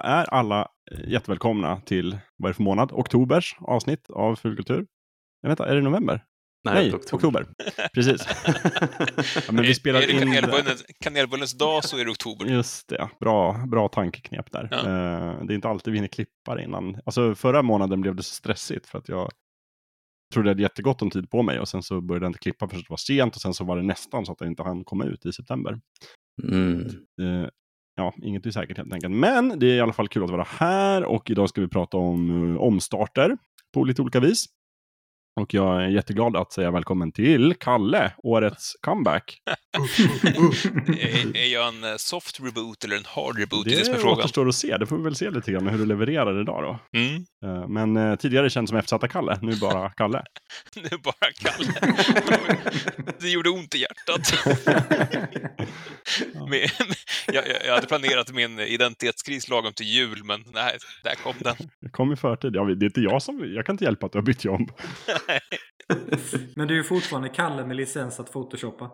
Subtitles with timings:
[0.00, 2.92] Är alla eh, jättevälkomna till, vad är det för månad?
[2.92, 4.86] Oktobers avsnitt av Fulkultur.
[5.42, 6.24] Vet inte, är det november?
[6.64, 7.16] Nej, Nej, oktober.
[7.16, 7.46] oktober.
[7.94, 8.26] Precis.
[9.46, 12.46] ja, men vi spelar är det kanelbullens, kanelbullens dag så är det oktober.
[12.46, 14.68] Just det, bra, bra tankeknep där.
[14.70, 14.78] Ja.
[14.78, 17.00] Eh, det är inte alltid vi hinner klippa det innan.
[17.04, 19.30] Alltså förra månaden blev det så stressigt för att jag
[20.34, 22.68] trodde jag hade jättegott om tid på mig och sen så började jag inte klippa
[22.68, 24.62] för att det var sent och sen så var det nästan så att det inte
[24.62, 25.80] hann komma ut i september.
[26.42, 26.88] Mm.
[27.96, 29.14] Ja, inget är säkert helt enkelt.
[29.14, 31.96] Men det är i alla fall kul att vara här och idag ska vi prata
[31.96, 33.36] om eh, omstarter
[33.74, 34.46] på lite olika vis.
[35.40, 39.38] Och jag är jätteglad att säga välkommen till Kalle, årets comeback.
[40.86, 43.64] är, är jag en eh, soft reboot eller en hard reboot?
[43.64, 44.18] Det det som är frågan.
[44.18, 46.98] återstår att se, det får vi väl se lite grann hur du levererar idag då.
[46.98, 47.24] Mm.
[47.44, 50.22] Eh, Men eh, tidigare känd som eftersatta-Kalle, nu bara Kalle.
[50.76, 51.72] Nu bara Kalle.
[53.18, 54.34] Det gjorde ont i hjärtat.
[56.50, 56.60] Men,
[57.26, 61.54] jag, jag, jag hade planerat min identitetskris lagom till jul, men nej, där kom den.
[61.80, 62.56] Jag kom i förtid.
[62.56, 64.72] Ja, det är inte jag som, jag kan inte hjälpa att du har bytt jobb.
[66.56, 68.90] Men du är fortfarande Kalle med licens att photoshoppa.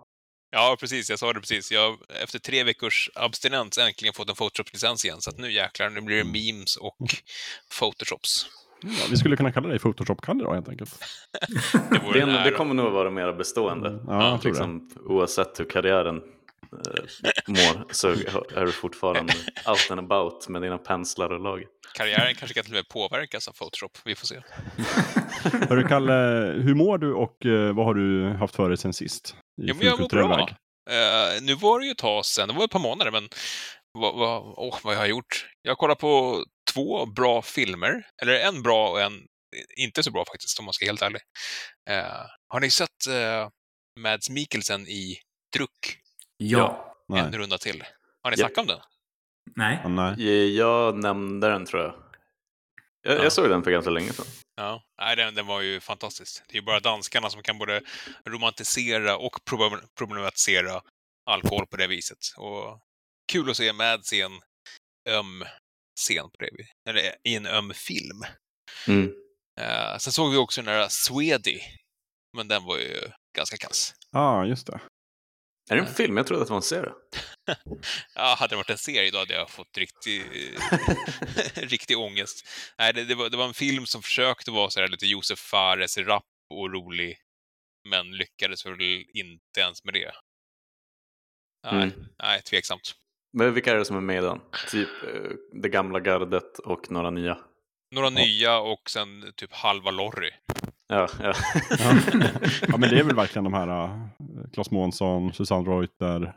[0.50, 1.10] Ja, precis.
[1.10, 1.72] Jag sa det precis.
[1.72, 6.00] Jag efter tre veckors abstinens äntligen fått en Photoshop-licens igen, så att nu jäklar, nu
[6.00, 6.96] blir det memes och
[7.78, 8.46] Photoshops.
[8.82, 11.04] Ja, vi skulle kunna kalla dig Photoshop-Kalle då helt enkelt.
[11.90, 14.04] Det Det, det kommer nog vara mer bestående.
[14.06, 14.58] Ja, jag tror det.
[14.58, 16.22] liksom, oavsett hur karriären
[17.46, 19.32] mår så är du fortfarande
[19.66, 21.64] out and about med dina penslar och lag.
[21.94, 23.98] Karriären kanske kan till och med påverkas av Photoshop.
[24.04, 24.42] Vi får se.
[25.68, 26.12] Hörru Kalle,
[26.62, 29.36] hur mår du och eh, vad har du haft för dig sen sist?
[29.54, 30.48] Ja, men jag mår bra.
[30.90, 33.28] Eh, nu var det ju ett tag sedan, det var ett par månader, men
[33.92, 35.46] vad, vad, åh, vad jag har gjort?
[35.62, 39.12] Jag har kollat på två bra filmer, eller en bra och en
[39.76, 41.20] inte så bra faktiskt, om man ska vara helt ärlig.
[41.90, 43.48] Eh, har ni sett uh,
[44.00, 45.18] Mads Mikkelsen i
[45.56, 45.98] Druck?
[46.36, 46.96] Ja.
[47.08, 47.20] Nej.
[47.20, 47.84] En runda till.
[48.22, 48.46] Har ni Ja.
[48.46, 48.80] snackat om den?
[49.56, 49.80] Nej.
[49.82, 50.56] Ja, nej.
[50.56, 51.94] Jag nämnde den tror jag.
[53.02, 53.22] Jag, Ja.
[53.22, 54.26] jag såg den för ganska länge sedan.
[54.56, 56.42] Ja, nej, den, den var ju fantastisk.
[56.48, 57.82] Det är ju bara danskarna som kan både
[58.24, 60.80] romantisera och problem- problematisera
[61.30, 62.18] alkohol på det viset.
[62.36, 62.80] Och
[63.32, 64.32] kul att se Mads i en
[65.08, 65.44] öm
[66.00, 66.50] scen på det.
[66.90, 68.22] Eller i en öm film.
[68.88, 69.12] Mm.
[69.60, 71.60] Eh, sen såg vi också den där Swedy.
[72.36, 73.00] Men den var ju
[73.36, 73.94] ganska kass.
[74.12, 74.80] Ja, ah, just det.
[75.70, 76.16] Är det en film?
[76.16, 76.92] Jag trodde att det var en serie.
[78.14, 80.22] Ja, hade det varit en serie då hade jag fått riktig,
[81.54, 82.48] riktig ångest.
[82.78, 85.38] Nej, det, det, var, det var en film som försökte vara så här lite Josef
[85.38, 86.24] Fares rapp
[86.54, 87.18] och rolig,
[87.88, 88.80] men lyckades väl
[89.14, 90.12] inte ens med det.
[91.72, 92.06] Nej, Mm.
[92.22, 92.94] nej tveksamt.
[93.32, 94.40] Men vilka är det som är med i den?
[94.70, 95.30] Typ eh,
[95.62, 97.38] det gamla gardet och några nya.
[97.94, 100.30] Några nya och sen typ halva Lorry.
[100.88, 101.32] Ja, ja.
[101.78, 101.94] Ja.
[102.68, 104.06] ja, men det är väl verkligen de här uh,
[104.52, 106.36] Claes Månsson, Susanne Reuter.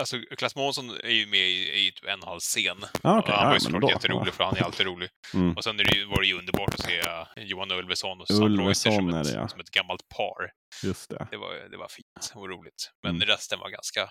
[0.00, 2.76] Alltså, Klas Månsson är ju med i, i typ en halv scen.
[3.02, 3.18] Ah.
[3.18, 5.08] Och han var ju såklart jätterolig, för han är alltid rolig.
[5.34, 5.56] Mm.
[5.56, 8.28] Och sen är det ju, var det ju underbart att se uh, Johan Ulveson och
[8.28, 9.48] Susanne Reuter som är ett, det, ja.
[9.48, 10.50] som ett gammalt par.
[10.84, 11.26] Just det.
[11.30, 12.90] Det var, det var fint och roligt.
[13.02, 13.28] Men Mm.
[13.28, 14.10] resten var ganska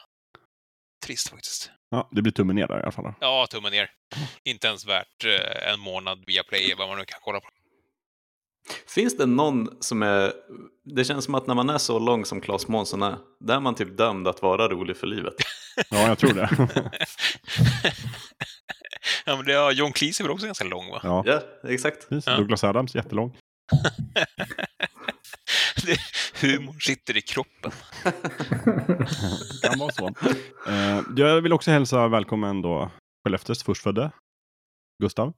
[1.06, 1.72] trist faktiskt.
[1.90, 3.14] Ja, det blir tummen ner där i alla fall.
[3.20, 3.90] Ja, tummen ner.
[4.44, 7.48] Inte ens värt eh, en månad via Play, vad man nu kan kolla på.
[8.88, 10.34] Finns det någon som är...
[10.96, 13.60] Det känns som att när man är så lång som Claes Månsson är, där är
[13.60, 15.34] man typ dömd att vara rolig för livet.
[15.90, 16.50] Ja, jag tror det.
[19.26, 21.00] ja, men det, ja, John Cleese är väl också ganska lång, va?
[21.04, 22.10] ja, Ja, exakt.
[22.10, 22.28] precis.
[22.28, 22.38] Ja.
[22.38, 23.38] Douglas Adams, jättelång.
[25.86, 26.00] Det,
[26.42, 27.72] humorn sitter i kroppen.
[29.64, 30.08] kan vara så.
[30.68, 32.92] Eh, jag vill också hälsa välkommen då
[33.26, 34.12] Skellefteås förstfödde
[35.04, 35.34] Gustav.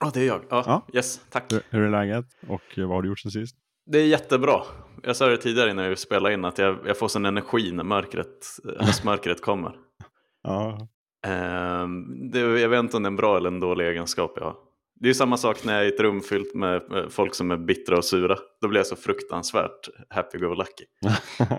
[0.00, 0.40] Ja, det är jag.
[0.50, 0.86] Ja, Ja.
[0.92, 1.52] Yes, tack.
[1.52, 3.56] Hur, hur är läget och eh, vad har du gjort sen sist?
[3.86, 4.62] Det är jättebra.
[5.02, 7.84] Jag sa det tidigare innan vi spelade in att jag, jag får sån energi när
[7.84, 8.46] mörkret,
[8.78, 9.74] höstmörkret kommer.
[10.42, 10.88] Ja,
[11.26, 14.44] Ehm, det, jag vet inte om det är en bra eller en dålig egenskap jag
[14.44, 14.56] har.
[15.00, 17.50] Det är ju samma sak när jag är i ett rum fyllt med folk som
[17.50, 18.36] är bittra och sura.
[18.60, 20.84] Då blir jag så fruktansvärt happy-go-lucky.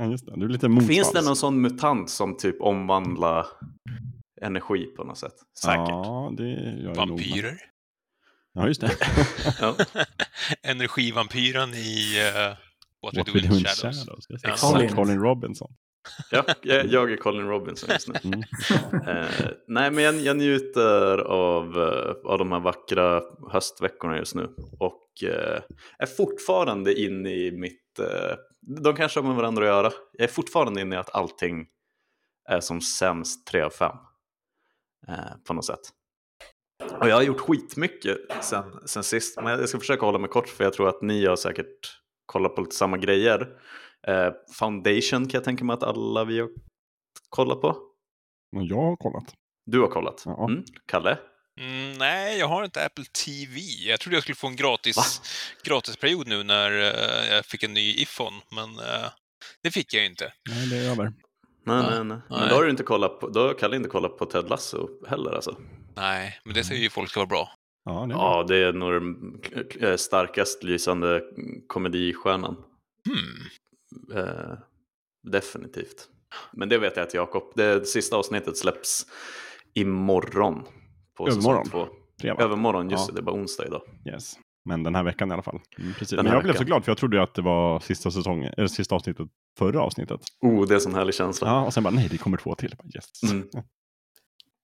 [0.11, 0.33] just det.
[0.35, 0.87] Du är lite motvalls.
[0.95, 3.45] Finns det någon sån mutant som typ omvandlar
[4.41, 5.35] energi på något sätt?
[5.63, 5.89] Säkert.
[5.89, 6.43] Ja, det
[6.83, 6.95] gör.
[6.95, 7.57] Vampyrer.
[8.57, 8.91] Ja, just det.
[9.61, 9.75] Ja.
[10.63, 12.55] Energivampyren i uh,
[13.01, 14.05] What, What We Do in Shadows.
[14.05, 14.25] Shadows.
[14.29, 14.55] Ja.
[14.57, 14.95] Colin.
[14.95, 15.73] Colin Robinson.
[16.31, 18.15] Ja, jag, jag är Colin Robinson just nu.
[18.23, 18.43] Mm.
[19.07, 23.21] Eh, nej, men jag, jag njuter av, eh, av de här vackra
[23.51, 24.49] höstveckorna just nu.
[24.79, 25.61] Och eh,
[25.99, 27.99] är fortfarande inne i mitt...
[27.99, 28.35] Eh,
[28.83, 29.91] de kanske har med varandra att göra.
[30.13, 31.65] Jag är fortfarande inne i att allting
[32.49, 33.91] är som sämst 3 av 5.
[35.07, 35.15] Eh,
[35.47, 35.93] på något sätt.
[37.01, 39.37] Och jag har gjort skitmycket sen, sen sist.
[39.41, 42.55] Men jag ska försöka hålla mig kort för jag tror att ni har säkert kollat
[42.55, 43.47] på lite samma grejer.
[44.07, 46.49] Eh, Foundation kan jag tänka mig att alla vi har
[47.29, 47.67] kollat på.
[48.55, 49.33] Och jag har kollat.
[49.65, 50.23] Du har kollat?
[50.25, 50.47] Ja.
[50.49, 50.63] Mm.
[50.85, 51.17] Kalle?
[51.59, 53.59] Mm, nej, jag har inte Apple TV.
[53.59, 55.21] Jag trodde jag skulle få en gratis,
[55.63, 59.09] gratisperiod nu när eh, jag fick en ny iPhone, men eh,
[59.63, 60.33] det fick jag ju inte.
[60.49, 61.03] Nej, det är över.
[61.03, 61.13] Nej,
[61.65, 62.17] Ja, nej, nej.
[62.29, 64.89] Men då har du inte kollat på, då har Kalle inte kollat på Ted Lasso
[65.07, 65.57] heller alltså.
[65.97, 67.49] Nej, men det säger ju folk ska vara bra.
[67.85, 68.17] Ja, det är.
[68.17, 69.41] Ja, det är nog den
[69.81, 71.21] eh, starkast lysande
[71.67, 72.55] komedistjärnan.
[73.07, 74.17] Hmm.
[74.17, 74.57] Eh,
[75.31, 76.09] definitivt.
[76.53, 79.05] Men det vet jag att Jakob, det sista avsnittet släpps
[79.73, 80.63] imorgon.
[81.17, 81.69] På säsong Övermorgon.
[81.69, 81.87] två.
[82.21, 82.43] Fredag.
[82.43, 83.07] Övermorgon, just Ja.
[83.07, 83.81] det, det är bara onsdag idag.
[84.05, 84.33] Yes.
[84.65, 85.59] Men den här veckan i alla fall.
[85.79, 86.09] Mm, precis.
[86.15, 86.65] Den Men jag blev så veckan.
[86.67, 89.27] glad för jag trodde ju att det var sista säsongen, eller sista avsnittet,
[89.57, 90.21] förra avsnittet.
[90.41, 91.47] Oh, det är en sån härlig känsla.
[91.47, 92.75] Ja, och sen bara nej, det kommer två till.
[92.77, 93.31] Bara, Yes.
[93.31, 93.47] Mm.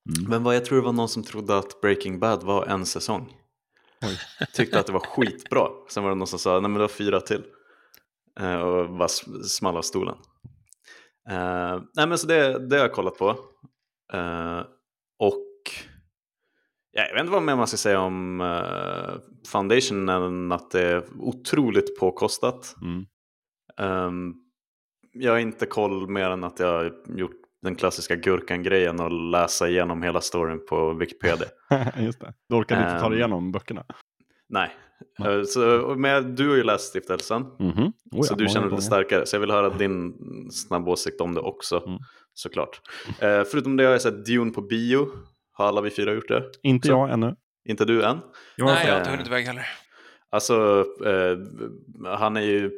[0.09, 0.29] Mm.
[0.29, 3.37] Men vad jag tror det var någon som trodde att Breaking Bad var en säsong.
[4.01, 4.19] Oj.
[4.53, 5.67] Tyckte att det var skitbra.
[5.89, 7.43] Sen var det någon som sa, nej men det var fyra till.
[8.39, 9.07] Eh, och bara
[9.47, 10.15] small av stolen.
[11.29, 13.29] Eh, nej men så det, det har jag kollat på.
[14.13, 14.59] Eh,
[15.19, 15.49] och
[16.91, 20.81] ja, jag vet inte vad mer man ska säga om uh, Foundation än att det
[20.81, 22.75] är otroligt påkostat.
[22.81, 23.05] Mm.
[23.77, 24.33] Ehm,
[25.13, 29.69] jag har inte koll mer än att jag har gjort den klassiska gurkan-grejen och läsa
[29.69, 31.47] igenom hela storyn på Wikipedia.
[31.99, 32.33] Just det.
[32.49, 33.19] Du orkade inte ta dig Ehm.
[33.19, 33.83] igenom böckerna.
[34.49, 34.69] Nej.
[35.25, 37.83] Eh, så, men du har ju läst Stiftelsen, Mhm.
[37.83, 38.81] Oh ja, så du känner lite gånger.
[38.81, 39.25] starkare.
[39.25, 40.13] Så jag vill höra din
[40.51, 41.99] snabba åsikt om det också, Mm.
[42.33, 42.81] såklart.
[43.19, 45.07] Eh, förutom det har jag sett Dune på bio.
[45.53, 46.43] Har alla vi fyra gjort det?
[46.63, 47.35] Inte Så- jag ännu.
[47.69, 48.17] Inte du än?
[48.55, 49.65] Jag Nej, jag har eh, inte hunnit iväg heller.
[50.33, 51.37] Alltså, eh,
[52.17, 52.69] han är ju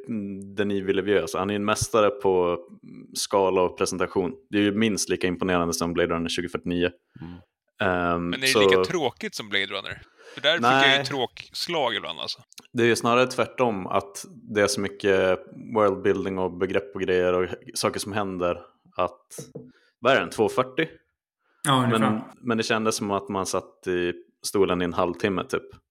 [0.56, 2.60] Denis Villeneuve, så han är ju en mästare på
[3.14, 4.34] skala och presentation.
[4.50, 6.90] Det är ju minst lika imponerande som Blade Runner 2049.
[7.22, 7.34] Mm.
[7.82, 10.02] Ehm, Men är det så lika tråkigt som Blade Runner?
[10.34, 10.98] För där fick jag Nej.
[10.98, 12.42] ju tråkslag ibland alltså.
[12.74, 15.40] det är ju snarare tvärtom, att det är så mycket
[15.76, 18.62] worldbuilding och begrepp och grejer och saker som händer
[18.96, 19.22] att,
[20.00, 20.88] vad är den, 240?
[21.64, 21.88] Ja.
[21.88, 24.14] Men, men det kändes som att man satt i
[24.44, 25.85] stolen i en halvtimme typ.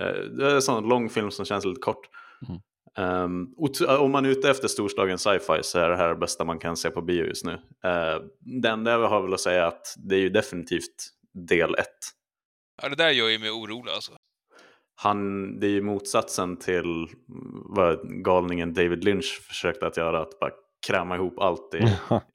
[0.00, 0.06] Eh,
[0.38, 2.06] Det är en sån lång film som känns lite kort.
[2.48, 2.60] Mm.
[2.98, 6.44] Ehm, ot- om man är ute efter storslagen sci-fi så är det här det bästa
[6.44, 7.52] man kan se på bio just nu.
[7.52, 8.22] Uh,
[8.62, 10.94] det enda jag har väl att säga är att det är ju definitivt
[11.48, 11.98] del ett.
[12.82, 14.12] Ja, det där gör ju mig orolig alltså.
[14.94, 17.06] Han, det är ju motsatsen till
[17.76, 20.50] vad galningen David Lynch försökte att göra, att bara
[20.86, 21.84] kräma ihop allt i,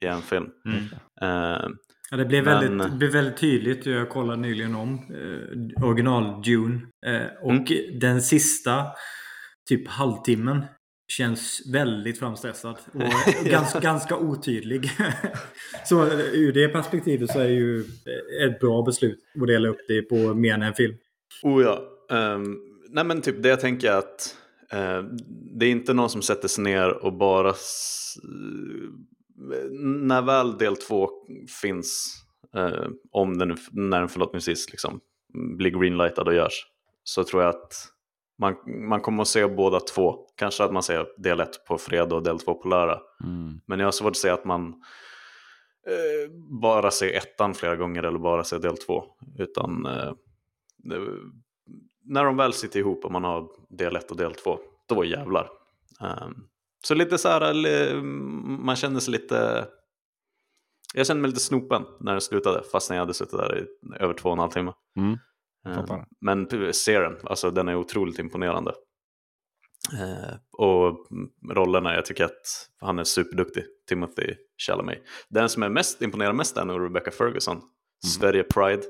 [0.00, 0.50] i en film.
[0.64, 0.82] Mm.
[1.20, 1.68] Eh,
[2.10, 3.86] Ja, det blev, Men- väldigt, det blev väldigt tydligt.
[3.86, 6.80] Jag kollade nyligen om eh, original Dune.
[7.06, 7.98] Eh, och Mm.
[7.98, 8.84] den sista
[9.68, 10.64] typ halvtimmen
[11.12, 12.76] känns väldigt framstressad.
[12.94, 14.90] Och ganska, ganska otydlig.
[15.84, 17.80] så eh, ur det perspektivet så är det ju
[18.46, 20.94] ett bra beslut att dela upp det på mer än en film.
[21.42, 21.82] Oh ja.
[22.16, 22.56] Ehm,
[22.90, 24.36] nej men typ det jag tänker är att
[24.72, 25.02] eh,
[25.58, 27.54] det är inte någon som sätter sig ner och bara
[30.06, 31.10] när väl del två
[31.62, 32.14] finns,
[32.54, 35.00] eh, om den, när den förhoppningsvis liksom
[35.56, 36.66] blir greenlightad och görs,
[37.04, 37.72] så tror jag att
[38.38, 38.54] man,
[38.88, 40.26] man kommer att se båda två.
[40.36, 43.00] Kanske att man ser del ett på fredag och del två på lördag.
[43.24, 43.60] Mm.
[43.66, 44.68] Men jag har svårt att säga att man
[45.86, 46.30] eh,
[46.62, 49.04] bara ser ettan flera gånger eller bara ser del två.
[49.38, 50.12] Utan eh,
[50.76, 51.20] det-
[52.10, 55.50] när de väl sitter ihop och man har del ett och del två, då jävlar.
[56.00, 56.34] Ehm,
[56.88, 58.02] så lite så här,
[58.62, 59.68] man känner sig lite...
[60.94, 63.66] Jag kände mig lite snopen när det slutade, fast jag hade suttit där i
[64.00, 64.72] över två och en halv timme.
[64.96, 65.18] Mm.
[65.74, 66.06] Fattar.
[66.20, 68.72] men p- serien, alltså den är otroligt imponerande.
[69.92, 71.06] Eh, och
[71.54, 74.34] rollerna, jag tycker att han är superduktig, Timothy
[74.66, 74.98] Chalamet.
[75.28, 77.60] Den som är mest imponerad mest är nog Rebecca Ferguson,
[78.06, 78.82] Sverige Pride.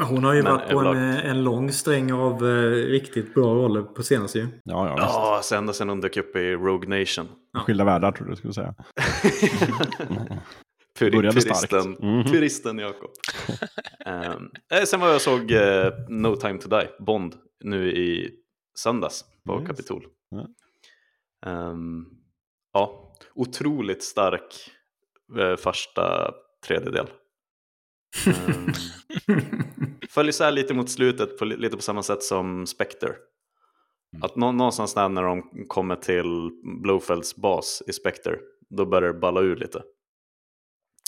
[0.00, 3.34] Eh, Hon har ju Men varit på en, överlag- en lång sträng av eh, riktigt
[3.34, 4.46] bra roller på senaste ju.
[4.64, 5.06] Ja, ja, visst.
[5.14, 7.28] Ja, sen ända sen hon dök upp i Rogue Nation.
[7.54, 8.74] Skilda världar tror jag du skulle säga.
[10.98, 11.40] Puri- Började.
[11.40, 12.24] Puristen, Mhm.
[12.24, 13.10] puristen Jakob.
[14.06, 14.50] um,
[14.86, 17.34] sen var jag såg eh, No time to die, Bond,
[17.64, 18.30] nu i
[18.78, 19.68] söndags på Yes.
[19.68, 20.06] Kapitol.
[20.30, 20.46] Ja.
[21.50, 22.04] Ehm,
[22.72, 24.70] ja, otroligt stark
[25.38, 26.30] eh, första
[26.66, 27.06] tredjedel.
[28.26, 28.72] Um,
[30.16, 33.14] följer så här lite mot slutet, på, lite på samma sätt som Spectre.
[34.22, 36.50] Att nå, någonstans där när de kommer till
[36.82, 39.82] Blofelds bas i Spectre, då börjar det balla ur lite.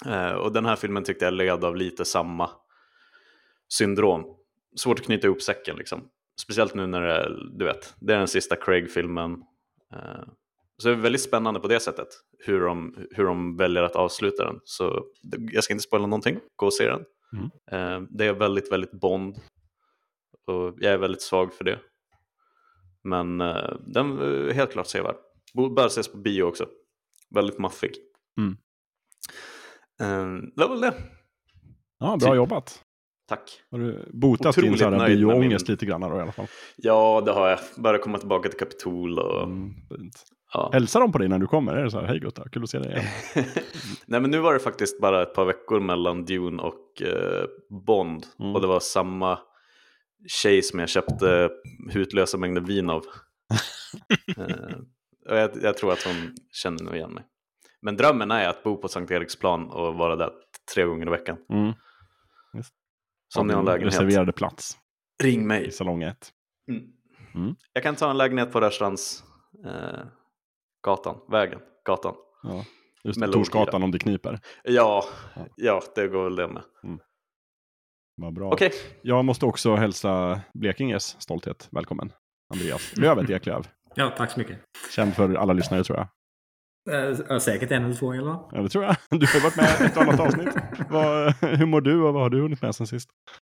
[0.07, 2.51] Eh, och den här filmen tyckte jag led av lite samma
[3.69, 4.25] syndrom.
[4.77, 6.09] Svårt att knyta ihop säcken liksom.
[6.41, 9.33] Speciellt nu när det är, du vet, det är den sista Craig-filmen.
[9.95, 10.29] Eh,
[10.79, 14.45] så det är väldigt spännande på det sättet, hur de, hur de väljer att avsluta
[14.45, 14.61] den.
[14.65, 15.05] Så
[15.53, 17.05] jag ska inte spoila någonting, gå och se den.
[17.33, 17.51] Mm.
[17.71, 19.37] Eh, det är väldigt, väldigt Bond.
[20.47, 21.81] Och jag är väldigt svag för det.
[23.05, 25.17] Men eh, den är helt klart sevärd.
[25.77, 26.67] Bör ses på bio också.
[27.35, 27.93] Väldigt maffig.
[28.39, 28.57] Mm.
[30.01, 30.95] Eh, det var väl det.
[31.99, 32.37] Ja, bra Typ.
[32.37, 32.85] jobbat.
[33.29, 33.63] Tack.
[33.71, 36.47] Har du botat din Otroligt med bioångest min- lite grann då i alla fall?
[36.77, 37.59] Ja, det har jag.
[37.77, 39.43] Börjar komma tillbaka till Kapitol och...
[39.43, 39.75] Mm.
[40.53, 40.71] Ja.
[40.73, 41.77] Hälsar de på dig när du kommer?
[41.77, 43.05] Är det så här, hej Gutta, kul att se dig igen?
[44.07, 47.45] Nej, men nu var det faktiskt bara ett par veckor mellan Dune och eh,
[47.87, 48.27] Bond.
[48.39, 48.55] Mm.
[48.55, 49.39] Och det var samma
[50.29, 51.51] tjej som jag köpte
[51.91, 53.03] hutlösa mängder vin av.
[54.37, 54.77] eh,
[55.29, 57.25] och jag, jag tror att hon känner nog igen mig.
[57.83, 60.31] Men drömmen är att bo på Sankt Eriksplan och vara där
[60.75, 61.37] tre gånger i veckan.
[61.53, 61.73] Mm.
[63.29, 64.79] Så om ni har en lägenhet, Reserverade plats
[65.23, 65.73] ring i mig.
[65.73, 66.33] salong 1.
[66.71, 66.83] Mm.
[67.35, 67.57] Mm.
[67.73, 69.25] Jag kan ta en lägenhet på Rörstrands
[69.65, 70.01] eh,
[70.87, 72.15] gatan, vägen, gatan.
[72.43, 72.65] Ja.
[73.05, 74.41] Just det, Torsgatan om det kniper.
[74.65, 75.05] Ja,
[75.37, 75.47] Ja.
[75.57, 76.63] ja, det går väl det med.
[78.17, 78.53] Vad bra.
[78.53, 82.13] Okej, Jag måste också hälsa Blekinges stolthet välkommen.
[82.55, 83.67] Andreas Lövet Eklöf.
[83.95, 84.59] Ja, tack så mycket.
[84.95, 86.09] Känd för alla lyssnare tror jag.
[87.31, 88.39] Eh, säkert en eller två eller?
[88.53, 88.97] Ja, det tror jag.
[89.11, 90.49] Du har varit med i ett annat avsnitt.
[90.91, 93.11] Vad, hur mår du och vad har du hunnit med sen sist?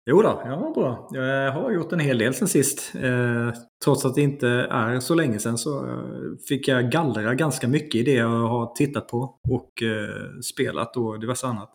[0.07, 1.09] Jo då, jag mår bra.
[1.11, 2.95] Jag har gjort en hel del sen sist.
[2.95, 3.53] Eh,
[3.85, 6.03] trots att det inte är så länge sedan så eh,
[6.49, 11.21] fick jag gallra ganska mycket i det jag har tittat på och eh, spelat och
[11.21, 11.75] diverse annat.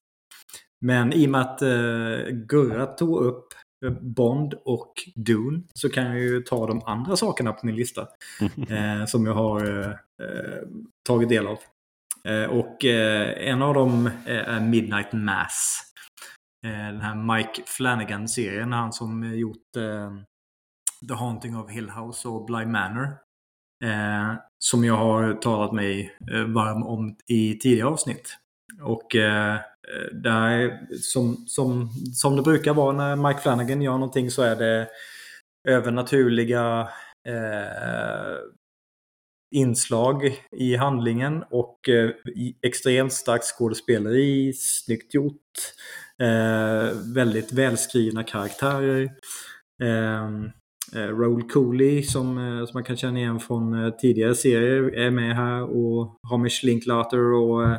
[0.82, 3.48] Men i och med att eh, Gurra tog upp
[4.02, 8.02] Bond och Dune så kan jag ju ta de andra sakerna på min lista
[8.70, 10.00] eh, som jag har
[11.08, 11.58] tagit del av.
[12.50, 15.85] Och en av dem är Midnight Mass.
[16.66, 20.12] Eh, den här Mike Flanagan-serien, han som eh, gjort eh,
[21.08, 23.18] The Haunting of Hill House och Bly Manor.
[23.84, 28.38] Eh, som jag har talat mig eh, varm om i tidigare avsnitt.
[28.82, 29.60] Och eh,
[30.12, 34.88] där, som, som, som det brukar vara när Mike Flanagan gör någonting så är det
[35.68, 36.90] övernaturliga
[37.28, 38.38] eh,
[39.56, 42.10] inslag i handlingen och eh,
[42.62, 49.10] extremt starkt skådespeleri, snyggt gjort, eh, Eh, väldigt välskrivna karaktärer.
[49.84, 50.46] Ehm,
[50.96, 55.12] eh, Raoul Cooley som, eh, som man kan känna igen från eh, tidigare serier är
[55.12, 57.78] med här och Hamish Linklater och eh,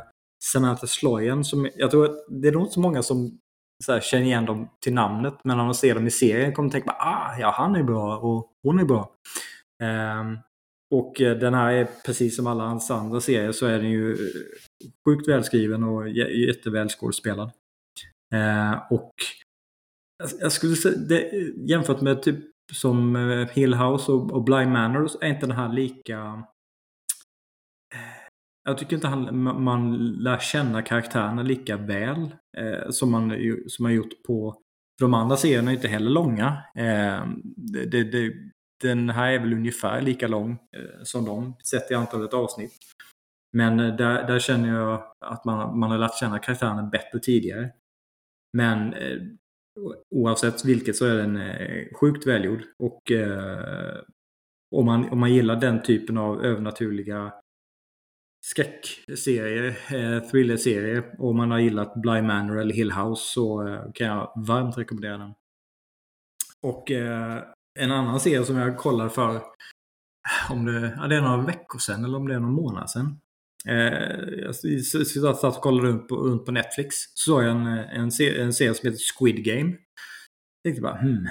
[0.53, 3.39] Samantha Sloyan som jag tror att det är nog inte så många som
[3.85, 6.67] så här, känner igen dem till namnet men när man ser dem i serien kommer
[6.67, 9.11] man tänka ah, ja han är bra och hon är bra.
[9.83, 10.39] Ehm,
[10.95, 14.13] och eh, den här är precis som alla hans andra serier så är den ju
[14.13, 14.19] eh,
[15.07, 16.49] sjukt välskriven och jättevälskådespelad.
[16.49, 17.51] jätteväl skådespelad.
[18.35, 19.15] Eh, och
[20.41, 22.39] jag- skulle säga, det, jämfört med typ
[22.73, 26.43] som eh, Hill House och, och Bly Manor så är inte den här lika...
[27.95, 28.27] Eh,
[28.65, 33.33] jag tycker inte han, man lär känna karaktärerna lika väl eh, som man
[33.67, 34.53] som man gjort på
[34.99, 36.63] För de andra serierna är inte heller långa.
[36.77, 37.27] Eh,
[37.87, 38.33] det, det,
[38.83, 42.73] den här är väl ungefär lika lång eh, som de, sett i antalet avsnitt.
[43.53, 47.71] Men där, där känner jag att man, man har lärt känna karaktärerna bättre tidigare.
[48.57, 49.19] Men eh,
[50.11, 52.63] oavsett vilket så är den eh, sjukt välgjord.
[52.79, 53.99] Och eh,
[54.77, 57.33] om, man, om man gillar den typen av övernaturliga
[58.45, 64.07] skräckserier, eh, thrillerserier, och man har gillat Bly Manor eller Hill House så eh, kan
[64.07, 65.35] jag varmt rekommendera den.
[66.63, 67.43] Och eh,
[67.79, 69.43] en annan serie som jag kollade för
[70.51, 73.21] om det, ja, det är några veckor sedan eller om det är någon månad sedan.
[73.69, 74.45] Eh,
[75.15, 76.97] jag satt och kollade runt på, runt på Netflix.
[77.15, 79.71] Så såg jag en, en, serie, en serie som heter Squid Game.
[79.71, 81.27] Jag tänkte bara, hmm,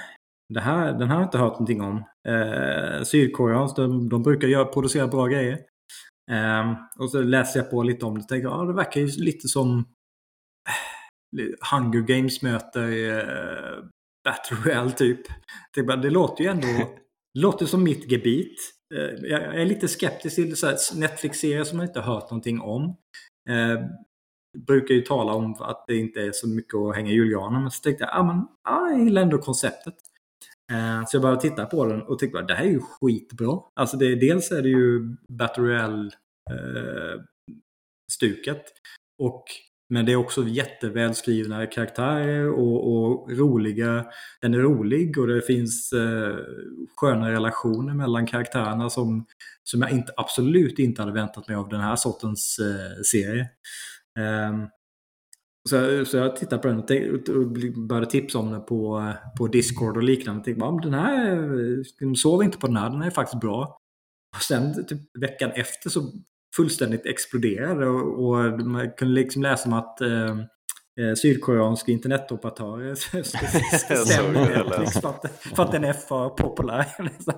[0.54, 2.04] det här, den här har jag inte hört någonting om.
[2.28, 5.60] Eh, Sydkoreans, de, de brukar göra, producera bra grejer.
[6.32, 9.08] Eh, och så läser jag på lite om det och tänker, ja det verkar ju
[9.08, 9.78] lite som
[11.40, 13.84] eh, Hunger Games möter eh,
[14.24, 15.20] Battle Royale typ.
[15.74, 16.68] Det, bara, det låter ju ändå
[17.34, 18.75] det låter som mitt gebit.
[18.94, 20.56] Eh, jag är lite skeptisk till
[20.96, 22.84] Netflix-serier som man inte har hört någonting om.
[23.50, 23.86] Eh,
[24.68, 27.62] brukar ju tala om att det inte är så mycket att hänga i julgranen.
[27.62, 29.96] Men så tänkte jag, ah, men, ah, jag gillar ändå konceptet.
[30.72, 33.60] Eh, så jag började titta på den och tyckte att det här är ju skitbra.
[33.74, 36.12] Alltså det, dels är det ju Battle Royale
[36.52, 37.22] eh,
[38.12, 38.64] stuket.
[39.24, 39.44] Och,
[39.90, 44.06] men det är också jättevälskrivna karaktärer och, och roliga.
[44.42, 46.38] Den är rolig och det finns eh,
[46.96, 49.26] sköna relationer mellan karaktärerna som,
[49.64, 53.50] som jag inte, absolut inte hade väntat mig av den här sortens eh, serie.
[54.20, 54.68] Ehm,
[55.70, 57.48] så, så jag tittade på den och, tänkte, och
[57.88, 60.52] började tipsa om den på, på Discord och liknande.
[60.52, 61.38] Jag tänkte, den här,
[62.02, 63.78] eh, sov inte på den här, den är faktiskt bra.
[64.36, 66.12] Och sen typ, veckan efter så
[66.56, 70.30] fullständigt exploderade och, och man kunde liksom läsa om att eh,
[71.00, 72.96] eh, sydkoreanska internetoperatörer
[74.06, 76.86] stämmer Netflix för att, för att den är för populär.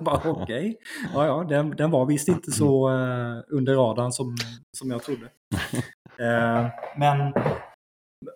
[0.00, 0.76] bara okej,
[1.14, 4.36] ja, ja den, den var visst inte så eh, under radarn som,
[4.72, 5.28] som jag trodde.
[6.20, 6.66] Eh,
[6.98, 7.32] men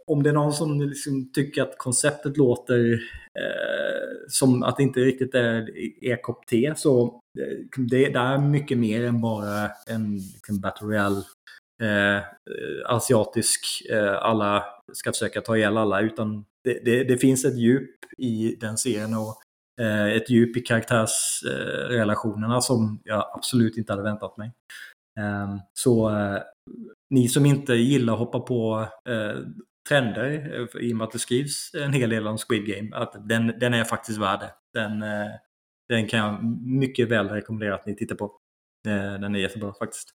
[0.06, 2.92] om det är någon som liksom tycker att konceptet låter
[3.38, 5.70] eh, som att det inte riktigt är
[6.04, 11.22] e-kopp te så eh, det, det är mycket mer än bara en liksom, Battle Royale
[11.82, 12.22] eh,
[12.86, 13.60] asiatisk,
[13.90, 18.56] eh, alla ska försöka ta ihjäl alla, utan det, det, det finns ett djup i
[18.60, 19.42] den serien och
[19.84, 24.52] eh, ett djup i karaktärsrelationerna eh, som jag absolut inte hade väntat mig.
[25.20, 26.42] Ehm, så eh,
[27.10, 29.36] ni som inte gillar att hoppa på eh,
[29.88, 33.28] trender, eh, i och med att det skrivs en hel del om Squid Game, att
[33.28, 34.80] den, den är faktiskt värd det.
[34.80, 35.04] Den,
[35.88, 38.38] den kan jag mycket väl rekommendera att ni tittar på.
[38.84, 40.08] Den är jättebra faktiskt.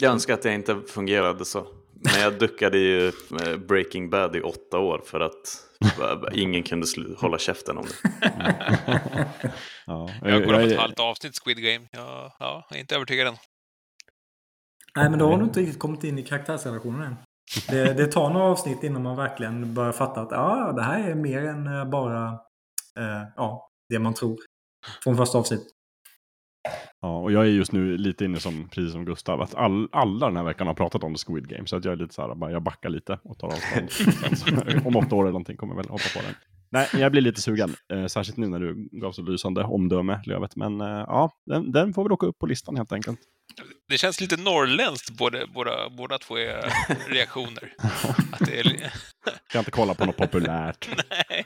[0.00, 1.66] Jag önskar att jag inte fungerade så.
[2.04, 3.12] Men jag duckade ju
[3.68, 5.66] Breaking Bad i åtta år för att
[6.32, 8.10] ingen kunde hålla käften om det.
[9.86, 11.88] ja, jag har kollat på ett halvt avsnitt Squid Game.
[11.92, 13.36] Jag, ja, jag är inte övertygad än.
[14.96, 17.16] Nej, men då har du inte riktigt kommit in i karaktärsrelationen än.
[17.68, 21.14] Det, det tar några avsnitt innan man verkligen börjar fatta att ja, det här är
[21.14, 22.28] mer än eh, bara
[22.98, 24.36] eh, ja, det man tror
[25.04, 25.66] från första avsnitt.
[27.00, 30.26] Ja, och jag är just nu lite inne som, precis som Gustav, att all, alla
[30.26, 31.66] den här veckan har pratat om Squid Game.
[31.66, 34.86] Så att jag är lite så här, bara, jag backar lite och tar avstånd.
[34.86, 36.34] om åtta år eller någonting kommer jag väl hoppa på den.
[36.70, 37.74] Nej, jag blir lite sugen.
[37.92, 40.56] Eh, särskilt nu när du gav så lysande omdöme, Lövet.
[40.56, 43.20] Men eh, ja, den, den, får väl åka upp på listan helt enkelt.
[43.88, 46.72] Det känns lite norrländskt, båda, båda, båda två är
[47.08, 47.74] reaktioner.
[48.32, 48.92] att det är...
[49.52, 50.88] kan inte kolla på något populärt.
[51.10, 51.44] Nej.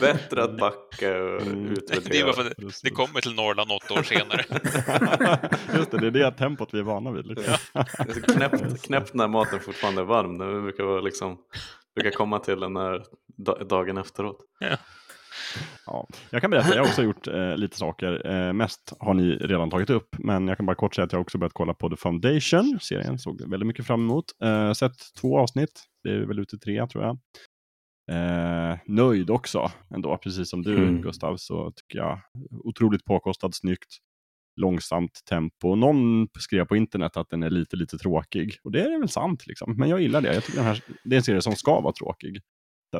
[0.00, 1.72] Bättre att backa och mm.
[1.72, 2.08] utvärdera.
[2.10, 4.44] Det är bara för att det kommer till Norrland åtta år senare.
[5.76, 7.26] Just det, det är det tempot vi är vana vid.
[7.26, 7.54] Liksom.
[7.72, 7.84] Ja.
[7.98, 10.38] Det är knäppt, knäppt när maten fortfarande är varm.
[10.38, 11.38] Det brukar, vara liksom,
[11.94, 13.04] brukar komma till den här
[13.64, 14.38] dagen efteråt.
[14.58, 14.76] Ja.
[15.86, 18.26] Ja, jag kan berätta, jag har också gjort eh, lite saker.
[18.26, 21.20] Eh, mest har ni redan tagit upp, men jag kan bara kort säga att jag
[21.20, 22.78] också börjat kolla på The Foundation.
[22.80, 24.24] Serien såg väldigt mycket fram emot.
[24.42, 27.18] Eh, sett två avsnitt, det är väl ute tre tror jag.
[28.10, 31.02] Eh, nöjd också ändå, precis som du mm.
[31.02, 32.20] Gustav, så tycker jag
[32.64, 33.98] otroligt påkostad, snyggt,
[34.60, 35.74] långsamt tempo.
[35.74, 38.56] Någon skrev på internet att den är lite, lite tråkig.
[38.64, 39.76] Och det är väl sant, liksom.
[39.76, 40.34] men jag gillar det.
[40.34, 42.40] Jag tycker den här, det är en serie som ska vara tråkig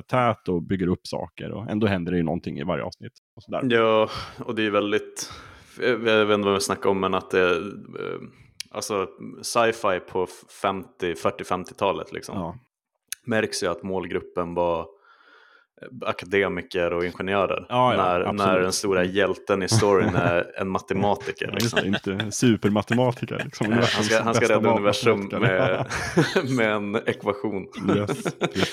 [0.02, 3.12] tät och bygger upp saker och ändå händer det ju någonting i varje avsnitt.
[3.36, 3.62] Och sådär.
[3.70, 5.30] Ja, och det är väldigt,
[5.80, 7.60] jag vet inte vad vi snackar om, men att det är
[8.00, 8.20] eh,
[8.70, 9.08] alltså
[9.42, 10.26] sci-fi på
[10.62, 12.38] 50, 40-50-talet liksom.
[12.38, 12.58] Ja.
[13.26, 14.86] Märks ju att målgruppen var
[16.06, 17.66] akademiker och ingenjörer.
[17.68, 21.50] Ja, ja, när, när den stora hjälten i storyn är en matematiker.
[21.52, 21.78] Liksom.
[21.82, 23.42] Ja, inte supermatematiker.
[23.44, 23.72] Liksom.
[23.72, 25.86] han ska, han ska rädda universum med,
[26.56, 27.66] med en ekvation.
[27.96, 28.22] Yes,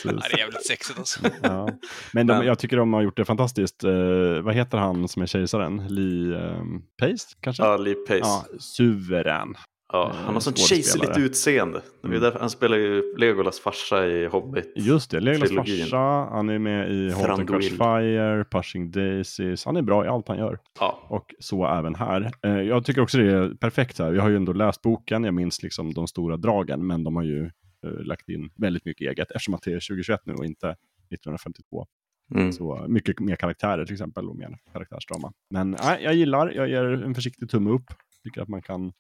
[0.04, 1.20] det är jävligt sexigt alltså.
[1.42, 1.70] Ja.
[2.14, 3.84] Men, de, jag tycker de har gjort det fantastiskt.
[3.84, 5.88] Uh, vad heter han som är kejsaren?
[5.88, 7.64] Lee um, Pace kanske?
[7.64, 8.20] Ja, Lee Pace.
[8.20, 9.56] Ja, suverän.
[9.92, 11.82] Ja, eh, han har sånt kejserligt utseende.
[12.04, 12.32] Mm.
[12.40, 14.74] han spelar ju Legolas farsa i Hobbit.
[14.76, 15.98] Just det, Legolas farsa.
[16.32, 19.66] Han är med i Halt and Catch Fire, Pushing Daisies.
[19.66, 20.60] Han är bra i allt han gör.
[20.80, 21.08] Ja.
[21.10, 22.32] Och så även här.
[22.44, 24.14] Eh, jag tycker också det är perfekt här.
[24.14, 27.24] Jag har ju ändå läst boken, jag minns liksom de stora dragen, men de har
[27.24, 27.42] ju
[27.88, 31.88] uh, lagt in väldigt mycket eget eftersom att det är 2021 nu och inte 1952.
[32.36, 32.52] Mm.
[32.52, 35.34] Så mycket mer karaktärer till exempel och mer karaktärsdrama.
[35.50, 37.94] Men nej, jag gillar, jag ger en försiktig tumme upp.
[38.24, 38.94] Tycker att man kan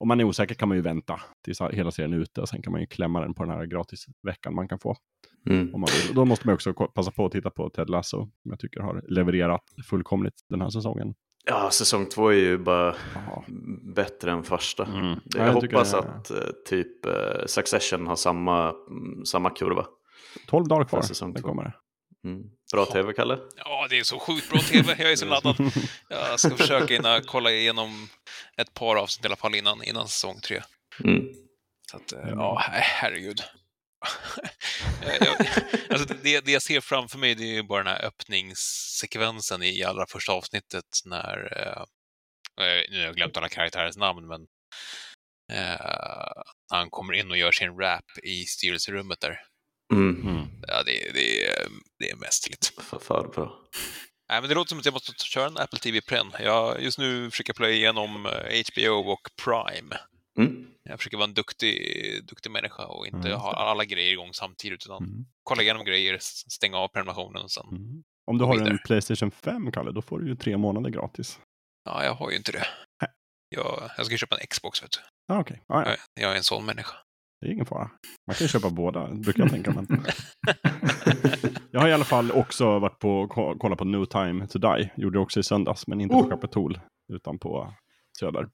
[0.00, 2.62] om man är osäker kan man ju vänta tills hela serien är ute och sen
[2.62, 4.96] kan man ju klämma den på den här gratisveckan man kan få.
[5.46, 5.74] Mm.
[5.74, 6.14] Om man vill.
[6.14, 9.02] Då måste man också passa på att titta på Ted Lasso, som jag tycker har
[9.08, 11.14] levererat fullkomligt den här säsongen.
[11.44, 13.44] Ja, säsong två är ju bara Aha.
[13.94, 14.84] bättre än första.
[14.84, 15.20] Mm.
[15.24, 16.04] Jag, jag hoppas jag...
[16.04, 16.36] att uh,
[16.66, 17.12] typ uh,
[17.46, 19.86] Succession har samma, um, samma kurva.
[20.46, 21.76] 12 dagar kvar, den kommer.
[22.24, 22.42] Mm.
[22.72, 23.38] Bra tv, Kalle?
[23.56, 24.96] Ja, det är så sjukt bra tv.
[24.98, 25.56] Jag är så laddad.
[26.08, 28.08] Jag ska försöka innan, kolla igenom
[28.56, 30.62] ett par avsnitt i alla fall innan, innan säsong tre.
[31.04, 31.24] Mm.
[31.90, 33.42] Så att, eh, ja, herregud.
[35.20, 35.46] jag,
[35.90, 40.06] alltså det, det jag ser framför mig det är bara den här öppningssekvensen i allra
[40.06, 41.82] första avsnittet när, eh,
[42.66, 44.46] eh, nu har jag glömt alla karaktärers namn, men
[45.52, 49.40] eh, han kommer in och gör sin rap i styrelserummet där.
[49.92, 50.28] Mm.
[50.28, 50.46] Mm.
[50.66, 51.54] Ja, det, det,
[51.98, 52.82] det är mästerligt.
[52.82, 53.60] För, för bra.
[54.30, 56.32] Nej, men det låter som att jag måste köra en Apple TV Pren.
[56.40, 58.24] Jag just nu försöker playa igenom
[58.72, 59.96] HBO eh, och Prime.
[60.38, 60.66] Mm.
[60.82, 61.76] Jag försöker vara en duktig,
[62.28, 63.40] duktig människa och inte mm.
[63.40, 65.26] ha alla grejer igång samtidigt, utan mm.
[65.42, 68.02] kolla igenom grejer, stänga av prenumerationen och sen mm.
[68.26, 68.70] Om du har vidare.
[68.70, 71.38] en Playstation 5, Kalle, då får du ju tre månader gratis.
[71.84, 72.66] Ja, jag har ju inte det.
[73.48, 75.34] Jag, jag ska köpa en Xbox, vet du.
[75.34, 75.56] Ah, okay.
[75.66, 75.88] ah, ja.
[75.88, 76.96] jag, jag är en sån människa.
[77.40, 77.90] Det är ingen fara.
[78.26, 79.72] Man kan ju köpa båda, brukar jag tänka.
[79.72, 79.86] Men...
[81.70, 84.90] jag har i alla fall också varit på kollat på No Time To Die.
[84.96, 86.22] Gjorde det också i söndags, men inte oh.
[86.22, 86.80] på Capitol,
[87.12, 87.74] utan på
[88.18, 88.48] Söder.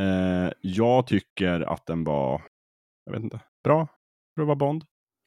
[0.00, 2.42] Eh, jag tycker att den var,
[3.04, 3.88] jag vet inte, bra
[4.34, 4.84] för att vara Bond.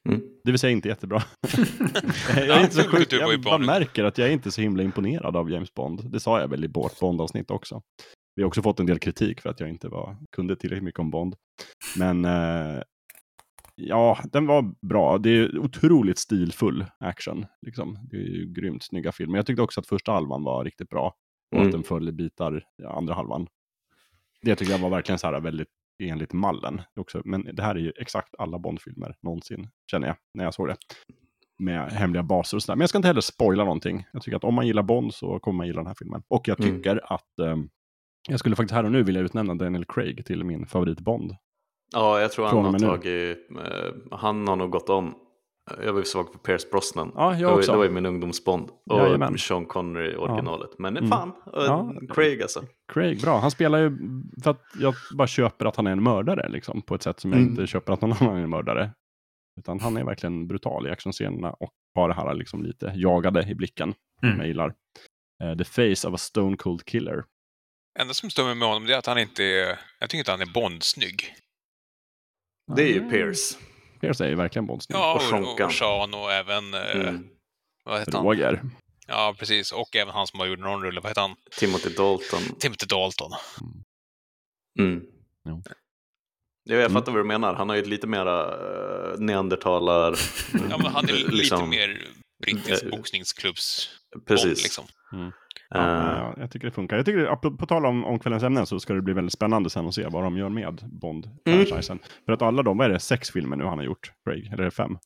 [0.08, 0.20] Mm.
[0.44, 1.22] Det vill säga inte jättebra.
[2.36, 5.36] jag, är inte så ju jag bara märker att jag är inte så himla imponerad
[5.36, 6.10] av James Bond.
[6.12, 7.82] Det sa jag väl i vårt Bond-avsnitt också.
[8.36, 11.00] Vi har också fått en del kritik för att jag inte var, kunde tillräckligt mycket
[11.00, 11.36] om Bond.
[11.98, 12.82] Men eh,
[13.74, 15.18] ja, den var bra.
[15.18, 17.46] Det är otroligt stilfull action.
[17.62, 17.98] Liksom.
[18.10, 19.38] Det är ju grymt snygga filmer.
[19.38, 21.14] Jag tyckte också att första halvan var riktigt bra.
[21.50, 21.66] Och Mm.
[21.66, 23.46] att den föll i bitar andra halvan.
[24.42, 25.68] Det tycker jag var verkligen så här väldigt
[26.02, 26.80] enligt mallen.
[26.96, 27.22] Också.
[27.24, 30.76] Men det här är ju exakt alla Bond-filmer någonsin, känner jag, när jag såg det.
[31.58, 32.76] Med hemliga baser och sådär.
[32.76, 34.06] Men jag ska inte heller spoila någonting.
[34.12, 36.22] Jag tycker att om man gillar Bond så kommer man gilla den här filmen.
[36.28, 36.76] Och jag Mm.
[36.76, 37.56] tycker att eh,
[38.28, 41.36] jag skulle faktiskt här och nu vilja utnämna Daniel Craig till min favorit Bond.
[41.92, 45.14] Ja, jag tror han Från har tagit, eh, han har nog gått om.
[45.84, 47.12] Jag var ju svag på Pierce Brosnan.
[47.14, 47.72] Ja, jag också.
[47.72, 48.70] det var ju min ungdomsbond.
[48.90, 49.38] Och Jajamän.
[49.38, 50.70] Sean Connery i originalet.
[50.78, 51.10] Men Mm.
[51.10, 51.92] fan, eh, Ja.
[52.14, 52.62] Craig alltså.
[52.92, 53.38] Craig, bra.
[53.38, 53.98] Han spelar ju
[54.42, 57.32] för att jag bara köper att han är en mördare, liksom, på ett sätt som
[57.32, 57.50] jag Mm.
[57.50, 58.90] inte köper att någon annan är en mördare.
[59.58, 63.54] Utan han är verkligen brutal i actionscenerna och har det här liksom lite jagade i
[63.54, 63.94] blicken.
[64.22, 64.32] Mm.
[64.34, 64.74] Som jag gillar.
[65.42, 67.24] Eh, the face of a stone cold killer.
[67.98, 69.78] Enda som stör mig med honom det är att han inte är...
[69.98, 71.34] Jag tycker inte han är Bond-snygg.
[72.76, 73.10] Det är ju Ah.
[73.10, 73.58] Pierce.
[74.00, 74.96] Pierce är ju verkligen Bondsnygg.
[74.96, 76.74] Ja, Och och, och Sean och även...
[76.74, 77.28] eh, Mm.
[77.84, 78.24] Vad heter han?
[78.24, 78.62] Roger.
[79.06, 79.72] Ja, precis.
[79.72, 81.00] Och även han som har gjort någon rulle.
[81.00, 81.36] Vad heter han?
[81.58, 82.40] Timothy Dalton.
[82.58, 83.32] Timothy Dalton.
[84.78, 85.00] Mm.
[85.48, 85.62] Jo.
[86.68, 86.92] Ja, jag Mm.
[86.92, 87.54] fattar vad du menar.
[87.54, 88.56] Han har ju lite mera
[89.12, 90.18] uh, neandertalar...
[90.70, 92.02] Ja, men han är lite liksom, mer
[92.42, 93.90] brittisk eh, boxningsklubbs
[94.26, 94.44] Precis.
[94.44, 94.84] Bond, liksom.
[95.70, 96.96] Ja, ja, jag tycker det funkar.
[96.96, 99.70] Jag tycker, på, på tal om, om kvällens ämnen så ska det bli väldigt spännande
[99.70, 101.98] sen att se vad de gör med Bond-franchisen.
[102.26, 104.46] För att alla de, vad är det, sex filmer nu han har gjort, Craig?
[104.46, 104.98] Eller är det fem?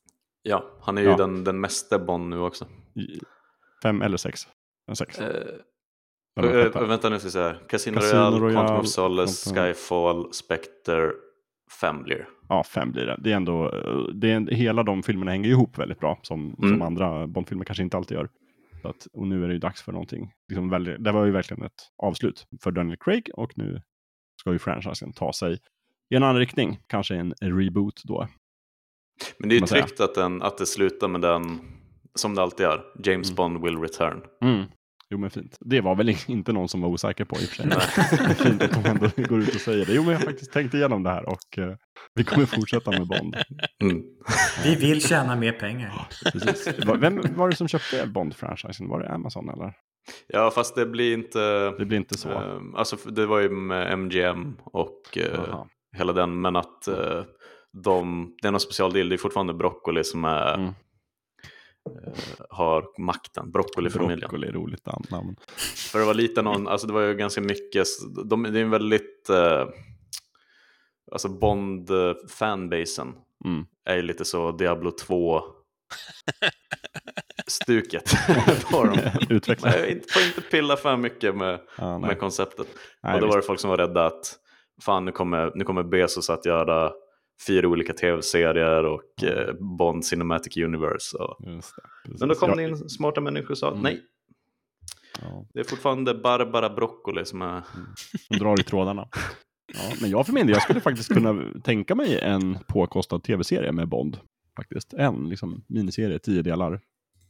[0.43, 1.17] ja, han är ju Ja.
[1.17, 2.65] den, den mesta Bond nu också.
[3.83, 4.41] Fem eller sex?
[4.93, 5.19] Sex.
[5.19, 5.27] Eh,
[6.41, 6.85] sjätte?
[6.85, 7.55] vänta nu ska jag säga.
[7.69, 11.11] Casino, Casino Royale, Royale, Quantum of Solace, Quantum- Skyfall, Spectre,
[11.81, 12.27] fem blir.
[12.49, 13.15] Ja, fem blir det.
[13.19, 13.69] Det är ändå,
[14.13, 16.81] det är, hela de filmerna hänger ihop väldigt bra, som, som Mm.
[16.81, 18.29] andra Bondfilmer kanske inte alltid gör.
[18.85, 20.33] Att, och nu är det ju dags för någonting.
[20.47, 23.81] Liksom väldigt, det var ju verkligen ett avslut för Daniel Craig och nu
[24.41, 25.59] ska ju franchisen ta sig
[26.09, 26.79] i en annan riktning.
[26.87, 28.27] Kanske en reboot då.
[29.37, 31.59] Men det är ju tryggt att, den, att det slutar med den,
[32.15, 33.35] som det alltid gör, James Mm.
[33.35, 34.21] Bond will return.
[34.41, 34.63] Mm.
[35.11, 35.57] Jo men fint.
[35.59, 37.65] Det var väl inte någon som var osäker på i och för sig.
[37.67, 37.75] Det
[38.25, 39.93] är fint att de ändå går ut och säger det.
[39.93, 41.75] Jo men jag har faktiskt tänkt igenom det här och eh,
[42.15, 43.35] vi kommer fortsätta med Bond.
[43.83, 44.01] Mm.
[44.63, 46.07] Vi vill tjäna mer pengar.
[46.31, 46.69] Precis.
[46.97, 48.87] Vem var det som köpte Bond-franchisen?
[48.89, 49.73] Var det Amazon eller?
[50.27, 51.69] Ja, fast det blir inte...
[51.79, 52.29] Det blir inte så.
[52.29, 55.63] eh, alltså, det var ju med MGM och eh,
[55.97, 57.21] hela den, men att eh,
[57.83, 60.73] de, det är någon specialdeal, det är fortfarande Broccoli som är, Mm.
[61.89, 62.13] Eh,
[62.49, 64.19] har makten, Broccoli-familjen.
[64.19, 65.35] Broccoli är roligt namn.
[65.91, 67.87] För det var lite någon, alltså det var ju ganska mycket,
[68.25, 69.65] de, det är en väldigt, eh,
[71.11, 73.13] alltså Bond-fanbasen
[73.45, 73.65] Mm.
[73.85, 75.41] är ju lite så Diablo 2
[77.47, 78.13] stuket
[78.71, 78.97] på dem.
[79.29, 79.69] Utveckla.
[79.69, 81.99] Nej, inte, får inte pilla för mycket med, nej.
[81.99, 82.67] med konceptet.
[83.03, 83.33] Nej, och då visst.
[83.35, 84.35] var det folk som var rädda att
[84.81, 86.91] fan nu kommer, nu kommer Bezos att göra
[87.47, 91.17] fyra olika tv-serier och eh, Bond Cinematic Universe.
[91.17, 91.45] Och...
[91.47, 92.11] Just det.
[92.19, 93.81] Men då kom det in smarta människor och sa Mm.
[93.81, 94.01] nej,
[95.21, 97.61] Ja, det är fortfarande Barbara Broccoli som är...
[98.29, 99.07] de drar i trådarna.
[99.73, 103.71] Ja, men jag för min del, jag skulle faktiskt kunna tänka mig en påkostad tv-serie
[103.71, 104.17] med Bond.
[104.55, 104.93] Faktiskt.
[104.93, 106.79] En liksom, miniserie, tio delar.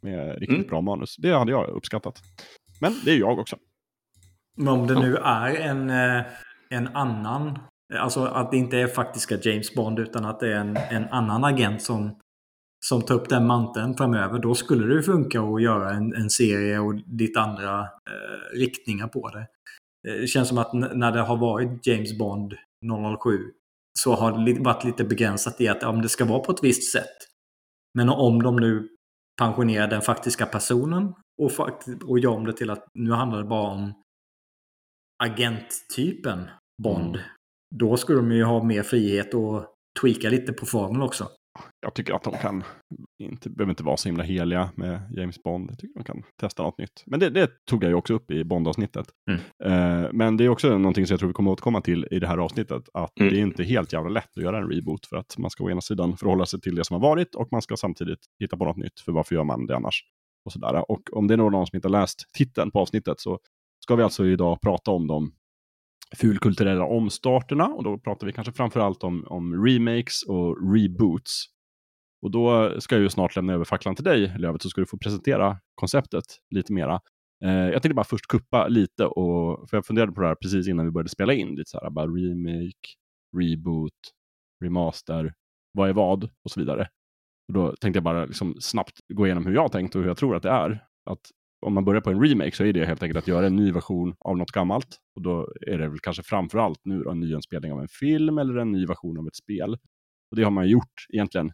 [0.02, 0.68] Med riktigt Mm.
[0.68, 1.16] bra manus.
[1.18, 2.20] Det hade jag uppskattat.
[2.82, 3.56] Men det är jag också.
[4.58, 6.26] Men om det nu är en, eh,
[6.70, 7.60] en annan,
[7.98, 11.44] alltså att det inte är faktiska James Bond utan att det är en, en annan
[11.44, 12.20] agent som,
[12.86, 14.40] som tar upp den manteln framöver.
[14.40, 19.08] Då skulle det ju funka att göra en, en serie och lite andra eh, riktningar
[19.08, 19.48] på det.
[20.08, 22.54] Eh, det känns som att när det har varit James Bond
[23.24, 23.52] 007
[24.00, 26.92] så har det varit lite begränsat i att om det ska vara på ett visst
[26.92, 27.18] sätt.
[27.94, 28.90] Men om de nu
[29.42, 33.48] pensionerar den faktiska personen och, fakt- och gör om det till att nu handlar det
[33.48, 33.94] bara om
[35.24, 36.50] agenttypen
[36.84, 37.16] Bond.
[37.16, 37.28] Mm.
[37.76, 39.66] Då skulle de ju ha mer frihet och
[40.02, 41.28] tweaka lite på formeln också.
[41.82, 42.64] Jag tycker att de kan,
[43.24, 45.72] inte, behöver inte vara så himla heliga med James Bond.
[45.72, 47.04] Jag tycker de kan testa något nytt.
[47.06, 49.08] Men det, det tog jag ju också upp i Bond-avsnittet.
[49.32, 49.42] Mm.
[50.04, 52.28] Eh, men det är också någonting som jag tror vi kommer återkomma till i det
[52.28, 52.84] här avsnittet.
[52.94, 53.34] Att Mm.
[53.34, 55.06] det är inte helt jävla lätt att göra en reboot.
[55.06, 57.48] För att man ska å ena sidan förhålla sig till det som har varit och
[57.52, 59.00] man ska samtidigt hitta på något nytt.
[59.00, 60.04] För varför gör man det annars?
[60.46, 60.92] Och, sådär.
[60.92, 63.40] och om det är någon som inte har läst titeln på avsnittet så
[63.84, 65.32] ska vi alltså idag prata om de
[66.18, 67.66] fulkulturella omstarterna.
[67.66, 71.46] Och då pratar vi kanske framförallt om, om remakes och reboots.
[72.22, 74.88] Och då ska jag ju snart lämna över facklan till dig, Lövet, så ska du
[74.88, 77.00] få presentera konceptet lite mera.
[77.44, 80.68] Eh, jag tänkte bara först kuppa lite, och, för jag funderade på det här precis
[80.68, 81.56] innan vi började spela in.
[81.56, 82.88] Lite så här, bara remake,
[83.38, 84.00] reboot,
[84.64, 85.34] remaster,
[85.72, 86.88] vad är vad och så vidare.
[87.48, 90.18] Och då tänkte jag bara liksom snabbt gå igenom hur jag tänkt och hur jag
[90.18, 90.86] tror att det är.
[91.10, 91.22] Att
[91.62, 93.72] om man börjar på en remake så är det helt enkelt att göra en ny
[93.72, 94.98] version av något gammalt.
[95.16, 98.38] Och då är det väl kanske framför allt nu då en nyinspelning av en film
[98.38, 99.74] eller en ny version av ett spel.
[100.32, 101.52] Och det har man gjort egentligen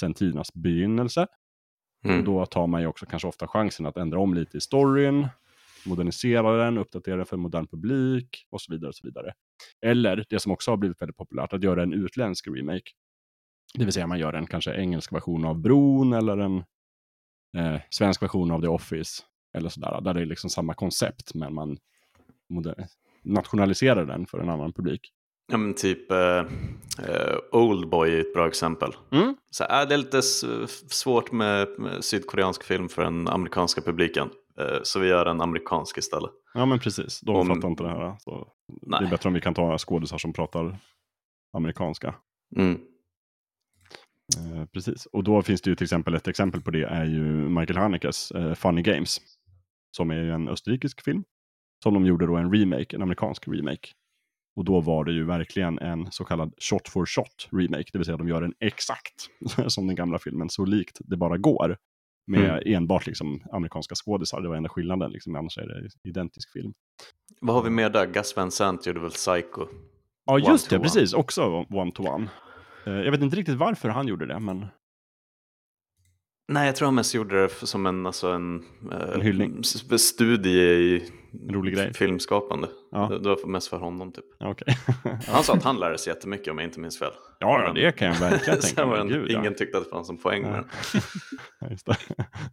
[0.00, 1.26] sedan tidernas begynnelse.
[2.04, 2.24] Och Mm.
[2.24, 5.28] då tar man ju också kanske ofta chansen att ändra om lite i storyn,
[5.86, 8.88] modernisera den, uppdatera den för modern publik och så vidare.
[8.88, 9.32] och så vidare.
[9.86, 12.90] Eller det som också har blivit väldigt populärt, att göra en utländsk remake.
[13.74, 16.56] Det vill säga man gör en kanske engelsk version av Bron eller en
[17.56, 19.22] eh, svensk version av The Office.
[19.52, 21.78] Eller sådär, där det är liksom samma koncept men man
[23.22, 25.12] nationaliserar den för en annan publik.
[25.52, 26.38] Ja, men typ eh,
[26.98, 28.92] eh, Oldboy är ett bra exempel.
[29.12, 29.36] Mm.
[29.50, 34.30] Så, äh, det är lite svårt med, med sydkoreansk film för den amerikanska publiken.
[34.60, 36.30] Eh, så vi gör en amerikansk istället.
[36.54, 38.16] Ja men precis, de Om- fattar inte det här.
[38.18, 40.78] Så det är bättre om vi kan ta skådisar som pratar
[41.52, 42.14] amerikanska.
[42.56, 42.80] Mm.
[44.36, 47.22] Eh, precis, och då finns det ju till exempel ett exempel på det är ju
[47.48, 49.20] Michael Hanekes eh, Funny Games.
[49.96, 51.24] Som är en österrikisk film.
[51.82, 53.88] Som de gjorde då en remake, en amerikansk remake.
[54.56, 57.84] Och då var det ju verkligen en så kallad shot for shot remake.
[57.92, 59.14] Det vill säga de gör den exakt
[59.66, 61.76] som den gamla filmen, så likt det bara går.
[62.26, 65.10] Med enbart liksom amerikanska skådisar, det var enda skillnaden.
[65.10, 66.72] Liksom, annars är det identisk film.
[67.40, 68.06] Vad har vi mer där?
[68.06, 69.66] Gus Van Sant gjorde väl Psycho?
[70.24, 71.12] Ja, just det, precis.
[71.14, 72.28] Också one to one.
[72.86, 74.66] Eh, Jag vet inte riktigt varför han gjorde det, men
[76.52, 79.64] Nej, jag tror han mest gjorde det som en, alltså en, eh, En hyllning.
[79.98, 81.10] studie i
[81.50, 81.94] rolig grej.
[81.94, 82.68] filmskapande.
[82.92, 83.08] Ja.
[83.08, 84.24] Det, det var mest för honom typ.
[84.38, 84.76] ja, okej.
[85.28, 87.10] Han sa att han lärde sig jättemycket om jag inte minns fel.
[87.38, 89.08] ja, ja, Men- det kan jag verkligen tänka mig.
[89.08, 89.38] Gud, ja.
[89.40, 90.56] ingen tyckte att det fanns en poäng med Ja.
[90.92, 91.02] den.
[91.60, 91.96] Ja, just det.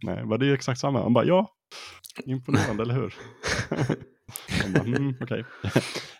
[0.02, 1.02] Nej, var det exakt samma?
[1.02, 1.46] Han bara, ja,
[2.24, 3.14] imponerande, eller hur?
[4.86, 5.44] Mm, okej.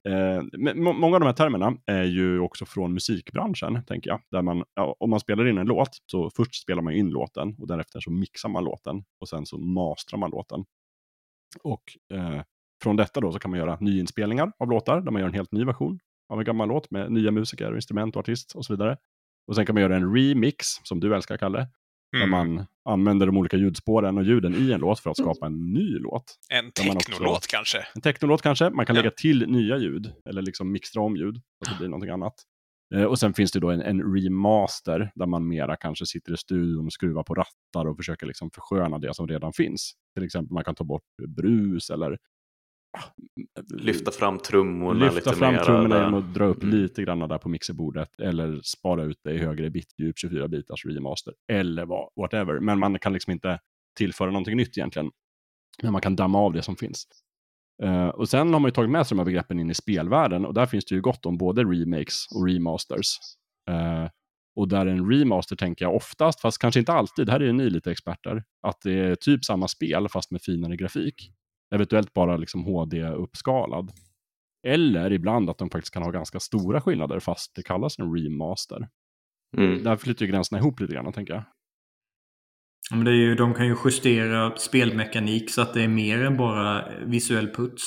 [0.04, 0.42] Eh,
[0.74, 4.20] många av de här termerna är ju också från musikbranschen, tänker jag.
[4.30, 7.56] Där man, ja, om man spelar in en låt, så först spelar man in låten
[7.58, 10.64] och därefter så mixar man låten och sen så mastrar man låten.
[11.62, 12.42] Och eh,
[12.82, 15.52] från detta då så kan man göra nyinspelningar av låtar, där man gör en helt
[15.52, 18.96] ny version av en gammal låt med nya musiker, instrument och artist och så vidare.
[19.46, 21.68] Och sen kan man göra en remix, som du älskar, Kalle,
[22.12, 22.30] där Mm.
[22.30, 25.98] man använder de olika ljudspåren och ljuden i en låt för att skapa en ny
[25.98, 26.24] låt.
[26.48, 27.78] En där också- technolåt kanske.
[27.94, 29.02] En technolåt kanske, man kan Ja.
[29.02, 32.34] lägga till nya ljud eller liksom mixtra om ljud så att det blir någonting annat.
[32.94, 36.36] Eh, och sen finns det då en, en remaster där man mera kanske sitter i
[36.36, 39.92] studion och skruvar på rattar och försöker liksom försköna det som redan finns.
[40.14, 42.18] Till exempel man kan ta bort brus eller
[43.74, 45.64] Lyfta fram trummorna lyfta lite fram mer.
[45.64, 46.04] trummorna där.
[46.04, 46.74] genom att dra upp Mm.
[46.76, 51.86] lite grann där på mixerbordet eller spara ut det i högre bitdjup, 24-bitars remaster eller
[51.86, 52.60] vad, whatever.
[52.60, 53.60] Men man kan liksom inte
[53.98, 55.10] tillföra någonting nytt egentligen.
[55.82, 57.04] Men man kan damma av det som finns.
[57.82, 60.46] Eh, och sen har man ju tagit med sig de här begreppen in i spelvärlden
[60.46, 63.16] och där finns det ju gott om både remakes och remasters.
[63.70, 64.08] Eh,
[64.56, 67.70] och där en remaster tänker jag oftast, fast kanske inte alltid, här är ju ni
[67.70, 71.32] lite experter, att det är typ samma spel fast med finare grafik.
[71.74, 73.92] Eventuellt bara liksom HD-uppskalad.
[74.66, 78.88] Eller ibland att de faktiskt kan ha ganska stora skillnader fast det kallas en remaster.
[79.56, 79.82] Mm.
[79.82, 81.44] Där flyter ju gränserna ihop lite grann, tänker jag.
[82.90, 86.24] Ja, Men det är ju, de kan ju justera spelmekanik så att det är mer
[86.24, 87.82] än bara visuell puts.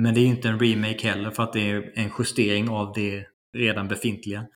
[0.00, 2.92] Men det är ju inte en remake heller för att det är en justering av
[2.92, 4.46] det redan befintliga.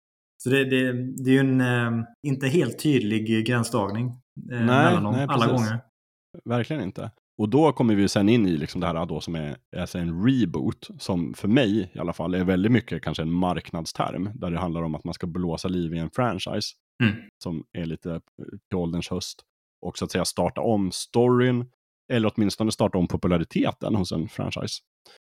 [0.43, 0.93] Så det, det,
[1.25, 4.07] det är ju en eh, inte helt tydlig gränsdragning
[4.53, 5.81] eh, mellan dem nej, alla gånger.
[6.45, 7.11] Verkligen inte.
[7.38, 10.25] Och då kommer vi sen in i liksom det här då som är alltså en
[10.25, 14.59] reboot, som för mig i alla fall är väldigt mycket kanske en marknadsterm, där det
[14.59, 16.68] handlar om att man ska blåsa liv i en franchise
[17.03, 17.14] Mm.
[17.42, 18.21] som är lite
[18.68, 19.42] till ålderns höst.
[19.87, 21.64] Och så att säga starta om storyn,
[22.12, 24.81] eller åtminstone starta om populariteten hos en franchise.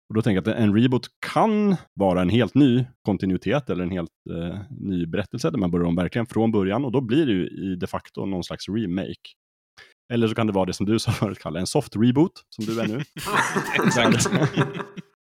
[0.09, 3.91] Och då tänker jag att en reboot kan vara en helt ny kontinuitet eller en
[3.91, 7.31] helt eh, ny berättelse där man börjar om verkligen från början och då blir det
[7.31, 9.29] ju i de facto någon slags remake.
[10.13, 12.65] Eller så kan det vara det som du sa förut, Kalle, en soft reboot, som
[12.65, 12.97] du är nu.
[13.95, 14.65] Där,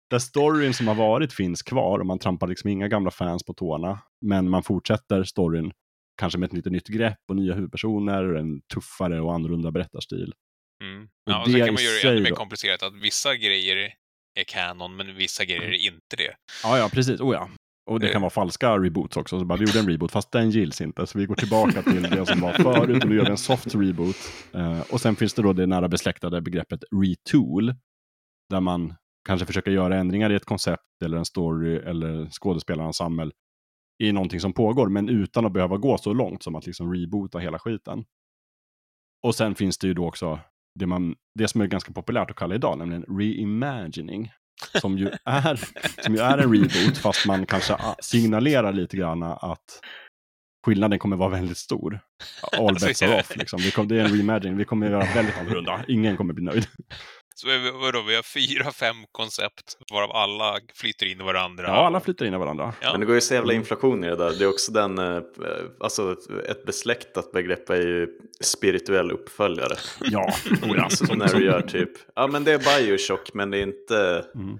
[0.09, 3.53] där storyn som har varit finns kvar och man trampar liksom inga gamla fans på
[3.53, 3.99] tårna.
[4.25, 5.71] Men man fortsätter storyn,
[6.19, 10.33] kanske med ett lite nytt grepp och nya huvudpersoner, en tuffare och annorlunda berättarstil.
[10.83, 11.07] Mm.
[11.25, 13.93] Ja, och det sen kan man göra det ännu mer då- komplicerat, att vissa grejer
[14.39, 16.35] är kanon, men vissa grejer är inte det.
[16.63, 17.19] Ja, ja, precis.
[17.21, 17.49] Oh, ja.
[17.87, 18.21] Och det kan Eh.
[18.21, 19.39] vara falska reboots också.
[19.39, 21.07] Så bara, vi gjorde en reboot, fast den gills inte.
[21.07, 23.75] Så vi går tillbaka till det som var förut och nu gör vi en soft
[23.75, 24.15] reboot.
[24.53, 27.73] Eh, och sen finns det då det nära besläktade begreppet retool.
[28.49, 28.93] Där man
[29.27, 33.31] kanske försöker göra ändringar i ett koncept eller en story eller skådespelarensemble
[34.03, 37.39] i någonting som pågår, men utan att behöva gå så långt som att liksom reboota
[37.39, 38.05] hela skiten.
[39.23, 40.39] Och sen finns det ju då också
[40.79, 44.31] det, man, det som är ganska populärt att kalla idag, nämligen reimagining.
[44.81, 45.59] Som ju är,
[46.03, 49.79] som ju är en reboot, fast man kanske signalerar lite grann att
[50.65, 51.99] skillnaden kommer vara väldigt stor.
[52.51, 53.35] All bets are off.
[53.35, 53.87] Liksom.
[53.87, 54.57] Det är en reimagining.
[54.57, 55.83] Vi kommer göra väldigt annorlunda.
[55.87, 56.67] Ingen kommer bli nöjd.
[57.39, 61.63] Så vi, vadå, vi har fyra, fem koncept, varav alla flyter in i varandra.
[61.67, 62.73] Ja, alla flyter in i varandra.
[62.81, 62.91] Ja.
[62.91, 64.31] Men det går ju så jävla inflation i det där.
[64.39, 65.21] Det är också den, eh,
[65.79, 66.15] alltså
[66.49, 68.07] ett besläktat begrepp är ju
[68.41, 69.75] spirituell uppföljare.
[70.01, 70.89] Ja, oh, ja.
[70.89, 74.25] Så när du gör typ, ja men det är Bioshock men det är inte...
[74.35, 74.59] Mm.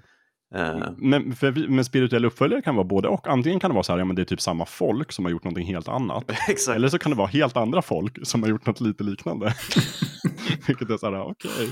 [0.56, 3.28] Eh, Men, för, men spirituell uppföljare kan vara både och.
[3.28, 5.32] Antingen kan det vara så här, ja men det är typ samma folk som har
[5.32, 6.26] gjort någonting helt annat.
[6.48, 6.76] exakt.
[6.76, 9.56] Eller så kan det vara helt andra folk som har gjort något lite liknande.
[10.68, 11.70] Vilket är så här, okej.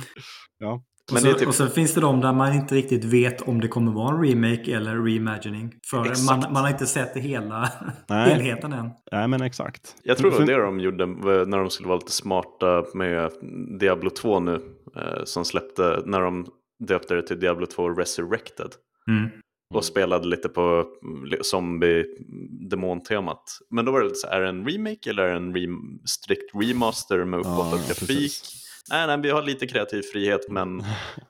[0.59, 0.83] Ja.
[1.11, 3.03] Men och, det är så, typ- och så finns det de där man inte riktigt
[3.03, 5.73] vet om det kommer vara en remake eller reimagining.
[5.89, 6.51] För man, Exakt.
[6.51, 7.69] man har inte sett det hela
[8.09, 8.29] Nej.
[8.29, 8.89] helheten än.
[9.11, 9.95] Nej, men exakt.
[10.03, 11.05] Jag tror det var det de gjorde
[11.45, 13.31] när de skulle vara lite smarta med
[13.79, 14.53] Diablo 2 nu.
[14.95, 16.45] eh, Som släppte, när de
[16.87, 18.71] döpte det till Diablo 2 Resurrected.
[19.09, 19.29] Mm.
[19.73, 23.43] Och spelade lite på mm, zombie-demontemat.
[23.69, 25.53] Men då var det lite så här, är det en remake eller är det en
[25.55, 28.07] rem- strikt remaster med uppåt Ja, och ja, grafik?
[28.07, 28.61] precis.
[28.91, 30.83] Nej, nej, vi har lite kreativ frihet men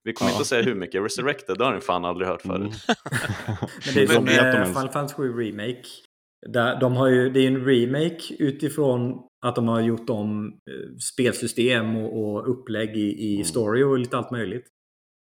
[0.03, 0.33] vi kommer Ja.
[0.33, 1.03] inte att säga hur mycket.
[1.03, 2.57] Resurrected, det har ni fan aldrig hört Mm.
[2.57, 2.73] förut.
[3.85, 4.69] Men det är som de med ens.
[4.69, 5.83] Final Fantasy 7 Remake.
[6.47, 10.97] Där de har ju, det är en remake utifrån att de har gjort om eh,
[11.13, 13.45] spelsystem och, och upplägg i, i Mm.
[13.45, 14.65] story och lite allt möjligt.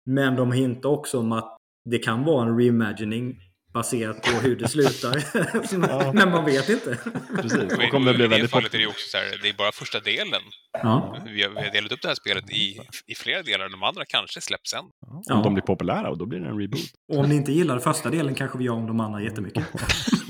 [0.05, 1.57] Men de hintar också om att
[1.89, 3.39] det kan vara en reimagining
[3.73, 5.23] baserat på hur det slutar.
[5.89, 6.11] Ja.
[6.13, 6.97] Men man vet inte.
[7.41, 7.73] Precis.
[7.77, 9.53] Och om det blir I det väldigt fallet är det också så här, det är
[9.53, 10.41] bara första delen.
[10.83, 11.17] Ja.
[11.25, 14.03] Vi har, vi har delat upp det här spelet i, i flera delar, de andra
[14.07, 14.79] kanske släpps sen.
[15.07, 15.41] Om Ja.
[15.43, 16.79] de blir populära och då blir det en reboot.
[17.13, 19.63] Och om ni inte gillar första delen kanske vi gör om de andra jättemycket.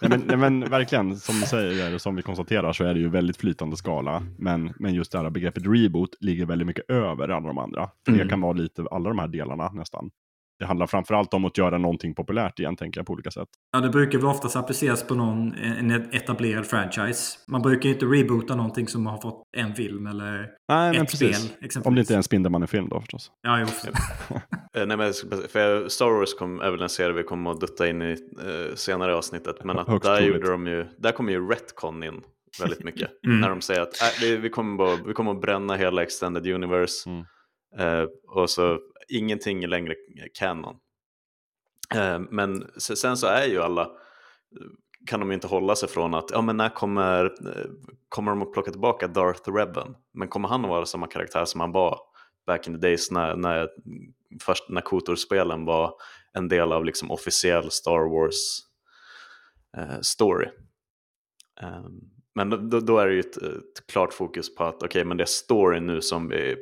[0.00, 3.00] nej, men, nej, men verkligen, som du säger, och som vi konstaterar så är det
[3.00, 4.22] ju väldigt flytande skala.
[4.38, 7.90] Men, men just det här begreppet reboot ligger väldigt mycket över alla de andra.
[8.04, 8.28] För det Mm.
[8.28, 10.10] kan vara lite alla de här delarna nästan.
[10.58, 13.48] Det handlar framförallt om att göra någonting populärt igen, tänker jag på olika sätt.
[13.72, 17.38] Ja, det brukar väl oftast appliceras på någon, en etablerad franchise.
[17.48, 21.10] Man brukar ju inte reboota någonting som har fått en film eller Nej, men ett
[21.10, 21.36] precis.
[21.36, 21.64] spel.
[21.64, 21.86] Exempelvis.
[21.86, 23.30] Om det inte är en Spindelmannen-film då förstås.
[23.42, 23.66] Ja, jo.
[24.74, 25.12] Eh, Nej, men,
[25.48, 28.74] för Star Wars kom, är väl en serie vi kommer att dutta in i eh,
[28.74, 29.64] senare avsnittet.
[29.64, 32.20] Men att där, gjorde de ju, där kommer ju Retcon in
[32.60, 33.10] väldigt mycket.
[33.26, 33.40] Mm.
[33.40, 37.10] När de säger att äh, vi, kommer bara, vi kommer att bränna hela Extended Universe.
[37.10, 37.24] Mm.
[37.78, 39.94] Eh, och så ingenting är längre
[40.34, 40.76] canon.
[41.94, 44.66] Ehm, men sen så är ju alla, eh,
[45.06, 47.70] kan de ju inte hålla sig från att, ja men när kommer, eh,
[48.08, 49.96] kommer de att plocka tillbaka Darth Revan?
[50.12, 52.00] Men kommer han att vara samma karaktär som han var
[52.46, 53.68] back in the days när, när,
[54.42, 55.94] först när Kotor-spelen var
[56.32, 58.60] en del av liksom officiell Star Wars
[59.76, 60.48] eh, story?
[61.60, 62.00] Ehm,
[62.34, 65.24] men då, då är det ju ett, ett klart fokus på att okej, men det
[65.24, 66.56] är storyn nu som vi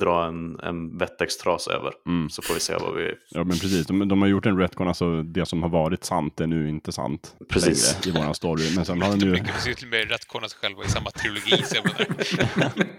[0.00, 1.92] drar en, en vettextras över.
[2.06, 2.30] Mm.
[2.30, 3.14] Så får vi se vad vi...
[3.30, 3.86] Ja, men precis.
[3.86, 6.92] De, de har gjort en retcon, alltså det som har varit sant är nu inte
[6.92, 8.04] sant Precis.
[8.06, 8.76] längre i våran story.
[8.76, 9.32] Men sen har de De ju...
[9.32, 11.64] lyckades ju till och med rättkonna sig själva i samma trilogi.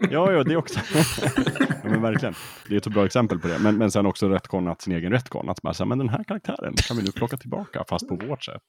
[0.12, 0.80] Ja, ja, det också.
[1.84, 2.36] ja, men verkligen.
[2.68, 3.60] Det är ett bra exempel på det.
[3.60, 5.50] Men, men sen också retconat sin egen retcon.
[5.50, 8.44] Att bara säga, men den här karaktären kan vi nu plocka tillbaka, fast på vårt
[8.44, 8.62] sätt.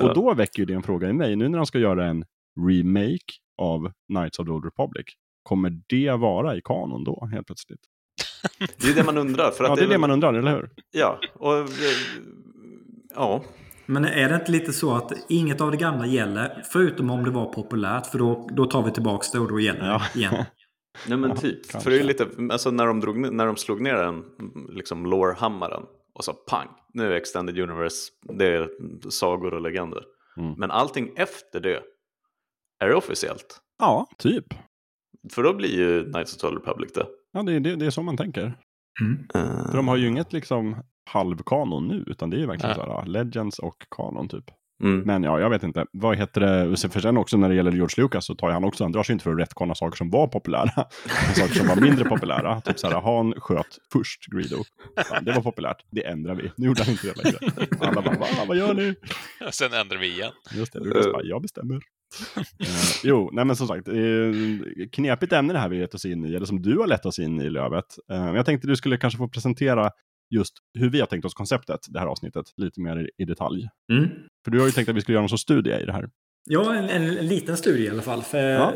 [0.00, 1.36] Och då väcker ju det en fråga i mig.
[1.36, 2.24] Nu när de ska göra en
[2.68, 5.06] remake av Knights of the Old Republic,
[5.42, 7.80] kommer det vara i kanon då, helt plötsligt?
[8.58, 9.50] Det är det man undrar.
[9.50, 10.70] För att Ja, det är det man undrar, eller hur?
[10.90, 11.68] Ja, och...
[13.14, 13.42] Ja,
[13.86, 16.62] Men är det inte lite så att inget av det gamla gäller?
[16.72, 18.06] Förutom om det var populärt.
[18.06, 20.02] För då, då tar vi tillbaka det och då gäller Ja.
[20.14, 20.34] det igen.
[21.08, 21.70] nej men Ja, typ.
[21.70, 21.80] kanske.
[21.80, 24.24] För det är lite, alltså när de, drog, när de slog ner den,
[24.68, 25.82] liksom lore-hammaren
[26.14, 28.68] och sa pang, nu är Extended Universe, det är
[29.10, 30.02] sagor och legender.
[30.36, 30.52] Mm.
[30.58, 31.82] Men allting efter det,
[32.80, 33.60] är det officiellt?
[33.78, 34.44] Ja, typ.
[35.32, 37.06] För då blir ju Knights of the Old Republic det.
[37.32, 38.42] Ja, det, är- det, det är så man tänker.
[39.00, 39.18] Mm.
[39.34, 40.76] Eh, För de har ju inget liksom
[41.10, 44.44] halvkanon nu, utan det är ju verkligen så här, Legends och kanon typ.
[44.82, 45.00] mm.
[45.00, 45.86] Men ja, jag vet inte.
[45.92, 46.76] Vad heter det?
[46.90, 49.12] För sen också när det gäller George Lucas så tar han också, han drar sig
[49.12, 50.70] inte för att rättkonna saker som var populära.
[51.34, 52.60] Saker som var mindre populära.
[52.60, 54.56] Typ så här, Han sköt först Greedo.
[55.10, 55.84] Ja, det var populärt.
[55.90, 56.52] Det ändrar vi.
[56.56, 57.38] Nu gjorde han inte det längre.
[57.80, 58.94] Alla bara, Va, vad gör ni?
[59.52, 60.32] sen ändrar vi igen.
[60.54, 61.80] Just det, Lucas bara, jag bestämmer.
[62.60, 62.66] Eh,
[63.04, 63.94] jo, nej men som sagt, eh,
[64.92, 67.18] knepigt ämne det här vi gett oss in i, eller som du har lett oss
[67.18, 67.84] in i Lövet.
[68.10, 69.90] Eh, jag tänkte du skulle kanske få presentera
[70.30, 73.68] just hur vi har tänkt oss konceptet, det här avsnittet, lite mer i, detalj.
[73.92, 74.08] Mm.
[74.44, 76.08] För du har ju tänkt att vi skulle göra någon sorts studie i det här.
[76.50, 78.22] Ja, en, en, en liten studie i alla fall.
[78.22, 78.72] För Ja.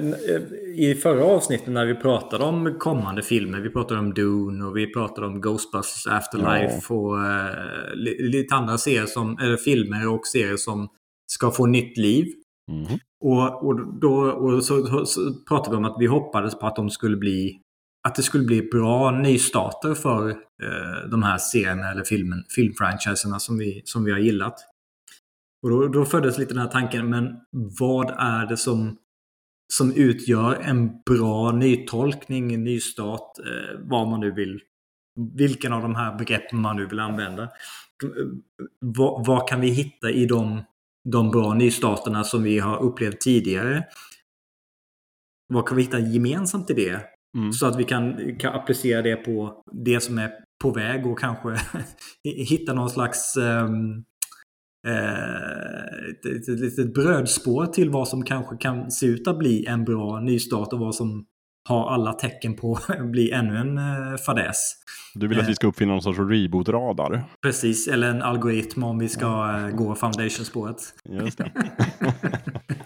[0.76, 4.92] I förra avsnittet när vi pratade om kommande filmer, vi pratade om Dune och vi
[4.92, 10.56] pratade om Ghostbusters Afterlife och eh, li, lite andra serier som, eller filmer och serier
[10.56, 10.88] som
[11.26, 12.26] ska få nytt liv.
[12.70, 12.98] Mm.
[13.24, 16.76] Och, och, då, och så, så, så pratade vi om att vi hoppades på att
[16.76, 17.62] de skulle bli
[18.08, 23.58] att det skulle bli bra nystarter för eh, de här serierna eller filmen, filmfranchiserna som
[23.58, 24.54] vi, som vi har gillat.
[25.62, 27.36] Och då, då föddes lite den här tanken, men
[27.78, 28.96] vad är det som,
[29.72, 34.60] som utgör en bra nytolkning, en nystart, eh, vad man nu vill,
[35.36, 37.48] vilken av de här begreppen man nu vill använda.
[38.80, 40.62] Vad, vad kan vi hitta i de,
[41.08, 43.84] de bra nystarterna som vi har upplevt tidigare?
[45.48, 47.00] Vad kan vi hitta gemensamt i det?
[47.38, 47.52] Mm.
[47.52, 50.30] Så att vi kan, kan applicera det på det som är
[50.62, 51.56] på väg och kanske
[52.24, 54.04] hitta någon slags um,
[54.86, 60.72] ett, ett, brödspår till vad som kanske kan se ut att bli en bra nystart
[60.72, 61.26] och vad som
[61.68, 64.74] har alla tecken på att bli ännu en eh, fadäs.
[65.14, 67.24] Du vill att vi ska uppfinna någon sorts reboot-radar?
[67.42, 70.94] Precis, eller en algoritm om vi ska eh, gå foundation-spåret.
[71.04, 71.52] Just det.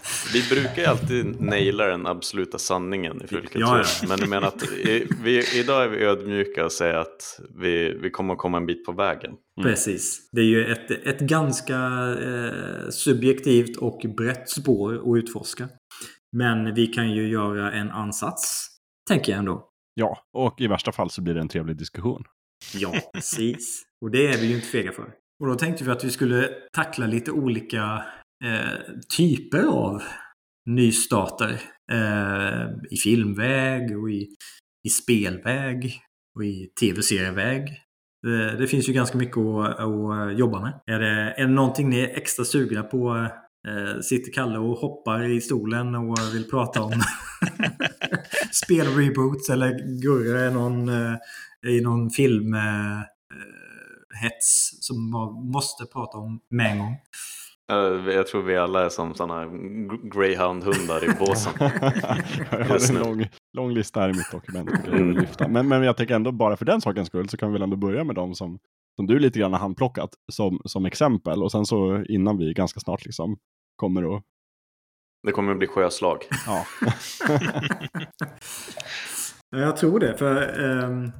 [0.33, 3.59] Vi brukar ju alltid naila den absoluta sanningen i Fullkultur.
[3.59, 7.97] Ja, Men jag menar att i, vi, idag är vi ödmjuka och säger att vi,
[8.01, 9.31] vi kommer att komma en bit på vägen.
[9.61, 10.29] Precis.
[10.31, 11.75] Det är ju ett, ett ganska
[12.21, 15.69] eh, subjektivt och brett spår att utforska.
[16.31, 18.67] Men vi kan ju göra en ansats,
[19.09, 19.69] tänker jag ändå.
[19.93, 22.23] Ja, och i värsta fall så blir det en trevlig diskussion.
[22.73, 23.83] Ja, precis.
[24.01, 25.13] Och det är vi ju inte fega för.
[25.39, 28.05] Och då tänkte vi att vi skulle tackla lite olika
[28.45, 30.03] eh, typer av
[30.65, 31.61] nystarter.
[31.91, 34.27] Eh, I filmväg och i,
[34.87, 36.01] i spelväg
[36.35, 37.83] och i tv-serieväg.
[38.21, 40.79] Det, det finns ju ganska mycket att, att jobba med.
[40.85, 43.27] Är det, är det någonting ni är extra sugna på
[43.67, 46.91] Eh, sitter Kalle och hoppar i stolen och vill prata om
[48.51, 51.15] spelreboots eller Gurra är någon, eh,
[51.67, 53.05] i någon filmhets
[54.13, 56.97] eh, som man måste prata om med en gång.
[57.71, 59.45] Eh, jag tror vi alla är som sådana
[60.13, 61.53] greyhound-hundar i båsen.
[62.51, 64.69] jag har en lång, lång lista här i mitt dokument.
[64.85, 65.47] Jag vill lyfta.
[65.47, 67.75] Men, men jag tänker ändå bara för den sakens skull så kan vi väl ändå
[67.75, 68.59] börja med dem som,
[68.99, 71.43] som du lite grann har handplockat som, som exempel.
[71.43, 73.37] Och sen så innan vi ganska snart liksom
[73.75, 74.23] kommer att...
[75.27, 76.23] Det kommer att bli sjöslag.
[76.45, 76.65] Ja.
[79.59, 80.17] jag tror det.
[80.17, 81.11] För um,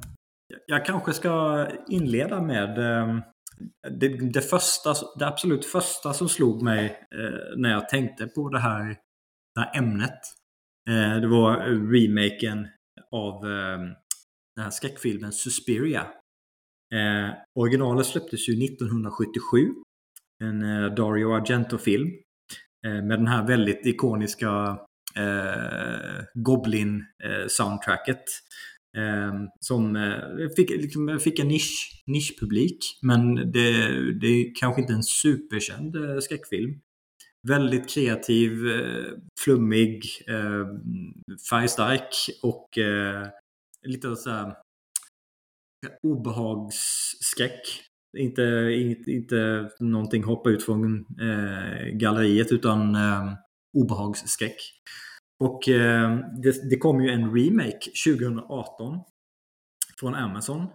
[0.66, 3.22] jag kanske ska inleda med um,
[4.00, 8.60] det, det, första, det absolut första som slog mig uh, när jag tänkte på det
[8.60, 8.96] här,
[9.54, 10.20] det här ämnet.
[10.90, 11.56] Uh, det var
[11.92, 12.68] remaken
[13.12, 13.94] av um,
[14.56, 16.06] den här skräckfilmen Suspiria.
[16.94, 19.74] Eh, originalet släpptes ju 1977.
[20.44, 22.08] En eh, Dario Argento-film.
[22.86, 24.78] Eh, med den här väldigt ikoniska
[25.16, 28.24] eh, Goblin-soundtracket.
[28.96, 32.78] Eh, eh, som eh, fick, liksom, fick en nisch, nischpublik.
[33.02, 33.72] Men det,
[34.20, 36.80] det är kanske inte en superkänd eh, skräckfilm.
[37.48, 39.12] Väldigt kreativ, eh,
[39.44, 40.66] flummig, eh,
[41.50, 43.26] färgstark och eh,
[43.86, 44.54] lite så här
[46.02, 47.60] obehagsskräck.
[48.18, 48.42] Inte,
[48.76, 53.32] inte, inte någonting hoppa ut från eh, galleriet utan eh,
[53.78, 54.56] obehagsskräck.
[55.44, 59.00] Och eh, det, det kom ju en remake 2018
[60.00, 60.66] från Amazon.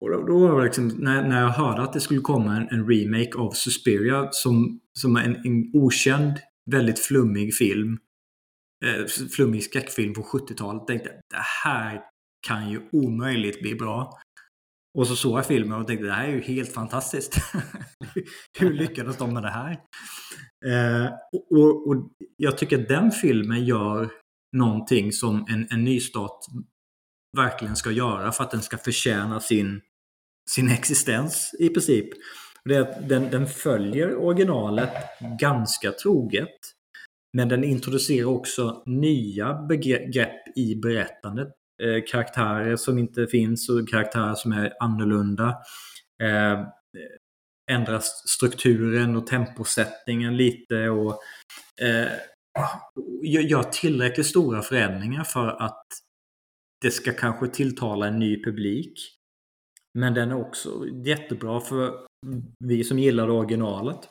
[0.00, 2.68] Och då, då var det liksom, när, när jag hörde att det skulle komma en,
[2.68, 6.38] en remake av Suspiria som, som en, en okänd,
[6.70, 7.98] väldigt flummig film.
[8.84, 9.06] Eh,
[9.36, 10.86] flummig skräckfilm på 70-talet.
[10.86, 12.02] Tänkte det här
[12.46, 14.18] kan ju omöjligt bli bra.
[14.96, 17.36] Och så såg jag filmen och tänkte det här är ju helt fantastiskt.
[18.58, 19.70] Hur lyckades de med det här?
[20.66, 21.12] Eh,
[21.50, 24.10] och, och, jag tycker att den filmen gör
[24.56, 26.40] någonting som en, en nystart
[27.36, 29.80] verkligen ska göra för att den ska förtjäna sin,
[30.50, 32.08] sin existens i princip.
[32.64, 34.92] Det är att den, den följer originalet
[35.40, 36.58] ganska troget.
[37.36, 41.48] Men den introducerar också nya begrepp i berättandet
[41.82, 45.48] Eh, karaktärer som inte finns och karaktärer som är annorlunda.
[46.22, 46.66] Eh,
[47.70, 51.20] ändra strukturen och temposättningen lite och
[51.80, 52.12] eh,
[53.22, 55.86] gör tillräckligt stora förändringar för att
[56.80, 58.98] det ska kanske tilltala en ny publik.
[59.98, 62.06] Men den är också jättebra för
[62.64, 64.08] vi som gillar originalet.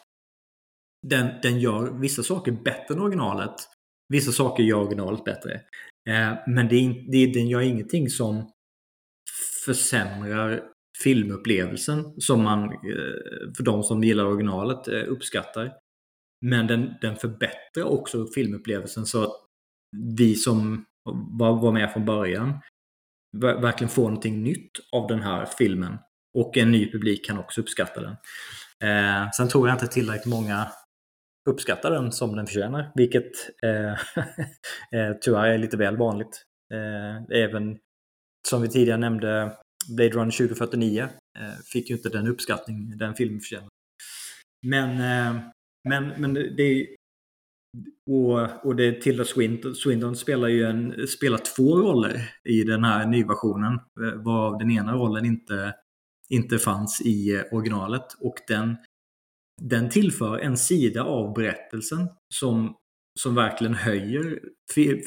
[1.08, 3.56] Den, den gör vissa saker bättre än originalet.
[4.14, 5.62] Vissa saker gör originalet bättre.
[6.10, 8.52] Eh, men det, det, den gör ingenting som
[9.66, 10.64] försämrar
[11.04, 15.74] filmupplevelsen som man, eh, för de som gillar originalet, eh, uppskattar.
[16.42, 19.36] Men den, den förbättrar också filmupplevelsen så att
[20.18, 20.86] vi som
[21.40, 22.60] var, var med från början
[23.42, 25.98] verkligen får någonting nytt av den här filmen.
[26.34, 28.16] Och en ny publik kan också uppskatta den.
[28.90, 30.68] Eh, sen tror jag inte tillräckligt många
[31.50, 33.32] uppskattar den som den förtjänar, vilket
[33.64, 33.92] eh,
[35.00, 36.44] eh, tyvärr är lite väl vanligt.
[36.74, 37.78] Eh, även
[38.48, 39.58] som vi tidigare nämnde,
[39.96, 41.02] Blade Runner 2049
[41.40, 43.70] eh, fick ju inte den uppskattning den filmen förtjänar.
[44.68, 45.42] Men eh,
[45.90, 46.88] Men, men det är
[48.10, 53.06] och, och det Tilda Swinton, Swinton spelar ju en, spelar två roller i den här
[53.06, 53.74] nyversionen.
[53.74, 55.74] Eh, varav den ena rollen inte,
[56.30, 58.06] inte fanns i eh, originalet.
[58.20, 58.78] Och den,
[59.62, 62.76] den tillför en sida av berättelsen som,
[63.20, 64.40] som verkligen höjer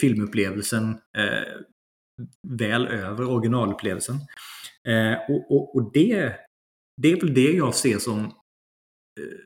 [0.01, 1.63] filmupplevelsen eh,
[2.49, 4.17] väl över originalupplevelsen.
[4.89, 6.35] Eh, och, och, och det,
[7.03, 9.39] det är väl det jag ser som eh,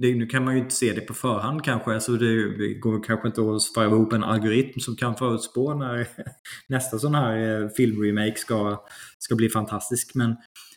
[0.00, 3.02] det, nu kan man ju inte se det på förhand kanske, alltså så det, går
[3.02, 6.08] kanske inte att spara ihop en algoritm som kan förutspå när
[6.68, 8.84] nästa sån här eh, filmremake ska,
[9.18, 10.14] ska bli fantastisk.
[10.14, 10.36] Men,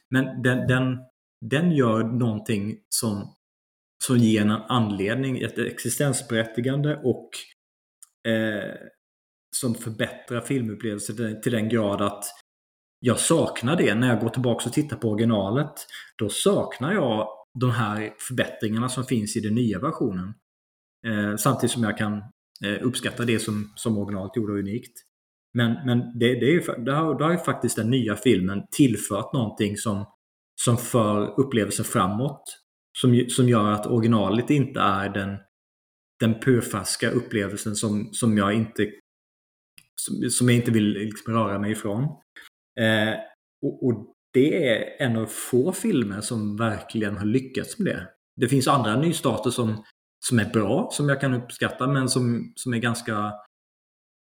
[0.09, 0.97] men den, den,
[1.45, 3.35] den gör någonting som,
[4.05, 7.29] som ger en anledning, ett existensberättigande och
[8.31, 8.75] eh,
[9.55, 12.25] som förbättrar filmupplevelsen till den grad att
[12.99, 15.73] jag saknar det när jag går tillbaka och tittar på originalet.
[16.17, 17.27] Då saknar jag
[17.59, 20.33] de här förbättringarna som finns i den nya versionen.
[21.07, 22.17] Eh, samtidigt som jag kan
[22.65, 24.93] eh, uppskatta det som, som originalet gjorde unikt.
[25.53, 29.33] Men, men det, det, är, det, har, det har ju faktiskt den nya filmen tillfört
[29.33, 30.05] någonting som,
[30.61, 32.62] som för upplevelsen framåt.
[32.97, 35.37] Som, som gör att originalet inte är den,
[36.19, 38.91] den purfärska upplevelsen som, som jag inte
[40.01, 42.03] som, som jag inte vill liksom röra mig ifrån.
[42.79, 43.13] Eh,
[43.61, 48.07] och, och, det är en av få filmer som verkligen har lyckats med det.
[48.41, 49.83] Det finns andra nystarter som,
[50.25, 53.33] som är bra, som jag kan uppskatta, men som, som är ganska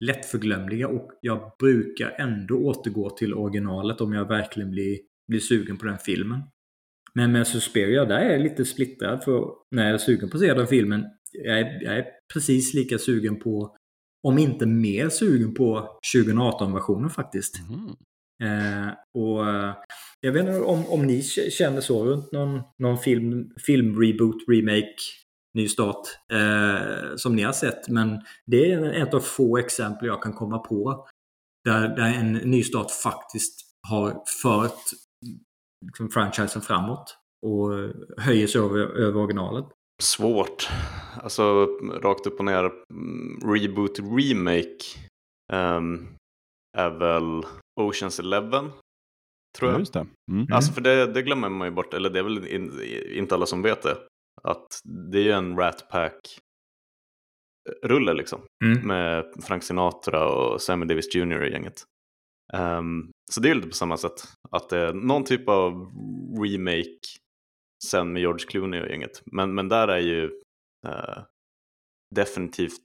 [0.05, 4.99] lättförglömliga och jag brukar ändå återgå till originalet om jag verkligen blir,
[5.29, 6.41] blir sugen på den filmen.
[7.15, 10.41] Men med Suspiria, där är jag lite splittrad för när jag är sugen på att
[10.41, 13.77] se den filmen, jag är, jag är precis lika sugen på,
[14.29, 17.55] om inte mer sugen på 2018-versionen faktiskt.
[17.69, 17.97] Mm.
[18.43, 19.75] Eh, och eh,
[20.21, 24.97] jag vet inte om, om ni känner så runt någon, någon film, film, reboot, remake,
[25.55, 27.89] nystart eh, som ni har sett.
[27.89, 31.09] Men det är ett av få exempel jag kan komma på
[31.65, 34.83] där, där en nystart faktiskt har fört
[35.87, 37.17] liksom, franchisen framåt
[37.47, 37.71] och
[38.19, 39.67] höjer sig över, över originalet.
[40.03, 40.69] Svårt.
[41.23, 41.67] Alltså
[42.03, 42.65] rakt upp och ner.
[42.65, 44.79] Mm, reboot, remake
[45.53, 46.09] um,
[46.79, 47.47] är väl
[47.81, 48.71] Oceans Eleven.
[49.59, 49.75] Tror jag.
[49.75, 50.07] Ja, just det.
[50.33, 50.47] Mm.
[50.53, 52.81] Alltså för det, det, glömmer man ju bort, eller det är väl in,
[53.15, 53.97] inte alla som vet det.
[54.43, 54.67] Att
[55.11, 56.45] det är ju en Rat Pack-rulle
[58.15, 58.41] liksom.
[58.65, 58.87] Mm.
[58.87, 61.85] Med Frank Sinatra och Sammy Davis Jr i gänget.
[62.53, 64.25] Um, så det är lite på samma sätt.
[64.51, 65.73] Att det är någon typ av
[66.43, 67.01] remake
[67.85, 69.23] sen med George Clooney och gänget.
[69.25, 70.25] Men, men där är ju
[70.87, 71.23] uh,
[72.15, 72.81] definitivt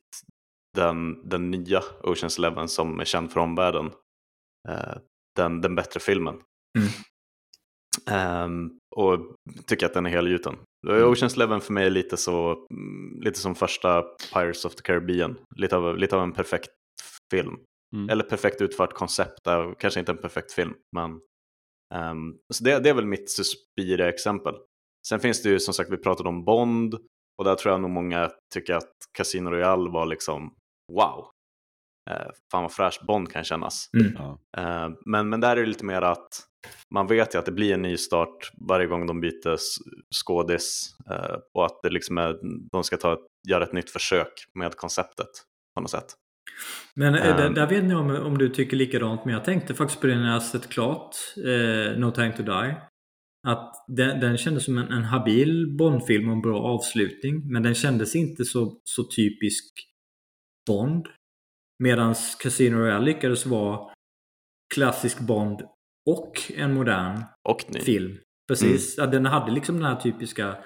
[0.77, 3.91] den, den nya Oceans Eleven som är känd för omvärlden
[4.69, 4.97] Eh,
[5.35, 6.41] den, den bättre filmen.
[6.77, 6.89] Mm.
[8.11, 9.35] Um, och
[9.67, 10.55] tycker att den är helgjuten.
[10.87, 11.11] Mm.
[11.11, 14.01] Oceans Eleven för mig är lite, så, mm, lite som första
[14.33, 15.37] Pirates of the Caribbean.
[15.55, 16.71] Lite av, lite av en perfekt
[17.31, 17.57] film.
[17.95, 18.09] Mm.
[18.09, 19.47] Eller perfekt utfört koncept,
[19.79, 20.73] kanske inte en perfekt film.
[20.95, 21.11] Men,
[22.11, 24.55] um, så det, det, är väl mitt Suspiria-exempel.
[25.07, 26.93] Sen finns det ju som sagt, vi pratade om Bond
[27.37, 30.53] och där tror jag nog många tycker att Casino Royale var liksom
[30.93, 31.25] wow
[32.09, 33.89] eh, fan vad fräsch Bond kan kännas.
[33.93, 34.15] Mm.
[34.57, 36.27] Eh, men, men där är det lite mer att
[36.93, 39.57] man vet ju att det blir en ny start varje gång de byter
[40.23, 42.39] skådis eh, och att det liksom är,
[42.71, 43.17] de ska ta,
[43.49, 45.29] göra ett nytt försök med konceptet
[45.75, 46.13] på något sätt.
[46.93, 50.01] Men um, där, där vet ni om, om du tycker likadant, men jag tänkte faktiskt
[50.01, 52.75] på det när jag sett klart eh, No time to die.
[53.47, 57.75] Att den, den kändes som en, en habil Bondfilm och en bra avslutning, men den
[57.75, 59.73] kändes inte så, så typisk
[60.67, 61.07] Bond.
[61.83, 63.93] Medan Casino Royale lyckades vara
[64.75, 65.61] klassisk Bond
[66.09, 68.17] och en modern och film.
[68.47, 68.97] Precis.
[68.97, 69.11] Mm.
[69.11, 70.57] Den hade liksom den här typiska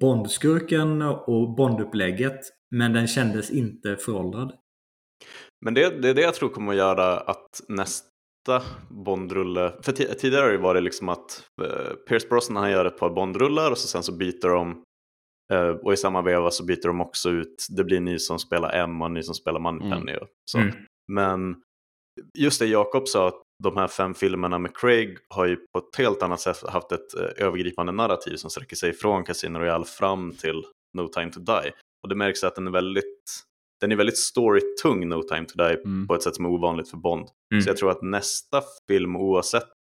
[0.00, 2.40] Bondskurken och Bondupplägget.
[2.70, 4.52] Men den kändes inte föråldrad.
[5.64, 10.42] Men det, det är det jag tror kommer att göra att nästa Bondrulle, för tidigare
[10.42, 13.88] har det varit liksom att uh, Pierce Brosnan han gör ett par Bondrullar och så
[13.88, 14.82] sen så byter de
[15.52, 18.72] Uh, och i samma veva så byter de också ut, det blir ny som spelar
[18.72, 20.12] M och ny som spelar Moneypenny.
[20.12, 20.26] Mm.
[20.50, 20.58] Så.
[20.58, 20.74] Mm.
[21.12, 21.56] Men
[22.38, 25.96] just det Jakob sa, att de här fem filmerna med Craig har ju på ett
[25.98, 30.32] helt annat sätt haft ett uh, övergripande narrativ som sträcker sig från Casino Royale fram
[30.32, 30.64] till
[30.96, 31.72] No Time To Die.
[32.02, 33.30] Och det märks att den är väldigt,
[33.80, 36.06] den är väldigt storytung No Time To Die mm.
[36.06, 37.28] på ett sätt som är ovanligt för Bond.
[37.52, 37.62] Mm.
[37.62, 39.72] Så jag tror att nästa film oavsett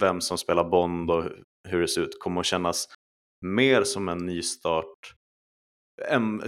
[0.00, 1.24] vem som spelar Bond och
[1.68, 2.86] hur det ser ut kommer att kännas
[3.46, 5.14] mer som en nystart,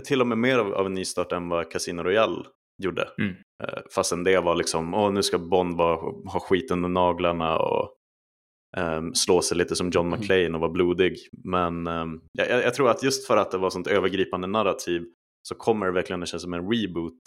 [0.04, 2.44] till och med mer av en nystart än vad Casino Royale
[2.82, 3.08] gjorde.
[3.18, 3.34] Mm.
[3.64, 5.96] Eh, fastän det var liksom, åh nu ska Bond vara,
[6.32, 7.96] ha skit under naglarna och
[8.76, 10.20] um, slå sig lite som John Mm.
[10.20, 11.16] McClane och vara blodig.
[11.44, 15.04] Men um, jag jag tror att just för att det var sånt övergripande narrativ
[15.48, 17.20] så kommer det verkligen att kännas som en reboot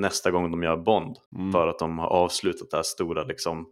[0.00, 1.16] nästa gång de gör Bond.
[1.36, 1.52] Mm.
[1.52, 3.66] För att de har avslutat det här stora liksom,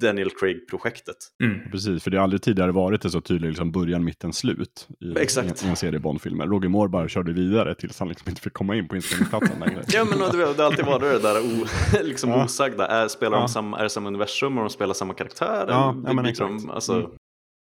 [0.00, 1.16] Daniel Craig-projektet.
[1.44, 1.70] Mm.
[1.70, 5.18] Precis, för det har aldrig tidigare varit det så tydligt liksom början, mitten, slut i,
[5.18, 5.64] Exakt.
[5.64, 6.46] i en serie Bond-filmer.
[6.46, 9.82] Roger Moore bara körde vidare tills han liksom inte fick komma in på inspelningsplatsen längre.
[9.92, 11.66] Ja men det, har alltid varit det där o,
[12.04, 12.44] liksom Ja.
[12.44, 12.86] osagda.
[12.86, 13.48] Är, spelar de Ja.
[13.48, 15.64] samma, är det samma universum och de spelar samma karaktär?
[15.68, 16.62] Ja, ja, men exakt.
[16.62, 17.10] De, alltså,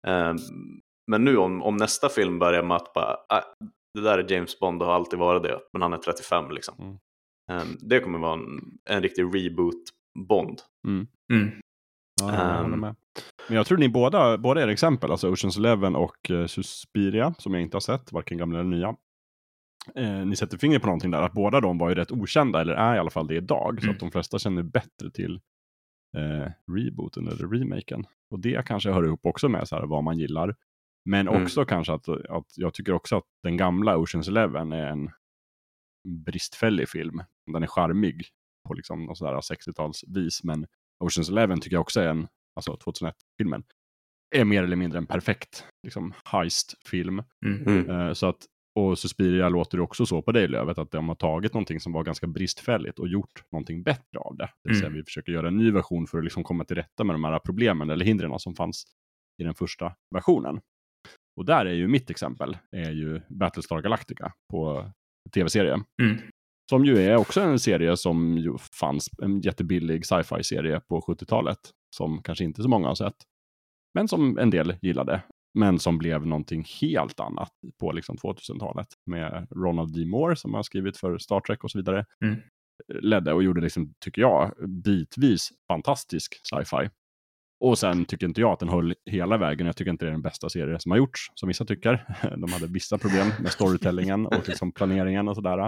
[0.06, 0.26] Mm.
[0.30, 0.36] ehm,
[1.10, 3.44] men nu om, om nästa film börjar med att bara, äh,
[3.96, 6.74] det där är James Bond och har alltid varit det, men han är 35 liksom.
[6.78, 6.96] Mm.
[7.50, 9.82] Ehm, det kommer vara en, en riktig reboot
[10.28, 10.58] Bond.
[10.88, 11.06] Mm.
[12.20, 12.80] Ja, jag Ehm.
[12.80, 12.96] med.
[13.48, 17.54] Men jag tror ni båda, båda era exempel, alltså Oceans Eleven och eh, Suspiria, som
[17.54, 18.96] jag inte har sett, varken gamla eller nya.
[19.94, 22.74] Eh, ni sätter fingret på någonting där, att båda de var ju rätt okända, eller
[22.74, 23.76] är i alla fall det idag.
[23.80, 23.94] Så Mm.
[23.94, 25.40] att de flesta känner bättre till
[26.16, 28.04] eh, rebooten eller remaken.
[28.30, 30.54] Och det kanske hör ihop också med så här, vad man gillar.
[31.06, 31.42] Men Mm.
[31.42, 35.10] också kanske att, att jag tycker också att den gamla Oceans Eleven är en
[36.08, 37.22] bristfällig film.
[37.52, 38.28] Den är charmig
[38.68, 40.66] på liksom något sådär 60-talsvis, men
[41.04, 43.64] Oceans Eleven tycker jag också är en, alltså 2001-filmen,
[44.36, 47.22] är mer eller mindre en perfekt liksom, heist-film.
[47.46, 47.90] Mm.
[47.90, 51.14] Eh, så att, och Suspiria låter det också så på dig Lövet, att de har
[51.14, 54.48] tagit någonting som var ganska bristfälligt och gjort någonting bättre av det.
[54.62, 54.96] Det vill säga Mm.
[54.98, 57.38] vi försöker göra en ny version för att liksom komma till rätta med de här
[57.38, 58.84] problemen eller hindren som fanns
[59.38, 60.60] i den första versionen.
[61.36, 64.90] Och där är ju mitt exempel, är ju Battlestar Galactica på
[65.34, 65.72] tv-serie.
[66.02, 66.16] Mm.
[66.70, 71.58] Som ju är också en serie som ju fanns, en jättebillig sci-fi-serie på 70-talet.
[71.96, 73.16] Som kanske inte så många har sett.
[73.94, 75.22] Men som en del gillade.
[75.58, 78.88] Men som blev någonting helt annat på liksom 2000-talet.
[79.06, 80.06] Med Ronald D.
[80.06, 82.04] Moore som har skrivit för Star Trek och så vidare.
[82.24, 82.36] Mm.
[82.94, 84.52] Ledde och gjorde, liksom, tycker jag,
[84.84, 86.90] bitvis fantastisk sci-fi.
[87.60, 89.66] Och sen tycker inte jag att den höll hela vägen.
[89.66, 92.06] Jag tycker inte det är den bästa serie som har gjorts, som vissa tycker.
[92.36, 95.58] De hade vissa problem med storytellingen och liksom planeringen och sådär.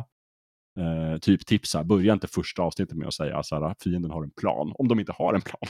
[0.78, 4.30] Eh, typ tipsa, börja inte första avsnittet med att säga så här, fienden har en
[4.30, 4.72] plan.
[4.74, 5.68] Om de inte har en plan.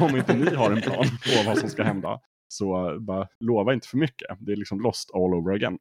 [0.10, 2.20] Om inte ni har en plan på vad som ska hända.
[2.48, 4.36] Så eh, bara lova inte för mycket.
[4.40, 5.78] Det är liksom lost all over again.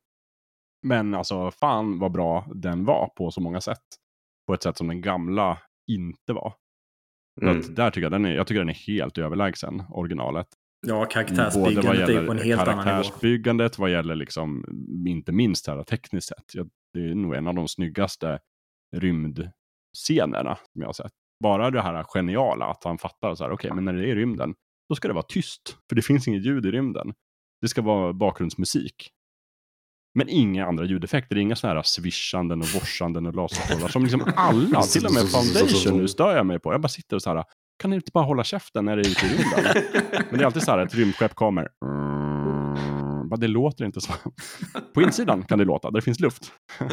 [0.84, 3.84] Men alltså fan vad bra den var på så många sätt.
[4.48, 6.54] På ett sätt som den gamla inte var.
[7.42, 7.60] Mm.
[7.60, 10.48] att där tycker jag, den är, jag tycker den är helt överlägsen originalet.
[10.88, 12.84] Ja, Både vad karaktärsbyggandet är på en gäller helt annan nivå.
[12.84, 14.66] karaktärsbyggandet, vad gäller liksom,
[15.08, 16.56] inte minst här tekniskt sett.
[16.56, 18.40] Jag, det är nog en av de snyggaste
[18.96, 21.12] rymdscenerna som jag har sett.
[21.44, 24.16] Bara det här geniala, att han fattar så här, okej, men när det är i
[24.16, 24.54] rymden,
[24.90, 25.78] då ska det vara tyst.
[25.90, 27.14] För det finns inget ljud i rymden.
[27.62, 29.12] Det ska vara bakgrundsmusik.
[30.14, 34.82] Men inga andra ljudeffekter, inga sådana här swishanden och vorsanden och laserstrålar som liksom alla,
[34.82, 36.74] till och med Foundation nu stör jag mig på.
[36.74, 37.44] Jag bara sitter och så här,
[37.82, 39.84] kan ni inte bara hålla käften när det är ute i rymden?
[40.30, 41.68] Men det är alltid så här, ett rymdskepp kommer.
[41.86, 44.14] Mm, bara, det låter inte så.
[44.94, 46.52] På insidan kan det låta, där det finns luft.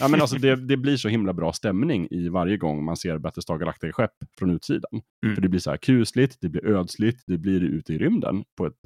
[0.00, 3.18] Ja, men alltså det, det blir så himla bra stämning i varje gång man ser
[3.18, 5.00] Battlestar Galactica-skepp från utsidan.
[5.24, 5.34] Mm.
[5.34, 8.44] För det blir så här kusligt, det blir ödsligt, det blir ute i rymden.
[8.56, 8.76] På ett...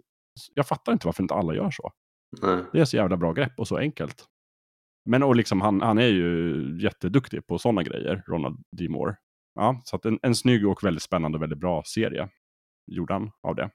[0.54, 1.90] Jag fattar inte varför inte alla gör så.
[2.42, 2.64] Nej.
[2.72, 4.24] Det är så jävla bra grepp och så enkelt.
[5.04, 8.88] Men och liksom, han, han är ju jätteduktig på sådana grejer, Ronald D.
[8.88, 9.16] Moore.
[9.54, 12.28] Ja, så att en, en snygg och väldigt spännande och väldigt bra serie
[12.86, 13.70] gjorde han av det.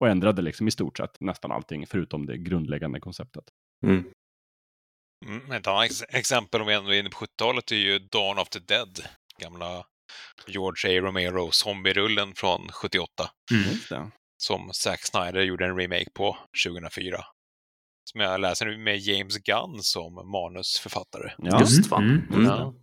[0.00, 3.44] Och ändrade liksom i stort sett nästan allting förutom det grundläggande konceptet.
[3.86, 4.04] Mm.
[5.26, 8.38] Mm, ett annat ex exempel om vi ändå är inne på 70-talet är ju Dawn
[8.38, 9.00] of the Dead.
[9.38, 9.86] Gamla
[10.46, 11.02] George A.
[11.02, 13.30] Romero zombie-rullen från 78.
[13.52, 13.78] Mm.
[13.90, 14.10] Det.
[14.36, 17.24] Som Zack Snyder gjorde en remake på 2004.
[18.04, 21.32] Som jag läser nu med James Gunn som manusförfattare.
[21.38, 21.60] Ja.
[21.60, 22.04] Just fan.
[22.04, 22.34] Mm.
[22.34, 22.46] Mm.
[22.46, 22.74] Ja.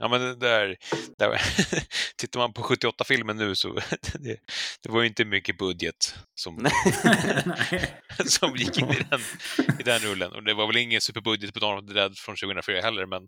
[0.00, 0.76] Ja, men det där,
[1.18, 1.40] där
[2.16, 3.74] tittar man på 78-filmen nu så
[4.14, 4.36] det,
[4.82, 6.58] det var ju inte mycket budget som,
[8.24, 9.20] som gick in i den,
[9.80, 10.32] i den rullen.
[10.32, 13.22] Och det var väl ingen superbudget på Dawn of the Dead från 2004 heller, men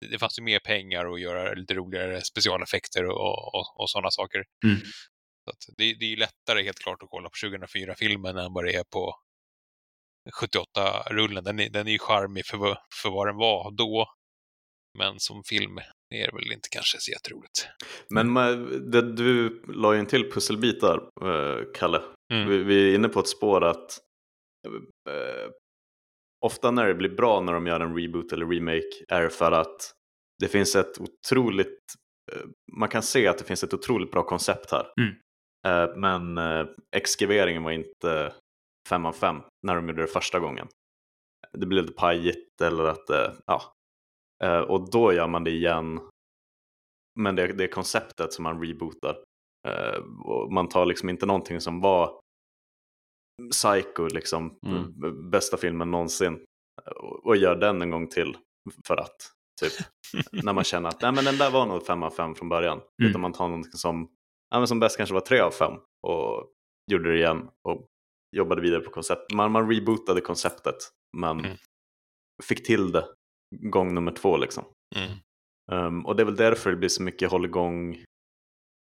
[0.00, 4.10] det, det fanns ju mer pengar att göra lite roligare specialeffekter och, och, och sådana
[4.10, 4.44] saker.
[4.64, 4.80] Mm.
[5.44, 8.64] Så att det, det är ju lättare helt klart att kolla på 2004-filmen än vad
[8.64, 9.14] det är på
[10.30, 11.44] 78-rullen.
[11.44, 14.06] Den är, den är ju charmig för, vad- för vad den var då.
[14.98, 15.78] Men som film
[16.14, 17.66] är det väl inte kanske så jätteroligt.
[18.10, 22.02] Men ma- det, du la ju en till pusselbit där, eh, Kalle.
[22.32, 22.48] Mm.
[22.48, 23.98] Vi, vi är inne på ett spår att
[25.10, 25.50] eh,
[26.46, 29.92] ofta när det blir bra när de gör en reboot eller remake är för att
[30.42, 31.78] det finns ett otroligt,
[32.32, 32.42] eh,
[32.78, 34.86] man kan se att det finns ett otroligt bra koncept här.
[35.00, 35.14] Mm.
[35.66, 36.66] Eh, men eh,
[36.96, 38.32] exekveringen var inte
[38.88, 40.68] fem av fem när de gjorde det första gången.
[41.52, 43.62] Det blev lite pajigt eller att, eh, ja.
[44.44, 46.00] Eh, och då gör man det igen.
[47.20, 49.16] Men det, det är konceptet som man rebootar.
[49.68, 50.04] Eh,
[50.50, 52.20] man tar liksom inte någonting som var
[53.50, 55.30] Psycho, liksom, Mm.
[55.30, 56.44] bästa filmen någonsin.
[57.24, 58.36] Och, gör den en gång till
[58.86, 59.16] för att.
[59.60, 59.72] Typ.
[60.44, 62.78] När man känner att Nej, men den där var nog fem av fem från början.
[62.78, 63.10] Mm.
[63.10, 64.08] Utan man tar någonting som,
[64.50, 65.72] ja, som bäst kanske var tre av fem
[66.06, 66.52] och
[66.92, 67.86] gjorde det igen och
[68.36, 69.34] jobbade vidare på konceptet.
[69.34, 70.76] Man, man rebootade konceptet
[71.16, 71.56] men Mm.
[72.42, 73.06] fick till det
[73.70, 74.64] gång nummer två liksom.
[74.96, 75.18] Mm.
[75.72, 78.04] Um, och det är väl därför det blir så mycket hålligång,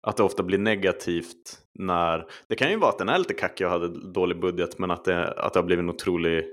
[0.07, 3.67] att det ofta blir negativt när, det kan ju vara att den är lite kackig
[3.67, 6.45] och hade dålig budget men att det, att det har blivit en otrolig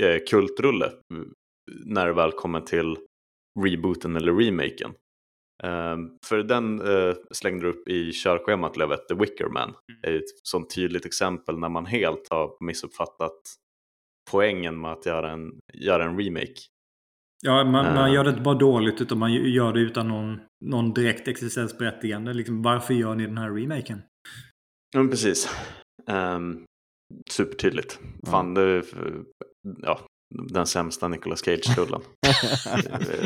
[0.00, 1.32] eh, kultrulle mm,
[1.84, 2.96] när det väl kommer till
[3.60, 4.94] rebooten eller remaken.
[5.62, 9.74] Um, för den uh, slängde du upp i körschemat Lövet, The Wicker Man.
[10.02, 13.40] är ju ett sånt tydligt exempel när man helt har missuppfattat
[14.30, 16.54] poängen med att göra en, göra en remake.
[17.42, 18.14] Ja, man, man Eh.
[18.14, 22.32] gör det inte bara dåligt utan man gör det utan någon, någon direkt existensberättigande.
[22.32, 24.02] Liksom, varför gör ni den här remaken?
[24.92, 25.48] Ja, men precis.
[26.10, 26.64] Um,
[27.30, 27.98] supertydligt.
[28.22, 28.30] Ja.
[28.30, 28.84] Fan, det är
[29.82, 30.00] ja,
[30.48, 32.00] den sämsta Nicolas Cage-rullen.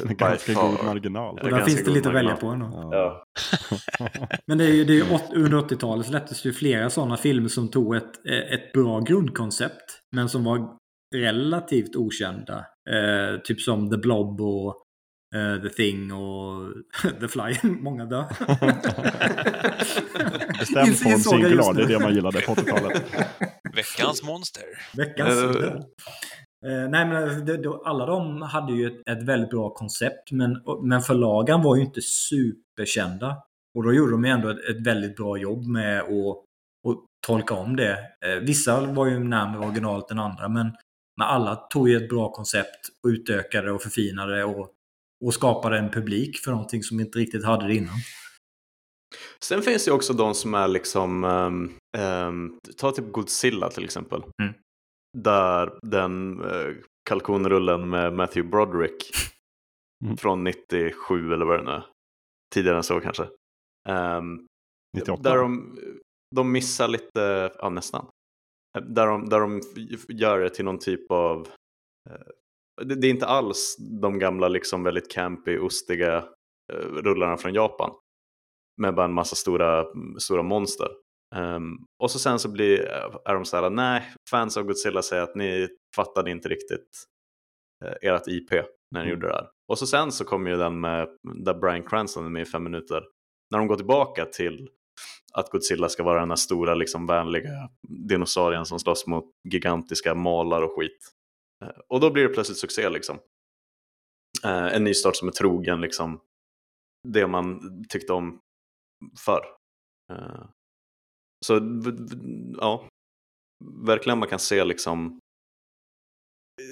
[0.05, 0.71] Med ganska far.
[0.71, 1.39] god marginal.
[1.39, 2.71] Och där finns det lite att välja marginal.
[2.71, 2.91] på ändå.
[2.97, 3.25] Ja.
[4.47, 7.17] Men det är ju, det är ju åt, under 80-talet släpptes det ju flera sådana
[7.17, 10.01] filmer som tog ett, ett bra grundkoncept.
[10.17, 10.79] Men som var
[11.17, 12.59] relativt okända.
[12.91, 14.83] Eh, typ som The Blob och
[15.37, 16.73] eh, The Thing och
[17.21, 17.55] The Fly.
[17.63, 18.25] Många dör.
[20.59, 23.03] Bestämd form singular, det är det man gillade på 80-talet.
[23.75, 24.65] Veckans monster.
[24.97, 25.57] Veckans.
[25.57, 25.81] Eh.
[26.67, 30.63] Eh, nej men det, då, alla de hade ju ett, ett väldigt bra koncept men,
[30.83, 33.37] men förlagen var ju inte superkända.
[33.75, 36.09] Och då gjorde de ju ändå ett, ett väldigt bra jobb med att,
[36.89, 37.99] att tolka om det.
[38.25, 40.67] Eh, vissa var ju närmare originalet än andra men,
[41.17, 44.71] men alla tog ju ett bra koncept och utökade och förfinade och,
[45.25, 47.95] och skapade en publik för någonting som inte riktigt hade det innan.
[49.45, 54.23] Sen finns det också de som är liksom, um, um, ta typ Godzilla till exempel.
[54.43, 54.55] Mm.
[55.17, 56.77] Där den uh,
[57.09, 59.11] kalkonrullen med Matthew Broderick
[60.05, 60.17] Mm.
[60.17, 61.87] från 97 eller vad det nu är.
[62.55, 63.23] Tidigare än så kanske.
[63.89, 64.47] Um,
[64.97, 65.23] 98.
[65.23, 65.79] Där de,
[66.37, 68.07] de missar lite, ja nästan.
[68.81, 69.61] Där de, där de
[70.09, 71.49] gör det till någon typ av,
[72.11, 76.17] eh, det, det är inte alls de gamla liksom väldigt campy, ostiga
[76.73, 77.91] eh, rullarna från Japan.
[78.81, 79.87] Med bara en massa stora,
[80.19, 80.89] stora monster.
[81.37, 82.81] Ehm, och så sen så blir,
[83.25, 87.05] är de så här, nej, fans av Godzilla säger att ni fattade inte riktigt
[87.85, 88.61] eh, ert IP när
[88.93, 89.09] ni Mm.
[89.11, 89.51] gjorde det här.
[89.69, 91.09] Och så sen så kommer ju den med,
[91.45, 93.05] där Brian Cranston är med i fem minuter.
[93.51, 94.69] När de går tillbaka till
[95.35, 100.63] att Godzilla ska vara den här stora, liksom vänliga dinosaurien som slåss mot gigantiska malar
[100.63, 101.13] och skit.
[101.65, 103.19] Eh, Och då blir det plötsligt succé liksom.
[104.45, 106.21] Eh, En nystart som är trogen liksom
[107.09, 108.41] det man tyckte om
[109.25, 109.45] förr.
[110.13, 110.45] Eh,
[111.47, 111.61] Så
[112.59, 112.89] ja,
[113.87, 115.19] verkligen man kan se liksom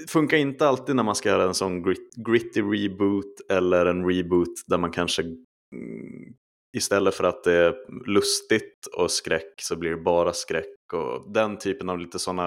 [0.08, 4.54] funkar inte alltid när man ska göra en sån grit, gritty reboot eller en reboot
[4.66, 6.34] där man kanske mm,
[6.76, 7.74] istället för att det är
[8.06, 12.46] lustigt och skräck så blir det bara skräck och den typen av lite sådana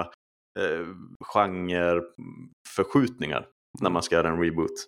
[0.59, 0.87] eh,
[1.19, 3.47] genreförskjutningar
[3.81, 4.85] när man ska göra en reboot.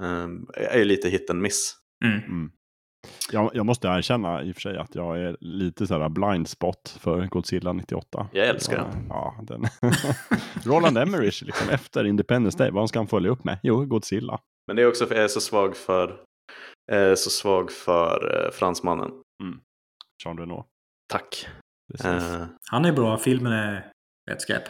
[0.00, 1.76] Eh, är ju lite hit and miss.
[2.04, 2.18] Mm.
[2.18, 2.50] Mm.
[3.32, 6.48] Jag, jag måste erkänna i och för sig att jag är lite så här blind
[6.48, 8.28] spot för Godzilla 98.
[8.32, 9.06] Jag älskar den.
[9.08, 9.64] Ja, den.
[10.64, 13.58] Roland Emmerich, liksom, efter Independence Day, vad ska han följa upp med?
[13.62, 14.40] Jo, Godzilla.
[14.66, 16.16] Men det är också för jag är så svag för,
[17.16, 19.10] så svag för eh, fransmannen.
[20.24, 20.64] Jean Reno.
[21.12, 21.48] Tack.
[22.04, 23.90] Eh, Han är bra, filmen är
[24.30, 24.62] rätt skräp.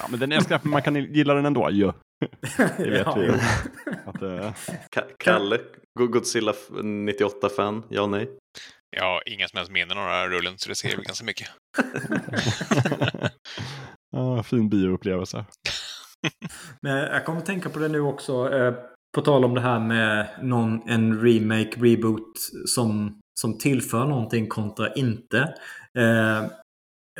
[0.00, 1.68] Ja, men den är skräp, men man kan gilla den ändå.
[1.72, 1.94] Ja.
[2.78, 3.14] Det vet Ja.
[3.18, 3.32] vi ju.
[4.06, 4.20] Att,
[4.96, 5.58] Ka- Kalle,
[5.98, 6.52] Go- Godzilla
[6.82, 8.30] 98-fan, ja nej.
[9.00, 11.48] Har inga som helst minnen av den här rullen, så det säger väl ganska mycket.
[14.10, 15.44] ja, fin bioupplevelse.
[16.82, 18.52] Men jag kommer att tänka på det nu också.
[18.52, 18.74] Eh,
[19.16, 24.92] på tal om det här med någon, en remake, reboot som, som tillför någonting kontra
[24.94, 25.54] inte.
[25.98, 26.44] Eh,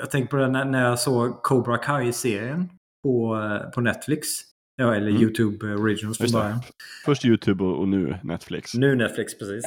[0.01, 2.69] jag tänker på det när, när jag såg Cobra Kai-serien
[3.07, 3.39] på,
[3.75, 4.29] på Netflix.
[4.77, 5.23] Ja, eller Mm.
[5.23, 6.61] YouTube Originals från början.
[7.05, 8.75] Först YouTube och, och nu Netflix.
[8.75, 9.65] Nu Netflix, precis.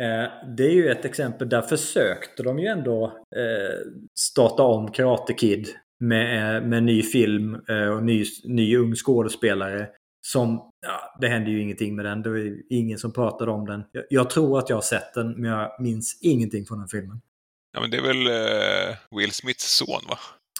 [0.00, 1.48] Eh, det är ju ett exempel.
[1.48, 3.04] Där försökte de ju ändå
[3.36, 5.68] eh, starta om Karate Kid
[6.00, 9.88] med, eh, med ny film eh, och ny, ny ung skådespelare.
[10.26, 12.22] Som, ja, det hände ju ingenting med den.
[12.22, 13.84] Det var ingen som pratade om den.
[13.92, 17.20] Jag, jag tror att jag har sett den, men jag minns ingenting från den filmen.
[17.72, 20.18] Ja, men det är väl eh, Will Smiths son, va?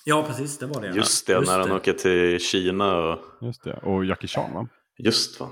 [0.08, 0.58] Ja, precis.
[0.58, 0.88] Det var det.
[0.88, 3.74] Just det, när han åker till Kina och Just det.
[3.82, 4.68] Och Jackie Chan va?
[4.98, 5.48] just va.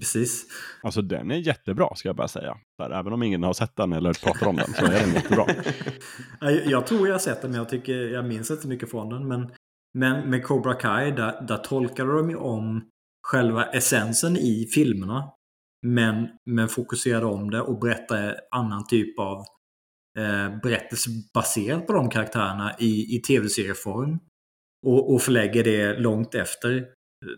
[0.00, 0.46] Precis.
[0.82, 2.56] Alltså den är jättebra ska jag bara säga.
[2.78, 5.46] Där, även om ingen har sett den eller pratar om den så är den jättebra.
[6.40, 9.08] Jag, jag tror jag har sett den, men jag, tycker, jag minns inte mycket från
[9.08, 9.28] den.
[9.28, 9.50] Men
[9.98, 12.82] Men med Cobra Kai, där, där tolkade de ju om
[13.28, 15.24] själva essensen i filmerna.
[15.86, 19.44] Men, men fokuserade om det och berättade annan typ av
[20.18, 24.18] eh, berättelse baserad på de karaktärerna i, i tv-serieform.
[24.86, 26.84] Och, och förlägger det långt efter eh,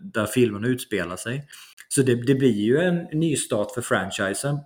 [0.01, 1.47] där filmerna utspelar sig.
[1.89, 4.59] Så det, det blir ju en nystart för franchisen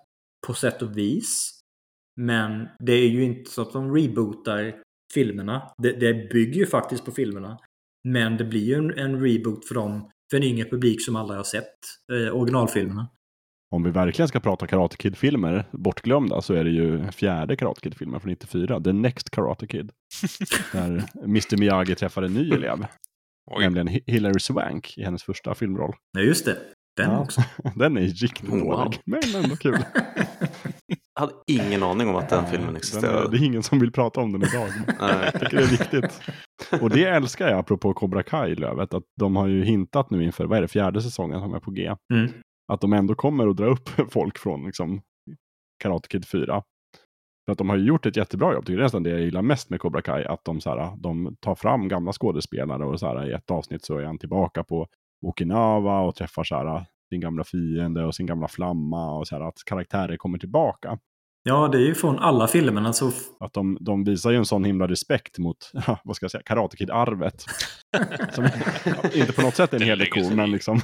[0.48, 1.60] på sätt och vis.
[2.22, 4.82] Men det är ju inte så att de rebootar
[5.14, 5.72] filmerna.
[5.78, 7.60] Det, det bygger ju faktiskt på filmerna.
[8.08, 11.38] Men det blir ju en, en reboot för dem, för en yngre publik som aldrig
[11.38, 11.74] har sett
[12.14, 13.10] eh, originalfilmerna.
[13.76, 18.20] Om vi verkligen ska prata Karate Kid-filmer, bortglömda, så är det ju fjärde Karate Kid-filmen
[18.20, 19.92] från 94, The Next Karate Kid.
[20.72, 22.86] där Mr Miyagi träffar en ny elev.
[23.52, 23.64] Oj.
[23.64, 25.94] Nämligen Hi- Hilary Swank i hennes första filmroll.
[26.18, 26.58] Ja, just det.
[26.98, 27.20] Den Ja.
[27.20, 27.42] också.
[27.76, 28.60] Den är riktigt Wow.
[28.60, 29.78] dålig, men ändå kul.
[31.16, 33.32] Jag hade ingen aning om att den filmen Den är, existerade.
[33.32, 34.68] det är ingen som vill prata om den idag.
[35.00, 36.22] Jag tycker det är viktigt.
[36.82, 40.46] Och det älskar jag apropå Cobra Kai, Lövet, att de har ju hintat nu inför,
[40.46, 41.96] vad är det, fjärde säsongen som är på G.
[42.14, 42.32] Mm.
[42.68, 45.02] Att de ändå kommer att dra upp folk från liksom,
[45.84, 46.64] Karate Kid 4.
[47.46, 49.42] För att de har ju gjort ett jättebra jobb, tycker är nästan det jag gillar
[49.42, 53.08] mest med Cobra Kai, att de, så här, de tar fram gamla skådespelare och så
[53.08, 54.88] här, i ett avsnitt så är han tillbaka på
[55.22, 59.42] Okinawa och träffar så här, sin gamla fiende och sin gamla flamma och så här,
[59.42, 61.00] att karaktärer kommer tillbaka.
[61.48, 63.12] Ja, det är ju från alla filmerna så...
[63.40, 65.72] Att de, de visar ju en sån himla respekt mot,
[66.04, 67.46] vad ska jag säga, Karate Kid-arvet.
[68.34, 68.46] Som
[69.14, 70.80] inte på något sätt är en Det helig ko, men liksom,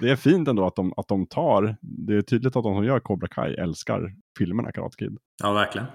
[0.00, 2.84] det är fint ändå att de, att de tar, det är tydligt att de som
[2.84, 5.18] gör Cobra Kai älskar filmerna Karate Kid.
[5.42, 5.86] Ja, verkligen.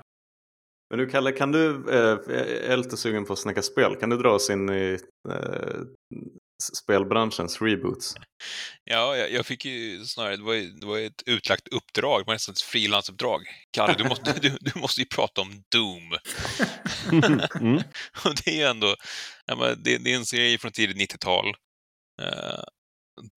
[0.89, 3.95] Men du Kalle, kan du, eh, jag är lite sugen på att snacka spel.
[3.95, 4.97] Kan du dra oss in i
[5.29, 5.81] eh,
[6.59, 8.15] spelbranschens reboots?
[8.83, 12.25] Ja, jag, jag fick ju snarare, det var ju, det var ett utlagt uppdrag, det
[12.25, 13.41] var nästan ett frilansuppdrag.
[13.71, 16.17] Kalle, du måste, du, du måste ju prata om Doom.
[17.61, 17.77] Mm.
[18.25, 18.95] Och det är ju ändå,
[19.45, 21.47] ja, men det, det är en serie från tidigt 90-tal.
[22.21, 22.63] Eh,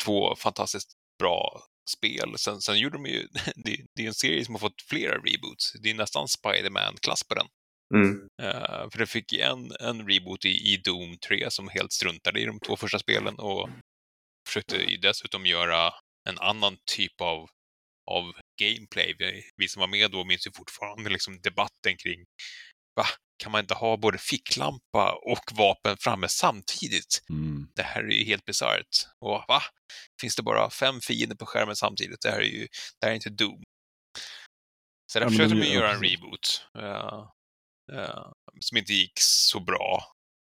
[0.05, 1.63] två fantastiskt bra
[1.97, 2.35] spel.
[2.39, 3.29] Sen, sen gjorde de ju,
[3.65, 5.73] det, det är en serie som har fått flera reboots.
[5.83, 7.47] Det är nästan Spider-Man-klass på den.
[7.95, 8.29] Mm.
[8.43, 12.45] Eh, för det fick en, en reboot i, i Doom 3 som helt struntade i
[12.45, 13.69] de två första spelen och
[14.49, 15.93] försökte dessutom göra
[16.29, 17.49] en annan typ av,
[18.11, 19.15] av gameplay.
[19.19, 22.25] Vi, vi som var med då minns ju fortfarande liksom debatten kring
[22.97, 23.05] va,
[23.43, 27.23] kan man inte ha både ficklampa och vapen framme samtidigt?
[27.31, 27.69] Mm.
[27.75, 28.89] Det här är ju helt bisarrt.
[29.21, 29.63] Och va?
[30.21, 32.21] Finns det bara fem fiender på skärmen samtidigt?
[32.21, 32.67] Det här är ju
[33.01, 33.63] det här är inte Doom.
[35.13, 36.67] Så där Ja, försökte de ju gör- göra en reboot.
[36.79, 37.29] eh,
[37.93, 38.27] eh,
[38.61, 40.05] som inte gick så bra.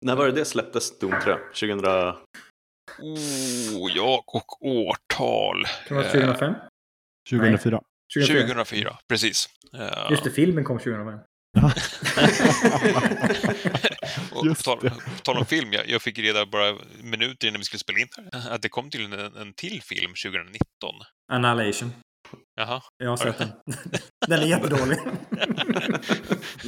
[0.07, 1.35] När var det det släpptes, Doom 3?
[1.35, 1.81] 2000?
[3.03, 5.65] Oh, ja, och årtal.
[5.89, 6.55] Kan det vara Eh, 2005?
[7.31, 7.81] 2004.
[8.15, 8.43] 2004.
[8.45, 9.49] 2004, precis.
[9.75, 11.19] Eh, Just det, filmen kom 2005.
[14.33, 14.91] och på tal, på
[15.23, 18.09] tal om film, jag, jag fick reda bara minuter innan vi skulle spela in
[18.51, 20.61] att det kom till en, en till film 2019.
[21.33, 21.93] Annihilation.
[22.55, 22.83] Jaha.
[22.99, 23.49] Jag har sett den.
[24.27, 24.99] Den är jättedålig.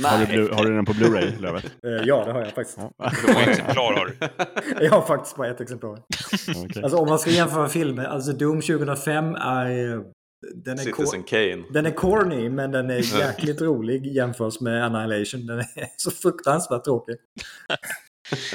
[0.05, 1.65] Har du, har du den på Blu-ray, Lövet?
[1.65, 2.79] Eh, ja, det har jag faktiskt.
[2.79, 3.11] Ja.
[3.27, 4.17] Hur många exemplar har du?
[4.85, 5.91] Jag har faktiskt bara ett exemplar.
[6.65, 6.83] Okej.
[6.83, 8.05] Alltså om man ska jämföra filmer.
[8.05, 9.93] Alltså Doom 2005 är...
[9.95, 10.01] eh,
[10.65, 11.63] Den är, Citizen Kane.
[11.71, 15.47] den är corny men den är jäkligt rolig jämfört med Annihilation.
[15.47, 15.67] Den är
[15.97, 17.17] så fruktansvärt tråkig.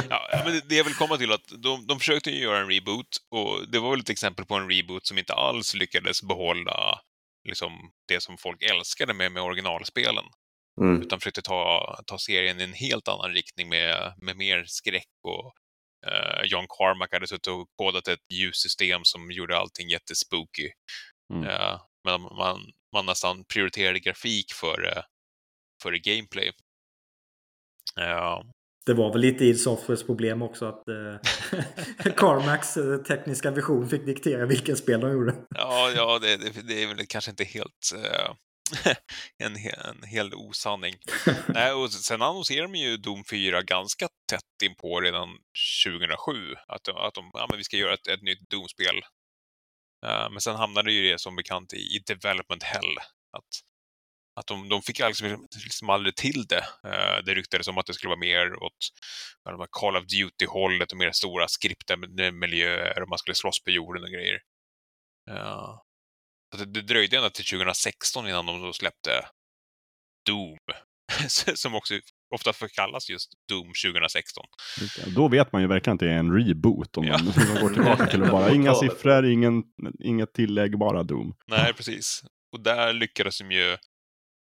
[0.09, 2.69] Ja, men det- det jag vill komma till att de, de försökte ju göra en
[2.69, 6.99] reboot och det var väl ett exempel på en reboot som inte alls lyckades behålla
[7.47, 7.71] liksom,
[8.07, 10.23] det som folk älskade med, med originalspelen.
[10.82, 11.01] Mm.
[11.01, 15.53] Utan försökte ta, ta serien i en helt annan riktning med, med mer skräck och
[16.11, 20.69] eh, John Carmack hade suttit och kodat ett ljussystem som gjorde allting jättespooky.
[21.34, 21.49] Mm.
[21.49, 22.59] Eh, men man,
[22.93, 25.03] man nästan prioriterade grafik före,
[25.84, 26.51] före gameplay.
[27.95, 28.43] Ja,
[28.86, 34.05] Det var väl lite id Softwares problem också att eh, Carmax eh, tekniska vision fick
[34.05, 35.36] diktera vilken spel de gjorde.
[35.49, 38.34] Ja, ja det, det, det är väl kanske inte helt eh,
[39.43, 40.95] en, en hel osanning.
[41.47, 45.30] Nej, och sen annonserade de ju Doom 4 ganska tätt in på redan
[45.86, 46.55] 2007.
[46.68, 48.95] Att, de- att de, ja, men vi ska göra ett, ett nytt Doom-spel.
[50.05, 52.97] Uh, eh, men sen hamnade ju det som bekant i, i development hell.
[53.38, 53.61] Att,
[54.39, 56.65] att de, de fick liksom, liksom aldrig till det.
[56.86, 58.89] Uh, det ryktades om att det skulle vara mer åt
[59.43, 63.72] de här Call of Duty-hållet och mer stora skriptade miljöer och man skulle slåss på
[63.72, 64.39] jorden och grejer.
[65.30, 65.80] Uh,
[66.56, 69.26] så det, det dröjde ända till 2016 innan de släppte
[70.26, 70.58] Doom.
[71.56, 71.93] Som också
[72.36, 74.43] ofta förkallas just Doom 2016.
[75.16, 76.98] Då vet man ju verkligen att det är en reboot.
[76.98, 77.18] Om Ja.
[77.18, 79.64] man, man går tillbaka till att bara inga siffror, ingen,
[80.00, 81.34] inget tillägg, bara Doom.
[81.48, 82.24] Nej, precis.
[82.54, 83.78] Och där lyckades de ju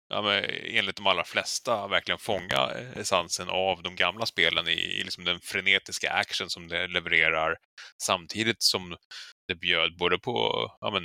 [0.10, 5.04] ja, men, enligt de allra flesta verkligen fånga essensen av de gamla spelen i, i
[5.04, 7.56] liksom den frenetiska action som det levererar
[8.04, 8.96] samtidigt som
[9.48, 11.04] det bjöd både på ja, men,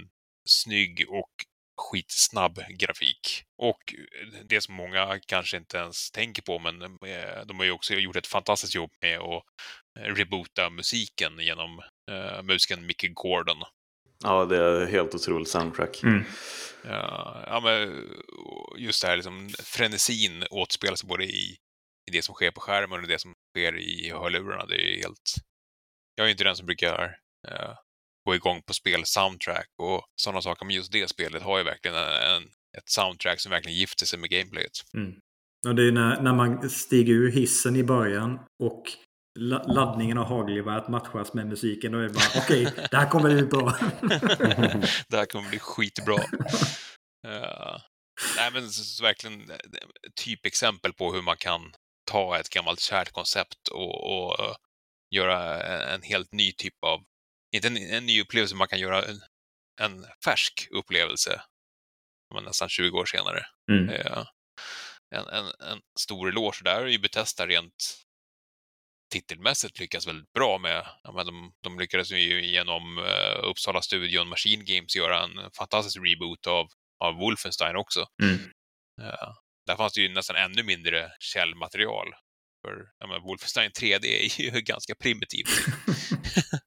[0.49, 1.31] snygg och
[1.77, 3.45] skitsnabb grafik.
[3.59, 3.95] Och
[4.45, 8.17] det som många kanske inte ens tänker på, men eh, de har ju också gjort
[8.17, 9.43] ett fantastiskt jobb med att
[9.99, 11.79] reboota musiken genom
[12.11, 13.63] uh, musikern Mickey Gordon.
[14.25, 16.03] Ja, det är helt otroligt soundtrack.
[16.03, 16.25] Mm.
[16.85, 18.09] Ja, ja, men
[18.79, 21.57] just det här liksom, frenesin återspelas både i,
[22.09, 24.67] i det som sker på skärmen och det som sker i hörlurarna.
[24.67, 25.35] Det är helt...
[26.15, 27.17] Jag är inte den som brukar
[27.49, 27.75] uh,
[28.25, 31.97] gå igång på spel soundtrack och sådana saker, men just det spelet har ju verkligen
[31.97, 32.43] en,
[32.79, 34.73] ett soundtrack som verkligen gifter sig med gameplayet.
[34.95, 35.15] Mm.
[35.69, 38.83] Och det är när, när man stiger ur hissen i början och
[39.67, 41.93] laddningen av hagelgeväret matchas med musiken.
[41.93, 43.77] Då är det bara okej, okay, det här kommer bli bra.
[45.09, 46.17] det här kommer bli skitbra.
[46.17, 46.21] uh,
[48.37, 49.53] nej men så, så verkligen
[50.25, 51.73] typexempel på hur man kan
[52.11, 54.55] ta ett gammalt kärt koncept och, och uh,
[55.15, 57.01] göra en, en, helt ny typ av,
[57.53, 59.21] inte en, en ny upplevelse, man kan göra en,
[59.81, 61.43] en färsk upplevelse
[62.35, 63.47] men nästan 20 år senare.
[63.71, 63.89] Mm.
[63.89, 64.25] Uh,
[65.15, 67.99] en, en, en stor eloge där är ju Bethesda rent
[69.13, 70.87] titelmässigt lyckas väldigt bra med.
[71.03, 75.97] Ja, men de, de lyckades ju genom uh, Uppsala studion Machine Games göra en fantastisk
[75.97, 76.69] reboot av,
[77.05, 78.07] av Wolfenstein också.
[78.23, 78.35] Mm.
[79.01, 79.33] Uh,
[79.67, 82.09] där fanns det ju nästan ännu mindre källmaterial.
[82.67, 85.49] För ja, men Wolfenstein 3D är ju ganska primitivt.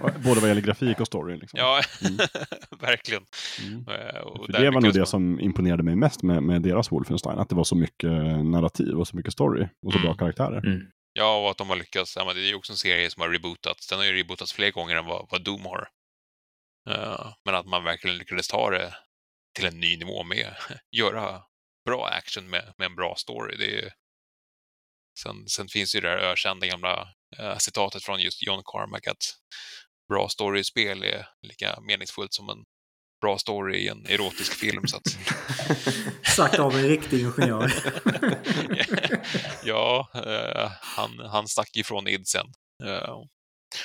[0.00, 1.36] Både vad gäller grafik och story.
[1.36, 1.58] Liksom.
[1.58, 2.18] Ja, mm.
[2.80, 3.22] verkligen.
[3.66, 3.78] Mm.
[3.78, 7.38] Uh, det var nog det som imponerade mig mest med, med deras Wolfenstein.
[7.38, 8.10] Att det var så mycket
[8.44, 10.06] narrativ och så mycket story och så mm.
[10.06, 10.66] bra karaktärer.
[10.66, 10.86] Mm.
[11.12, 12.16] Ja, och att de har lyckats.
[12.16, 13.86] Ja, det är ju också en serie som har rebootats.
[13.86, 15.88] Den har ju rebootats fler gånger än vad, vad Doom har.
[16.90, 18.94] Uh, men att man verkligen lyckades ta det
[19.54, 20.56] till en ny nivå med
[20.90, 21.42] göra
[21.84, 23.56] bra action med, med en bra story.
[23.56, 23.92] Det är,
[25.22, 27.08] sen, sen finns ju det där ökända gamla
[27.40, 29.36] uh, citatet från just John Carmack att
[30.10, 32.64] bra story i spel är lika meningsfullt som en
[33.20, 34.86] bra story i en erotisk film.
[34.86, 35.02] Så att...
[36.36, 37.72] Sagt av en riktig ingenjör.
[39.64, 42.46] ja, uh, han, han stack ifrån id sen.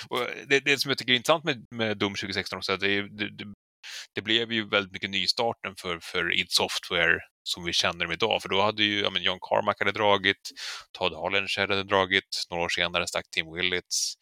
[0.09, 3.37] Och det, det som jag tycker är intressant med, med Doom 2016 också, det, det,
[3.37, 3.53] det,
[4.15, 8.41] det blev ju väldigt mycket nystarten för, för id Software som vi känner dem idag.
[8.41, 10.51] För då hade ju ja, men John Carmack hade dragit,
[10.97, 14.13] Todd Hollinger hade dragit, några år senare stack Tim Willits.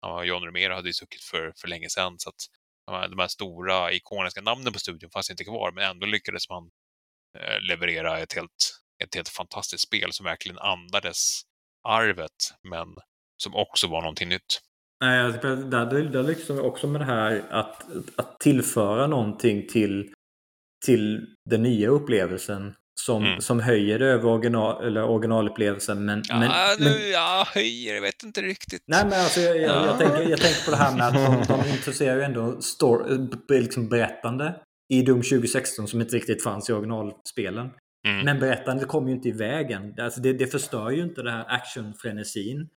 [0.00, 2.14] Ja, John Romero hade ju stuckit för, för länge sedan.
[2.18, 2.46] Så att
[3.10, 6.70] de här stora ikoniska namnen på studion fanns inte kvar, men ändå lyckades man
[7.38, 11.42] eh, leverera ett helt, ett helt fantastiskt spel som verkligen andades
[11.88, 12.88] arvet, men
[13.42, 14.60] som också var någonting nytt.
[15.00, 17.86] Nej, där, där liksom också med det här att,
[18.16, 20.12] att tillföra någonting till,
[20.86, 22.74] till den nya upplevelsen
[23.04, 23.40] som, mm.
[23.40, 26.04] som höjer över original, eller originalupplevelsen.
[26.04, 28.82] Men, ja, men, nu, men, ja, höjer, jag vet inte riktigt.
[28.86, 31.54] Nej, men alltså, jag, jag, jag, tänker, jag tänker på det här med att de,
[31.54, 34.54] de intresserar ju ändå story, liksom berättande
[34.92, 37.70] i Doom 2016 som inte riktigt fanns i originalspelen.
[38.08, 38.24] Mm.
[38.24, 39.94] Men berättandet kommer ju inte i vägen.
[39.98, 42.68] Alltså det, det förstör ju inte det här actionfrenesin.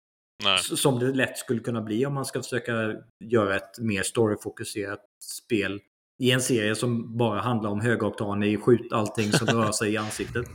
[0.61, 2.71] Som det lätt skulle kunna bli om man ska försöka
[3.23, 5.79] göra ett mer storyfokuserat spel
[6.19, 10.45] i en serie som bara handlar om högoktanig skjut allting som rör sig i ansiktet.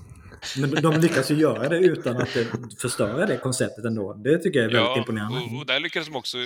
[0.57, 2.47] Men de lyckas ju göra det utan att det
[2.81, 4.15] förstöra det konceptet ändå.
[4.15, 5.39] Det tycker jag är väldigt ja, imponerande.
[5.39, 6.39] Och, och där lyckades de också,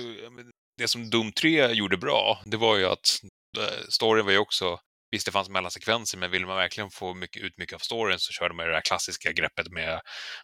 [0.77, 3.19] det som Doom 3 gjorde bra, det var ju att
[3.57, 4.79] eh, storyn var ju också,
[5.11, 8.31] visst det fanns mellansekvenser, men ville man verkligen få mycket, ut mycket av storyn så
[8.31, 10.01] körde man det där klassiska greppet med,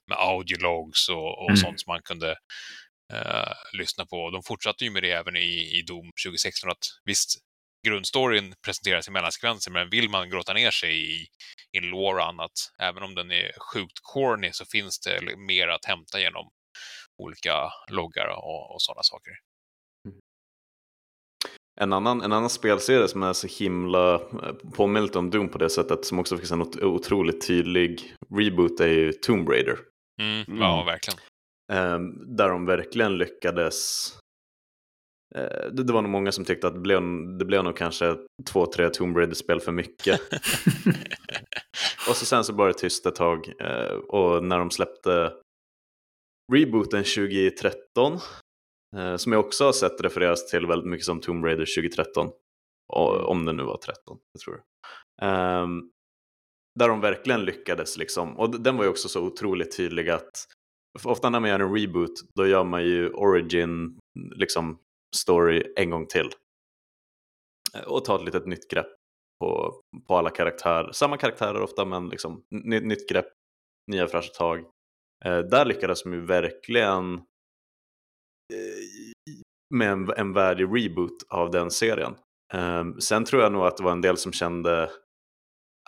[0.08, 1.58] med audiologs och, och mm.
[1.58, 2.32] sånt som man kunde
[3.14, 4.30] uh, lyssna på.
[4.30, 7.38] De fortsatte ju med det även i, i Doom 2016, att visst,
[7.88, 11.28] grundstoryn presenteras i mellansekvenser, men vill man gråta ner sig i,
[11.78, 15.86] i lore och annat, även om den är sjukt corny, så finns det mer att
[15.86, 16.50] hämta genom
[17.24, 19.34] olika loggar och, och sådana saker.
[21.82, 25.70] En annan, en annan spelserie som är så himla eh, påminner om Doom på det
[25.70, 29.80] sättet, som också finns en otroligt tydlig reboot, är ju Tomb Raider.
[30.22, 30.86] Mm, ja, mm.
[30.86, 31.20] verkligen.
[31.72, 34.12] Um, där de verkligen lyckades
[35.36, 37.02] Eh, det, var nog många som tyckte att det blev,
[37.38, 40.22] det blev nog kanske två, tre Tomb Raider-spel för mycket.
[42.10, 45.34] och så sen så var det tyst ett tag eh, och när de släppte
[46.54, 48.20] rebooten 2013
[48.98, 52.32] eh, som jag också har sett refereras till väldigt mycket som Tomb Raider 2013
[53.26, 54.56] om det nu var 13, jag tror
[55.22, 55.92] um,
[56.80, 60.32] Där de verkligen lyckades liksom, och den var ju också så otroligt tydlig att
[61.04, 64.00] ofta när man gör en reboot då gör man ju origin
[64.36, 64.80] liksom
[65.16, 66.30] story en gång till.
[67.76, 68.88] Eh, och ta ett litet nytt grepp.
[69.40, 70.92] på, på alla karaktärer.
[70.92, 73.28] Samma karaktärer ofta men liksom nytt, nytt grepp,
[73.92, 74.60] nya fräscha tag.
[75.26, 77.22] Eh, där lyckades de ju verkligen eh,
[79.76, 82.16] med en, en värdig reboot av den serien.
[82.54, 84.92] Eh, sen tror jag nog att det var en del som kände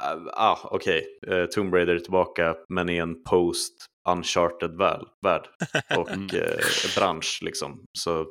[0.01, 1.47] ah, ah okej, okay.
[1.47, 5.47] Tomb Raider är tillbaka men i en post uncharted värld,
[5.97, 7.85] och uh, bransch liksom.
[7.99, 8.25] Så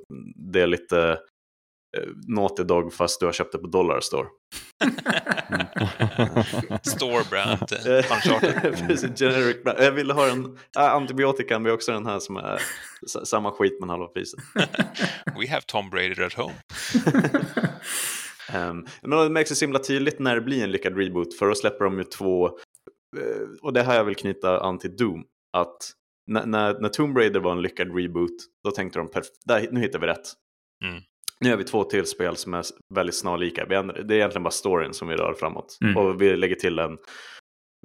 [0.53, 1.19] det är lite
[1.99, 4.27] uh, Naughty Dog fast du har köpt det på Dollar Store.
[6.83, 7.73] Store brand,
[8.11, 8.63] uncharted.
[8.89, 9.79] Precis, generic brand.
[9.81, 12.63] Jag ville ha en, uh, antibiotikan men också den här som är
[13.25, 14.41] samma skit men halva priset.
[15.41, 16.55] We have Tom Brady at home.
[18.55, 21.55] Um, men det märks så himla tydligt när det blir en lyckad reboot för då
[21.55, 25.25] släpper de ju två, uh, och det här jag vill knyta an till Doom,
[25.57, 25.77] att
[26.27, 29.11] när, när, när Tomb Raider var en lyckad reboot, då tänkte de
[29.47, 30.33] där, nu hittar vi rätt.
[30.85, 31.03] Mm.
[31.41, 33.65] Nu har vi två till spel som är väldigt snarlika.
[33.67, 35.79] Det är egentligen bara storyn som vi rör framåt.
[35.85, 35.97] Mm.
[35.97, 36.93] Och vi lägger till en,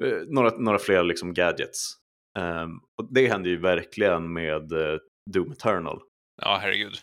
[0.03, 1.95] uh, några, några fler liksom gadgets.
[2.39, 4.97] Um, och det händer ju verkligen med uh,
[5.32, 5.99] Doom Eternal.
[6.41, 6.97] Ja, herregud.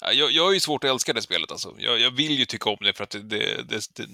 [0.00, 1.74] Jag, jag har ju svårt att älska det spelet alltså.
[1.78, 4.06] Jag, jag vill ju tycka om det för att det, det, det, det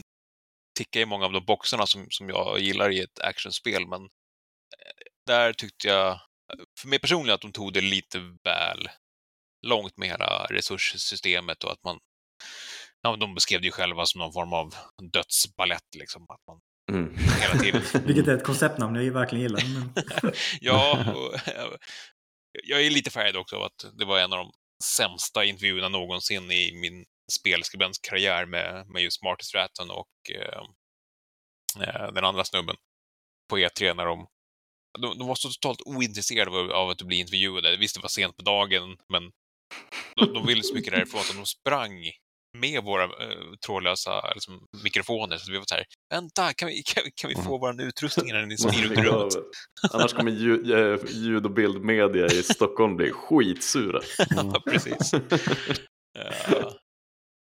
[0.78, 4.08] tickar i många av de boxarna som, som jag gillar i ett actionspel, men
[5.26, 6.20] där tyckte jag,
[6.80, 8.88] för mig personligen, att de tog det lite väl
[9.66, 11.98] långt med hela resurssystemet och att man,
[13.02, 14.74] ja, de beskrev det ju själva som någon form av
[15.12, 16.22] dödsballett liksom.
[16.22, 16.60] Att man
[16.92, 17.16] Mm.
[17.40, 19.62] hela tiden Vilket är ett konceptnamn jag verkligen gillar.
[19.74, 19.92] Men...
[20.60, 21.34] ja, och,
[22.62, 24.52] jag är lite färgad också av att det var en av de
[24.84, 30.62] sämsta intervjuerna någonsin i min spelskribenskarriär med, med just Marty Stratton och eh,
[32.14, 32.76] den andra snubben
[33.50, 34.26] på E3 när de
[34.98, 37.76] de, de var så totalt ointresserade av, att bli intervjuade.
[37.76, 39.22] Visst, det var sent på dagen, men
[40.16, 42.10] de, de ville så mycket därifrån så de sprang
[42.58, 45.36] med våra uh, trådlösa liksom, mikrofoner.
[45.36, 48.46] Så vi var så här, vänta, kan vi, kan, kan vi få vår utrustning när
[48.46, 49.34] ni styr runt i rummet?
[49.92, 50.66] Annars kommer ljud,
[51.08, 54.00] ljud och bildmedia i Stockholm bli skitsura.
[54.30, 55.14] ja, precis.
[56.18, 56.70] Uh,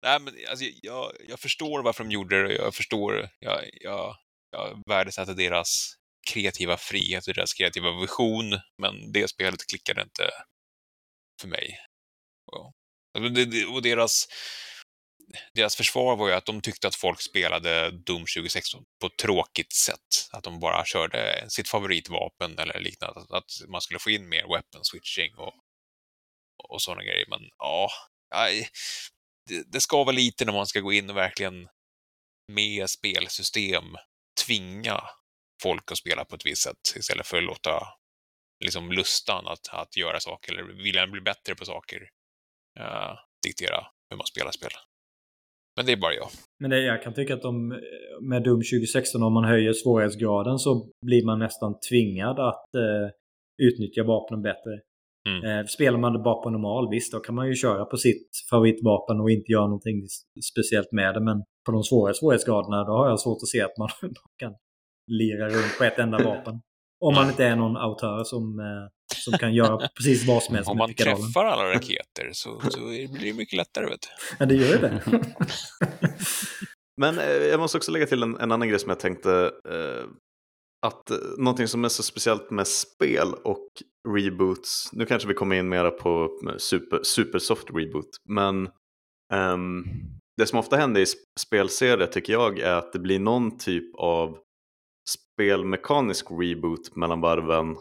[0.03, 2.53] nej, men alltså, jag, jag förstår varför de gjorde det.
[2.53, 4.15] Jag förstår, jag, jag,
[4.51, 5.95] jag värdesätter deras
[6.33, 10.29] kreativa frihet och deras kreativa vision, men det spelet klickade inte
[11.41, 11.79] för mig.
[13.17, 14.27] Alltså, och, deras
[15.53, 19.73] deras försvar var ju att de tyckte att folk spelade Doom 2016 på ett tråkigt
[19.73, 20.29] sätt.
[20.31, 23.21] Att de bara körde sitt favoritvapen eller liknande.
[23.29, 25.53] Att man skulle få in mer weapon switching och,
[26.69, 27.25] och sådana grejer.
[27.29, 27.89] Men ja,
[29.47, 31.67] det, det ska vara lite när man ska gå in och verkligen
[32.51, 33.83] med spelsystem
[34.45, 35.03] tvinga
[35.63, 37.87] folk att spela på ett visst sätt istället för att låta
[38.65, 41.97] liksom lustan att, att göra saker eller vilja bli bättre på saker
[42.79, 44.71] uh, diktera hur man spelar spel.
[45.75, 46.27] Men det är bara jag.
[46.59, 47.67] Men det, jag kan tycka att de,
[48.21, 53.07] med Doom 2016, om man höjer svårighetsgraden så blir man nästan tvingad att eh,
[53.57, 54.79] utnyttja vapnen bättre.
[55.29, 55.59] Mm.
[55.59, 58.29] Eh, spelar man det bara på normal, visst, då kan man ju köra på sitt
[58.49, 60.07] favoritvapen och inte göra någonting
[60.51, 61.21] speciellt med det.
[61.21, 63.89] Men på de svåra svårighetsgraderna, då har jag svårt att se att man
[64.37, 64.55] kan
[65.07, 66.61] lira runt på ett enda vapen.
[66.99, 70.69] Om man inte är någon autör som, eh, som kan göra precis vad som helst
[70.69, 73.85] Om man träffar alla raketer så, så blir det mycket lättare.
[73.85, 74.35] Vet du.
[74.39, 75.01] Ja, det gör ju det.
[77.01, 79.51] Men eh, jag måste också lägga till en, en annan grej som jag tänkte.
[79.69, 80.05] Eh,
[80.85, 83.67] att eh, någonting som är så speciellt med spel och
[84.09, 84.89] reboots.
[84.93, 88.09] Nu kanske vi kommer in mera på super, supersoft reboot.
[88.29, 88.69] Men
[89.33, 89.83] ehm,
[90.37, 93.95] det som ofta händer i sp- spelserier tycker jag är att det blir någon typ
[93.95, 94.37] av
[95.35, 97.77] spelmekanisk reboot mellan varven.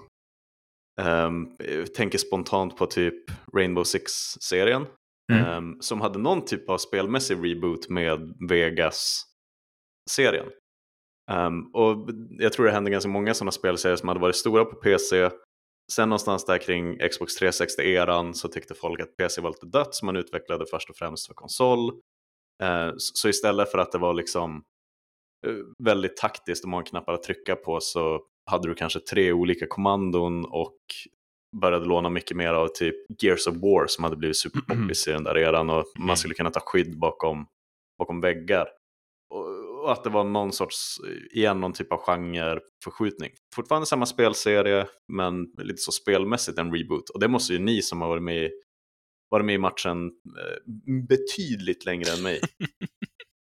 [1.00, 1.56] Um,
[1.96, 4.86] tänker spontant på typ Rainbow Six-serien.
[5.32, 5.56] Mm.
[5.56, 10.46] Um, som hade någon typ av spelmässig reboot med Vegas-serien.
[11.32, 12.08] Um, och
[12.38, 15.30] jag tror det hände ganska många sådana spelserier som hade varit stora på PC.
[15.92, 20.06] Sen någonstans där kring Xbox 360-eran så tyckte folk att PC var lite dött så
[20.06, 21.90] man utvecklade först och främst för konsol.
[22.62, 24.64] Uh, så istället för att det var liksom
[25.78, 30.44] väldigt taktiskt och många knappar att trycka på så hade du kanske tre olika kommandon
[30.44, 30.78] och
[31.60, 35.24] började låna mycket mer av typ Gears of War som hade blivit superpoppis i den
[35.24, 37.46] där eran och man skulle kunna ta skydd bakom,
[37.98, 38.68] bakom väggar.
[39.30, 40.96] Och, och att det var någon sorts,
[41.30, 43.30] igen någon typ av genreförskjutning.
[43.54, 47.10] Fortfarande samma spelserie men lite så spelmässigt en reboot.
[47.10, 48.50] Och det måste ju ni som har varit med,
[49.30, 50.72] varit med i matchen eh,
[51.08, 52.40] betydligt längre än mig.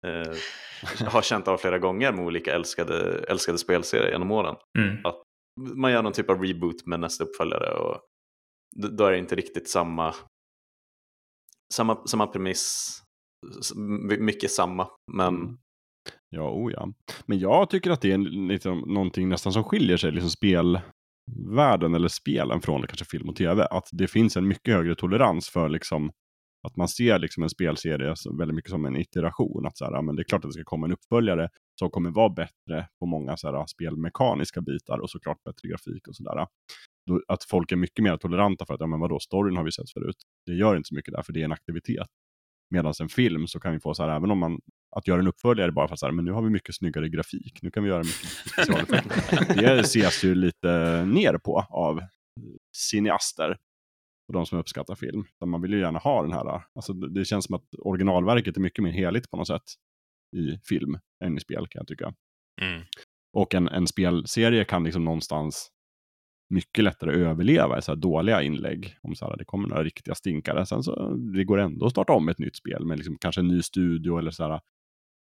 [0.08, 0.36] eh,
[1.08, 4.56] har känt av flera gånger med olika älskade, älskade spelserier genom åren.
[4.80, 4.98] Mm.
[5.76, 8.02] Man gör någon typ av reboot med nästa uppföljare och
[8.76, 10.16] då är det inte riktigt samma,
[11.74, 13.00] samma, samma premiss,
[14.20, 15.58] mycket samma, men
[16.30, 16.94] Ja, oh ja.
[17.26, 18.18] Men jag tycker att det är
[18.48, 23.68] liksom någonting nästan som skiljer sig, liksom spelvärlden eller spelen från kanske film och tv.
[23.72, 26.12] Att det finns en mycket högre tolerans för liksom
[26.68, 29.66] att man ser liksom en spelserie väldigt mycket som en iteration.
[29.66, 31.50] Att så här, men det är klart att det ska komma en uppföljare
[31.80, 36.16] som kommer vara bättre på många så här, spelmekaniska bitar och såklart bättre grafik och
[36.16, 36.48] sådär.
[37.28, 39.92] Att folk är mycket mer toleranta för att, ja men vadå, storyn har vi sett
[39.92, 40.18] förut.
[40.46, 42.08] Det gör inte så mycket där, för det är en aktivitet.
[42.70, 44.60] Medan en film så kan vi få så här, även om man,
[44.96, 47.10] att göra en uppföljare bara för att så här, men nu har vi mycket snyggare
[47.10, 49.56] grafik, nu kan vi göra mycket specialeffekter.
[49.56, 52.02] det ses ju lite ner på av
[52.76, 53.58] cineaster
[54.30, 55.26] och de som uppskattar film.
[55.46, 58.84] Man vill ju gärna ha den här, alltså det känns som att originalverket är mycket
[58.84, 59.64] mer heligt på något sätt
[60.38, 62.14] i film än i spel kan jag tycka.
[62.62, 62.82] Mm.
[63.34, 65.72] Och en, en spelserie kan liksom någonstans
[66.50, 68.96] mycket lättare överleva i så dåliga inlägg.
[69.02, 70.66] Om så här, det kommer några riktiga stinkare.
[70.66, 73.48] Sen så det går ändå att starta om ett nytt spel med liksom kanske en
[73.48, 74.62] ny studio eller så här.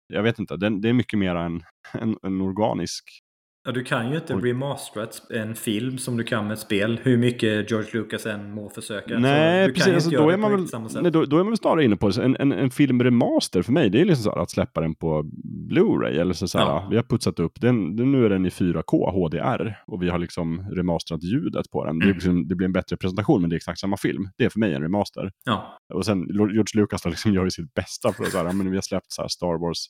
[0.07, 1.63] Jag vet inte, det, det är mycket mer en,
[1.93, 3.20] en, en organisk
[3.63, 6.99] Ja, du kan ju inte remastera en film som du kan med ett spel.
[7.03, 9.19] Hur mycket George Lucas än må försöka.
[9.19, 9.93] Nej, precis.
[9.93, 10.67] Alltså, då, är man väl,
[11.01, 13.89] nej, då, då, är man väl snarare inne på en, en, en filmremaster för mig.
[13.89, 15.23] Det är liksom så här, att släppa den på
[15.69, 16.19] Blu-ray.
[16.19, 16.87] Eller så, så här, ja.
[16.89, 17.95] Vi har putsat upp den.
[17.95, 19.75] Nu är den i 4K HDR.
[19.87, 21.95] Och vi har liksom remasterat ljudet på den.
[21.95, 22.07] Mm.
[22.07, 24.29] Det, liksom, det, blir en bättre presentation men det är exakt samma film.
[24.37, 25.31] Det är för mig en remaster.
[25.45, 25.77] Ja.
[25.93, 28.81] Och sen George Lucas liksom gör ju sitt bästa för att säga, men vi har
[28.81, 29.87] släppt så Star Wars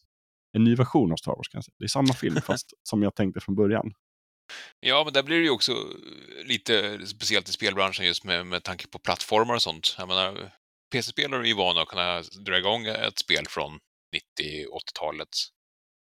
[0.54, 1.76] en ny version av Star Wars kan jag säga.
[1.80, 3.94] Det är samma film fast som jag tänkte från början.
[4.80, 5.76] Ja, men där blir det ju också
[6.44, 9.96] lite speciellt i spelbranschen just med, med tanke på plattformar och sånt.
[9.98, 10.54] Jag menar,
[10.92, 13.80] PC-spelare är ju vana att kunna dra igång ett spel från
[14.42, 15.28] 90-80-talet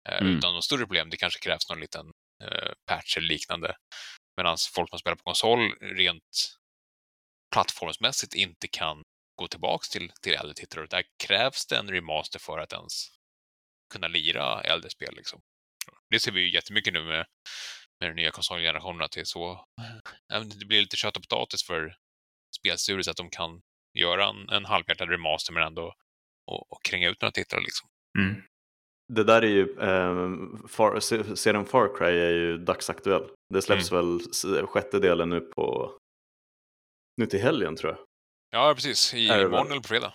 [0.08, 0.36] eh, mm.
[0.36, 1.10] utan något större problem.
[1.10, 2.06] Det kanske krävs någon liten
[2.44, 3.76] eh, patch eller liknande.
[4.36, 6.58] Medan folk som spelar på konsol rent
[7.52, 9.02] plattformsmässigt inte kan
[9.36, 10.86] gå tillbaks till, till äldre tittare.
[10.86, 13.15] Där krävs det en remaster för att ens
[13.92, 15.14] kunna lira äldre spel.
[15.16, 15.40] Liksom.
[16.10, 17.26] Det ser vi ju jättemycket nu med,
[18.00, 19.64] med den nya konsolgenerationen, att det är så.
[20.58, 21.96] Det blir lite kött och potatis för
[22.58, 23.60] spelstudios att de kan
[23.98, 25.94] göra en, en halvhjärtad remaster men ändå
[26.50, 27.60] och, och kränga ut några tittare.
[27.60, 27.88] Liksom.
[28.18, 28.42] Mm.
[29.12, 31.00] Det där är ju, eh, far,
[31.34, 33.30] serien Far Cry är ju dagsaktuell.
[33.54, 34.18] Det släpps mm.
[34.42, 35.98] väl sjätte delen nu på
[37.16, 38.00] nu till helgen tror jag.
[38.50, 39.14] Ja, precis.
[39.14, 40.14] I imorgon eller på fredag.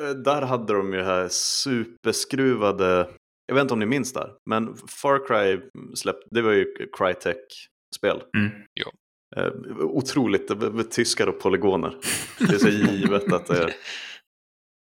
[0.00, 3.10] Eh, där hade de ju här superskruvade,
[3.46, 5.60] jag vet inte om ni minns där, men Far Cry
[5.94, 8.22] släppte, det var ju Crytek-spel.
[8.36, 8.50] Mm.
[8.74, 8.92] Ja.
[9.36, 10.50] Uh, otroligt,
[10.90, 11.96] tyskar och polygoner.
[12.38, 13.74] Det är så givet att det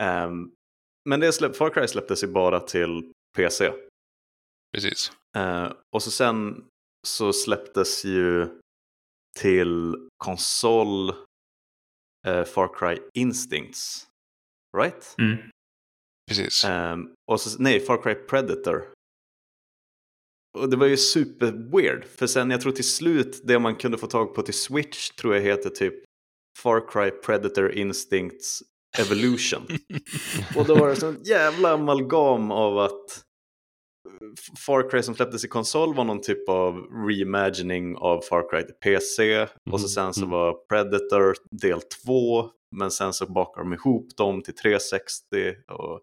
[0.03, 0.27] är.
[0.27, 0.53] Um,
[1.09, 3.73] men det släpp, Far Cry släpptes ju bara till PC.
[4.75, 5.13] Precis.
[5.37, 6.65] Uh, och så sen
[7.07, 8.49] så släpptes ju
[9.41, 11.11] till konsol
[12.29, 14.07] uh, Far Cry Instincts
[14.77, 15.15] right?
[15.19, 15.37] Mm.
[16.29, 16.65] Precis.
[16.65, 18.85] Um, och så, nej, Far Cry Predator.
[20.59, 22.05] Och det var ju super weird.
[22.05, 25.35] För sen jag tror till slut det man kunde få tag på till Switch tror
[25.35, 25.95] jag heter typ
[26.59, 28.63] Far Cry Predator Instincts
[28.99, 29.63] Evolution.
[30.57, 33.26] och då var det sån jävla amalgam av att
[34.67, 36.75] Far Cry som släpptes i konsol var någon typ av
[37.09, 39.35] reimagining av Far Cry till PC.
[39.35, 39.49] Mm.
[39.71, 40.31] Och så sen så mm.
[40.31, 45.25] var Predator del 2 men sen så bakar de ihop dem till 360
[45.69, 46.01] och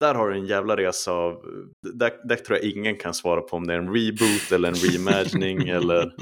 [0.00, 1.42] där har du en jävla resa av,
[1.94, 4.74] där, där tror jag ingen kan svara på om det är en reboot eller en
[4.90, 6.14] reimagining eller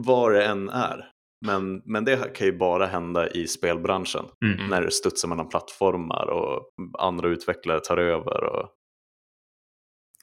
[0.00, 1.10] vad det än är.
[1.46, 4.70] Men, men det kan ju bara hända i spelbranschen mm.
[4.70, 6.68] när det studsar mellan plattformar och
[6.98, 8.44] andra utvecklare tar över.
[8.44, 8.68] Och...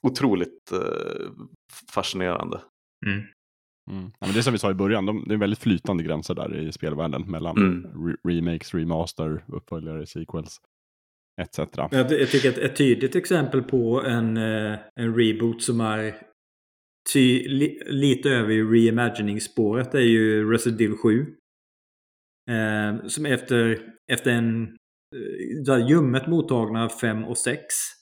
[0.07, 1.31] Otroligt eh,
[1.91, 2.61] fascinerande.
[3.05, 3.23] Mm.
[3.91, 4.11] Mm.
[4.19, 6.57] Ja, men det som vi sa i början, de, det är väldigt flytande gränser där
[6.57, 8.07] i spelvärlden mellan mm.
[8.07, 10.57] re remakes, remaster, uppföljare, sequels
[11.41, 11.59] etc.
[11.91, 16.15] Jag, jag tycker att ett tydligt exempel på en, eh, en reboot som är
[17.13, 21.35] ty, li, lite över i reimagining-spåret är ju Resident Evil 7.
[22.51, 23.79] Eh, som efter,
[24.11, 24.77] efter en
[25.69, 28.00] eh, ljummet mottagna 5 och 6 så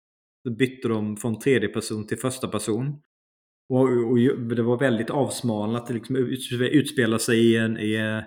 [0.49, 3.01] bytte de från tredje person till första person.
[3.73, 4.17] Och, och,
[4.55, 5.87] det var väldigt avsmalnat.
[5.87, 6.15] Det liksom
[6.59, 8.21] utspelar sig i, en, i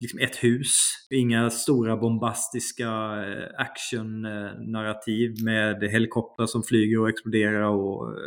[0.00, 0.72] liksom ett hus.
[1.10, 2.88] Inga stora bombastiska
[3.24, 8.18] eh, action-narrativ eh, med helikoptrar som flyger och exploderar och eh,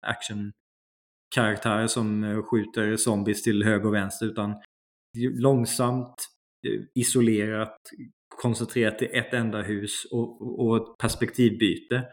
[0.00, 4.26] action-karaktärer som skjuter zombies till höger och vänster.
[4.26, 4.54] Utan
[5.18, 6.14] långsamt,
[6.94, 7.76] isolerat,
[8.42, 12.04] koncentrerat till ett enda hus och, och ett perspektivbyte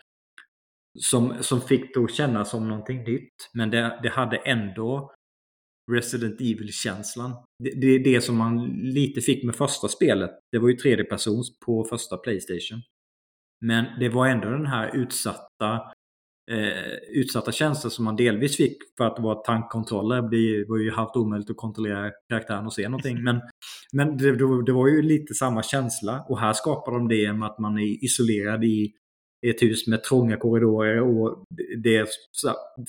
[0.97, 3.49] som, som fick det att kännas som någonting nytt.
[3.53, 5.13] Men det, det hade ändå
[5.91, 7.31] Resident Evil-känslan.
[7.63, 10.31] Det, det är det som man lite fick med första spelet.
[10.51, 12.81] Det var ju tredje persons på första Playstation.
[13.65, 15.91] Men det var ändå den här utsatta
[16.51, 20.21] eh, utsatta känslan som man delvis fick för att det var tankkontroller.
[20.21, 23.23] Det var ju halvt omöjligt att kontrollera karaktären och se någonting.
[23.23, 23.41] Men,
[23.93, 26.25] men det, det var ju lite samma känsla.
[26.29, 28.93] Och här skapar de det med att man är isolerad i
[29.49, 31.43] ett hus med trånga korridorer och
[31.77, 32.07] det är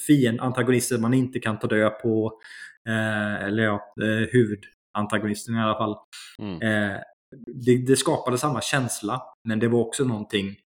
[0.07, 2.41] fiend, antagonister man inte kan ta död på.
[2.89, 5.97] Eh, eller ja, eh, huvudantagonisten i alla fall.
[6.43, 6.63] Mm.
[6.63, 7.01] Eh,
[7.47, 10.57] det, det, skapade samma känsla, men det var också någonting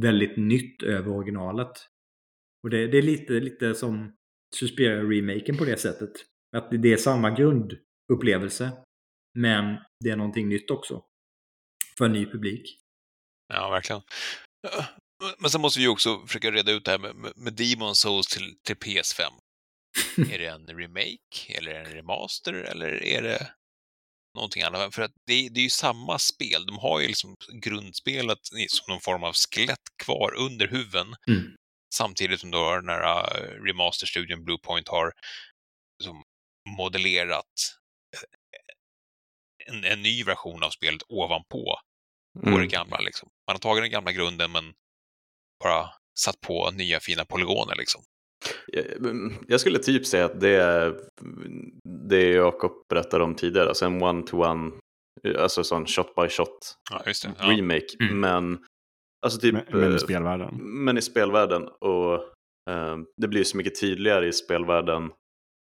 [0.00, 1.72] väldigt nytt över originalet.
[2.62, 4.12] Och det, det är lite, lite som
[4.56, 6.10] Suspiria-remaken på det sättet.
[6.56, 8.70] Att det är samma grundupplevelse,
[9.38, 11.04] men det är någonting nytt också.
[11.98, 12.78] För en ny publik.
[13.54, 14.02] Ja, verkligen.
[15.38, 18.58] Men sen måste vi också försöka reda ut det här med, med, Demon Souls till,
[18.62, 19.22] till PS5.
[20.32, 23.52] är det en remake, eller en remaster, eller är det
[24.34, 24.94] någonting annat?
[24.94, 26.66] För att det, det är ju samma spel.
[26.66, 28.38] De har ju liksom grundspelet
[28.68, 31.14] som någon form av skelett kvar under huven.
[31.28, 31.56] Mm.
[31.94, 35.12] Samtidigt som då den här uh, remasterstudien Bluepoint har
[35.98, 36.22] liksom
[36.76, 37.44] modellerat
[38.14, 41.78] eh, en, en, ny version av spelet ovanpå
[42.42, 42.52] mm.
[42.52, 43.00] på det gamla.
[43.00, 43.28] Liksom.
[43.46, 44.74] Man har tagit den gamla grunden men
[45.64, 45.86] bara
[46.20, 47.74] satt på nya fina polygoner.
[47.76, 48.00] Liksom.
[49.46, 51.00] Jag skulle typ säga att det är
[52.08, 54.72] det Jakob berättade om tidigare, alltså en one-to-one,
[55.38, 57.02] alltså sån shot by shot ja,
[57.38, 57.86] remake.
[58.00, 58.20] Mm.
[58.20, 58.58] Men
[59.20, 60.54] Alltså typ, men, men, i eh, spelvärlden.
[60.60, 61.68] Men i spelvärlden.
[61.68, 62.14] Och
[62.70, 65.12] eh, det blir så mycket tydligare i spelvärlden.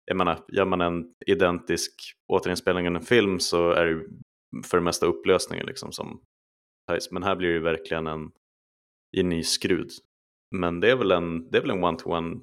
[0.06, 1.94] Jag menar, gör man en identisk
[2.34, 4.06] återinspelning av en film så är det
[4.66, 6.22] för det mesta upplösningen liksom som
[7.12, 8.32] Men här blir det ju verkligen en
[9.14, 9.90] i ny skrud.
[10.56, 12.40] Men det är väl en, det är väl en one-to-one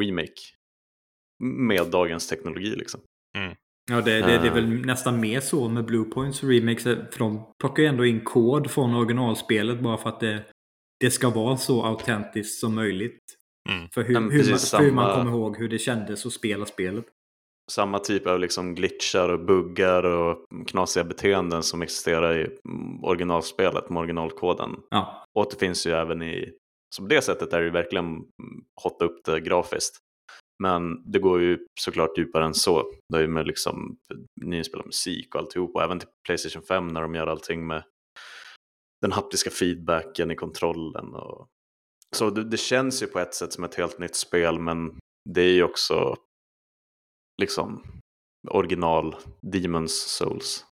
[0.00, 0.40] remake
[1.40, 3.00] med dagens teknologi liksom.
[3.38, 3.56] Mm.
[3.90, 4.86] Ja, det, det, det, är väl eh.
[4.86, 6.82] nästan mer så med Bluepoints remakes.
[6.84, 10.44] För de plockar ju ändå in kod från originalspelet bara för att det,
[11.00, 13.20] det ska vara så autentiskt som möjligt.
[13.68, 13.88] Mm.
[13.88, 17.04] För, hur, hur, man, samma, hur man kommer ihåg hur det kändes att spela spelet.
[17.70, 22.58] Samma typ av liksom glitchar och buggar och knasiga beteenden som existerar i
[23.02, 24.76] originalspelet med originalkoden.
[24.90, 25.24] Ja.
[25.38, 26.52] Återfinns ju även i...
[26.96, 28.24] Så på det sättet är det ju verkligen
[28.82, 29.96] hotta upp det grafiskt.
[30.62, 32.92] Men det går ju såklart djupare än så.
[33.12, 33.96] Det är ju med liksom
[34.40, 37.82] nyinspelad musik och alltihop och även till Playstation 5 när de gör allting med
[39.00, 41.14] den haptiska feedbacken i kontrollen.
[41.14, 41.46] Och...
[42.16, 44.98] Så det, det, känns ju på ett sätt som ett helt nytt spel men
[45.30, 46.16] det är ju också
[47.42, 47.82] liksom
[48.50, 50.64] original Demons Souls.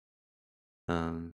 [0.91, 1.31] Um...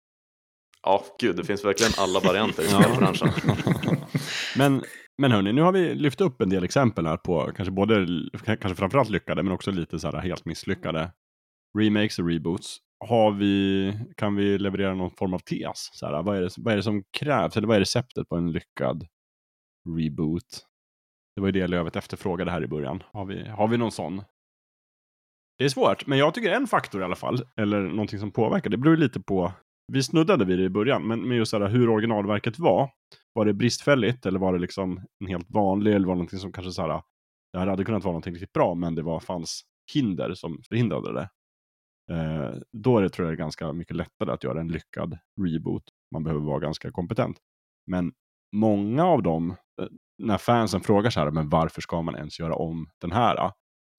[0.82, 3.28] Ja, gud, det finns verkligen alla varianter i spelbranschen.
[4.56, 4.82] men
[5.22, 8.06] men hörni, nu har vi lyft upp en del exempel här på kanske både,
[8.44, 11.12] kanske framförallt lyckade, men också lite så här helt misslyckade
[11.78, 12.78] remakes och reboots.
[13.06, 15.90] Har vi, kan vi leverera någon form av tes?
[15.92, 18.36] Så här, vad, är det, vad är det som krävs, eller vad är receptet på
[18.36, 19.06] en lyckad
[19.96, 20.66] reboot?
[21.34, 23.02] Det var ju det Lövet efterfrågade här i början.
[23.12, 24.22] Har vi, har vi någon sån?
[25.58, 28.70] Det är svårt, men jag tycker en faktor i alla fall, eller någonting som påverkar,
[28.70, 29.52] det beror lite på
[29.92, 32.90] vi snuddade vid det i början, men med just här, hur originalverket var.
[33.32, 36.52] Var det bristfälligt eller var det liksom en helt vanlig eller var det någonting som
[36.52, 37.02] kanske så här,
[37.52, 39.62] det här hade kunnat vara någonting riktigt bra men det var, fanns
[39.94, 41.28] hinder som förhindrade det.
[42.14, 45.82] Eh, då är det tror jag ganska mycket lättare att göra en lyckad reboot.
[46.14, 47.38] Man behöver vara ganska kompetent.
[47.86, 48.12] Men
[48.56, 52.54] många av dem, eh, när fansen frågar så här, men varför ska man ens göra
[52.54, 53.52] om den här?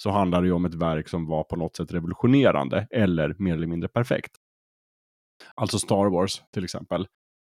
[0.04, 3.54] Så handlar det ju om ett verk som var på något sätt revolutionerande eller mer
[3.54, 4.32] eller mindre perfekt.
[5.56, 7.04] Alltså Star Wars till exempel.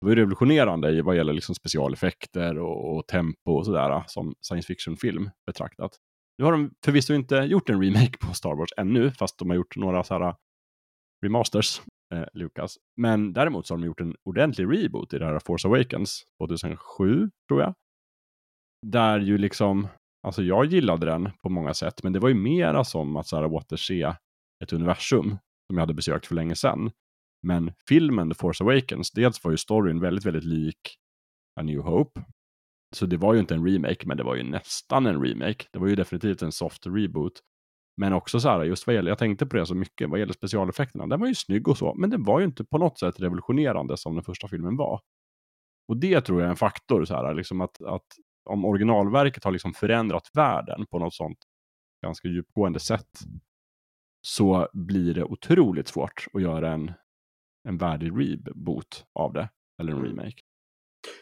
[0.00, 4.34] Det var ju revolutionerande i vad gäller liksom specialeffekter och, och tempo och sådär som
[4.40, 5.98] science fiction-film betraktat.
[6.38, 9.56] Nu har de förvisso inte gjort en remake på Star Wars ännu, fast de har
[9.56, 10.34] gjort några så här äh,
[11.24, 11.82] remasters,
[12.14, 12.76] eh, Lucas.
[12.96, 17.30] Men däremot så har de gjort en ordentlig reboot i det här Force Awakens 2007,
[17.48, 17.74] tror jag.
[18.86, 19.88] Där ju liksom,
[20.26, 23.36] alltså jag gillade den på många sätt, men det var ju mera som att så
[23.36, 24.16] här återse
[24.64, 25.28] ett universum
[25.66, 26.90] som jag hade besökt för länge sedan.
[27.42, 30.96] Men filmen The Force Awakens, dels var ju storyn väldigt, väldigt lik
[31.60, 32.24] A New Hope.
[32.96, 35.64] Så det var ju inte en remake, men det var ju nästan en remake.
[35.72, 37.40] Det var ju definitivt en soft reboot.
[37.96, 40.32] Men också så här, just vad gäller, jag tänkte på det så mycket, vad gäller
[40.32, 43.20] specialeffekterna, den var ju snygg och så, men den var ju inte på något sätt
[43.20, 45.00] revolutionerande som den första filmen var.
[45.88, 48.06] Och det tror jag är en faktor, så här, liksom att, att
[48.46, 51.38] om originalverket har liksom förändrat världen på något sånt
[52.02, 53.10] ganska djupgående sätt,
[54.26, 56.92] så blir det otroligt svårt att göra en
[57.66, 59.48] en värdig reboot av det.
[59.80, 60.10] Eller en mm.
[60.10, 60.40] remake.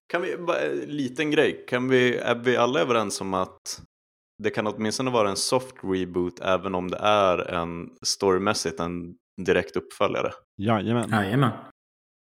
[0.07, 3.83] Kan vi, bara en liten grej, kan vi, är vi alla överens om att
[4.43, 9.15] det kan åtminstone vara en soft reboot även om det är en storymässigt en
[9.47, 10.33] direkt uppföljare?
[10.57, 11.11] Jajamän.
[11.11, 11.51] Jajamän.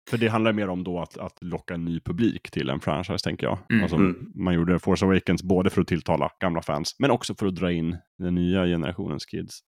[0.10, 3.24] För det handlar mer om då att, att locka en ny publik till en franchise,
[3.24, 3.58] tänker jag.
[3.72, 3.84] Mm.
[3.84, 4.32] Alltså, Mm.
[4.36, 7.72] Man gjorde Force Awakens både för att tilltala gamla fans, men också för att dra
[7.72, 9.60] in den nya generationens kids.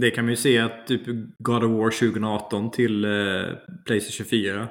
[0.00, 1.02] Det kan man ju se att typ
[1.38, 3.10] God of War 2018 till eh,
[3.86, 4.68] Playstation 4.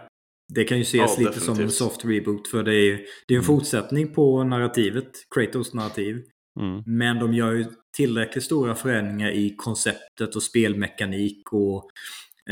[0.53, 1.73] Det kan ju ses Ja, lite som en definitivt.
[1.77, 2.47] soft reboot.
[2.47, 3.43] För det är, ju- det är en Mm.
[3.45, 5.11] fortsättning på narrativet.
[5.35, 6.21] Kratos narrativ.
[6.59, 6.83] Mm.
[6.85, 7.65] Men de gör ju
[7.97, 11.89] tillräckligt stora förändringar i konceptet och spelmekanik och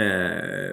[0.02, 0.72] eh,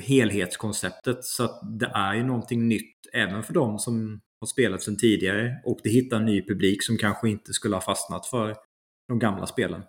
[0.00, 1.24] helhetskonceptet.
[1.24, 5.60] Så att det är ju någonting nytt även för de som har spelat sedan tidigare.
[5.64, 8.56] Och det hittar en ny publik som kanske inte skulle ha fastnat för
[9.08, 9.82] de gamla spelen.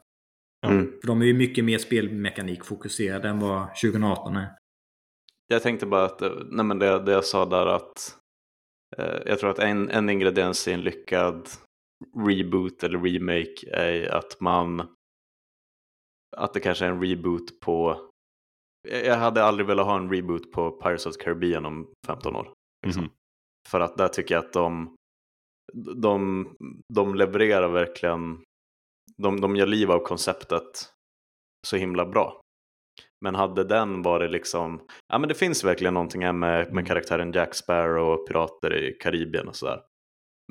[0.65, 0.91] Mm.
[1.01, 4.47] För de är ju mycket mer spelmekanikfokuserade än vad 2018 är.
[5.47, 8.17] Jag tänkte bara att, eh, nej men det, det jag sa där att
[8.97, 11.49] eh, jag tror att en, en ingrediens i en lyckad
[12.27, 14.87] reboot eller remake är att man
[16.37, 18.09] att det kanske är en reboot på
[18.89, 22.53] jag hade aldrig velat ha en reboot på Pirates of the Caribbean om 15 år.
[22.85, 23.03] Liksom.
[23.03, 23.11] Mhm.
[23.69, 24.95] För att där tycker jag att de,
[25.95, 26.47] de,
[26.93, 28.43] de levererar verkligen,
[29.17, 30.89] de, de gör liv av konceptet
[31.67, 32.41] så himla bra.
[33.25, 34.81] Men hade den varit liksom,
[35.13, 36.75] ja men det finns verkligen någonting här med, Mm.
[36.75, 39.81] med karaktären Jack Sparrow och pirater i Karibien och sådär.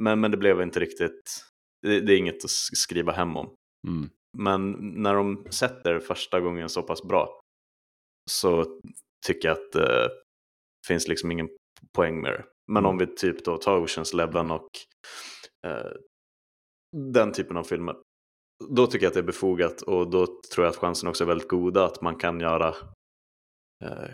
[0.01, 1.45] Men, men det blev inte riktigt,
[1.83, 3.55] det, det är inget att skriva hem om.
[3.89, 4.11] Mm.
[4.39, 7.42] Men när de sätter första gången så pass bra
[8.31, 8.81] så
[9.27, 10.11] tycker jag att det
[10.87, 11.49] finns liksom ingen
[11.97, 12.45] poäng med det.
[12.73, 14.71] Men om vi typ då tar Oceans Eleven och
[15.67, 15.93] eh,
[17.15, 17.97] den typen av filmer.
[18.71, 21.29] Då tycker jag att det är befogat och då tror jag att chansen också är
[21.29, 22.69] väldigt goda att man kan göra
[23.85, 24.11] eh,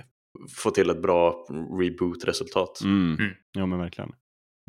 [0.56, 1.46] få till ett bra
[1.80, 2.80] reboot-resultat.
[2.84, 3.16] Mm.
[3.20, 3.34] Mm.
[3.52, 4.12] Ja, men verkligen.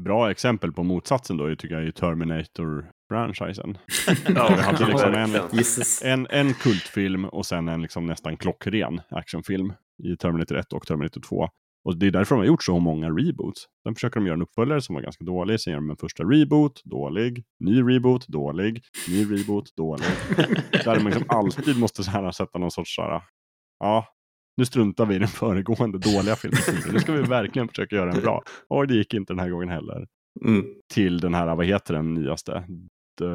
[0.03, 3.77] Bra exempel på motsatsen då tycker jag är Terminator-franchisen.
[4.35, 5.35] Ja, vi hade liksom en-.
[6.03, 9.73] En, en kultfilm och sen en liksom nästan klockren actionfilm
[10.03, 11.49] i Terminator 1 och Terminator 2.
[11.85, 13.65] Och det är därför de har gjort så många reboots.
[13.83, 16.23] Sen försöker de göra en uppföljare som var ganska dålig, sen gör de en första
[16.23, 20.05] reboot, dålig, ny reboot, dålig, ny reboot, dålig.
[20.71, 23.21] Där de liksom alltid måste så här sätta någon sorts så här,
[23.79, 24.05] ja,
[24.59, 26.59] nu struntar vi i den föregående dåliga filmen.
[26.93, 28.43] Nu ska vi verkligen försöka göra en bra.
[28.67, 30.07] Och det gick inte den här gången heller.
[30.45, 30.65] Mm.
[30.93, 32.63] Till den här, vad heter den nyaste?
[33.19, 33.25] The...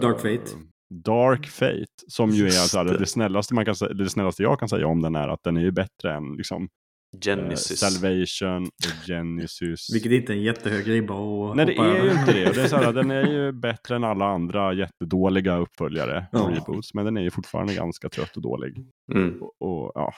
[0.00, 0.56] Dark Fate.
[1.04, 1.84] Dark Fate.
[2.08, 2.98] Som ju är Just så här, det.
[2.98, 5.60] det, snällaste man kan, det snällaste jag kan säga om den är att den är
[5.60, 7.78] ju bättre än liksom, eh, Genesis.
[7.78, 9.94] Salvation och Genesis.
[9.94, 11.14] Vilket inte är en jättehög ribba
[11.50, 12.20] att Nej, det är ju över.
[12.20, 12.52] inte det.
[12.54, 16.50] Det är så här, den är ju bättre än alla andra jättedåliga uppföljare Ja.
[16.54, 16.94] reboots.
[16.94, 18.86] Men den är ju fortfarande ganska trött och dålig.
[19.14, 19.42] Mm.
[19.42, 20.12] Och, och ja,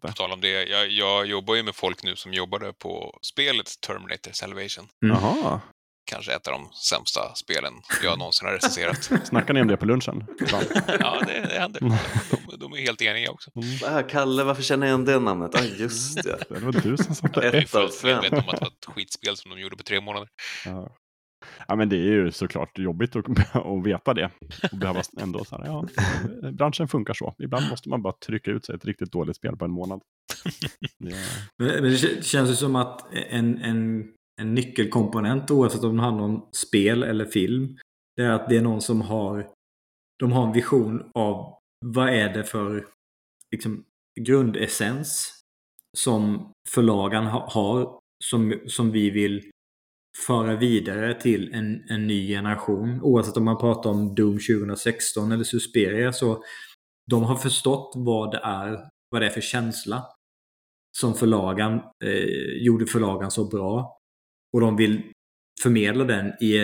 [0.00, 3.80] På, tal om det, jag, jag jobbar ju med folk nu som jobbade på spelet
[3.86, 4.88] Terminator Salvation.
[5.04, 5.16] Mm.
[5.16, 5.60] Jaha.
[6.04, 7.72] Kanske ett av de sämsta spelen
[8.02, 9.04] jag någonsin har recenserat.
[9.24, 10.24] Snackar ni om det på lunchen?
[11.00, 11.80] Ja, det, det händer.
[11.80, 13.50] De, de är helt eniga också.
[13.56, 13.96] Mm.
[13.96, 15.54] Ah, Kalle, varför känner jag igen det namnet?
[15.54, 16.38] Ah, just det.
[16.48, 18.08] Det var du som satte Ett Jag av fem.
[18.22, 20.28] medveten om att det var ett skitspel som de gjorde på tre månader.
[20.64, 20.96] Ja.
[21.68, 23.24] Ja, men det är ju såklart jobbigt att,
[23.56, 24.30] att veta det.
[24.72, 25.86] Och behöva ändå så här, ja,
[26.52, 27.34] branschen funkar så.
[27.38, 30.00] Ibland måste man bara trycka ut sig ett riktigt dåligt spel på en månad.
[30.98, 31.14] Det,
[31.58, 34.08] Men men det känns ju som att en, en,
[34.40, 37.78] en nyckelkomponent oavsett om det handlar om spel eller film.
[38.16, 39.48] Det är att det är någon som har
[40.18, 42.86] de har en vision av vad är det för
[43.50, 43.84] liksom,
[44.20, 45.40] grundessens
[45.98, 49.50] som förlagan ha, har som, som vi vill
[50.26, 53.00] föra vidare till en, en ny generation.
[53.02, 56.42] Oavsett om man pratar om Doom 2016 eller Susperia så
[57.10, 58.78] de har förstått vad det är,
[59.10, 60.04] vad det är för känsla
[60.98, 63.98] som förlagan eh, gjorde förlagan så bra.
[64.52, 65.02] Och de vill
[65.62, 66.56] förmedla den i,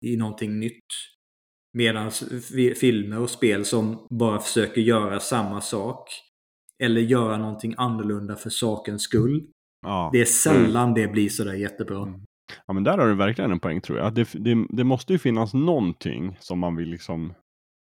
[0.00, 0.84] i någonting nytt.
[1.72, 6.08] Medan fi- filmer och spel som bara försöker göra samma sak
[6.82, 9.46] eller göra någonting annorlunda för sakens skull.
[9.86, 10.10] ja.
[10.12, 12.02] Det är sällan det blir sådär jättebra.
[12.02, 12.20] Mm.
[12.66, 14.14] Ja, men där har du verkligen en poäng tror jag.
[14.14, 17.34] Det, det, det måste ju finnas någonting som man vill liksom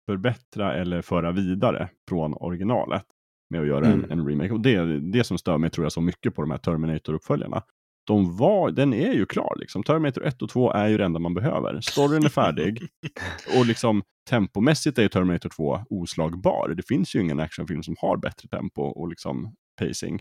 [0.09, 3.03] förbättra eller föra vidare från originalet
[3.49, 4.11] med att göra en, Mm.
[4.11, 4.51] en remake.
[4.53, 7.61] Och det är det som stör mig tror jag så mycket på de här Terminator-uppföljarna.
[8.07, 9.83] De var, den är ju klar liksom.
[9.83, 11.81] Terminator 1 och 2 är ju det enda man behöver.
[11.81, 12.81] Storyn är färdig.
[13.59, 16.73] och liksom tempomässigt är ju Terminator 2 oslagbar.
[16.77, 20.19] Det finns ju ingen actionfilm som har bättre tempo och liksom pacing.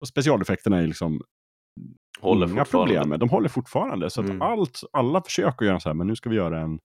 [0.00, 1.20] Och specialeffekterna är liksom
[2.20, 3.20] Håller inga problem med.
[3.20, 4.10] De håller fortfarande.
[4.10, 4.42] Så att Mm.
[4.42, 6.78] allt, alla försöker göra så här, men nu ska vi göra en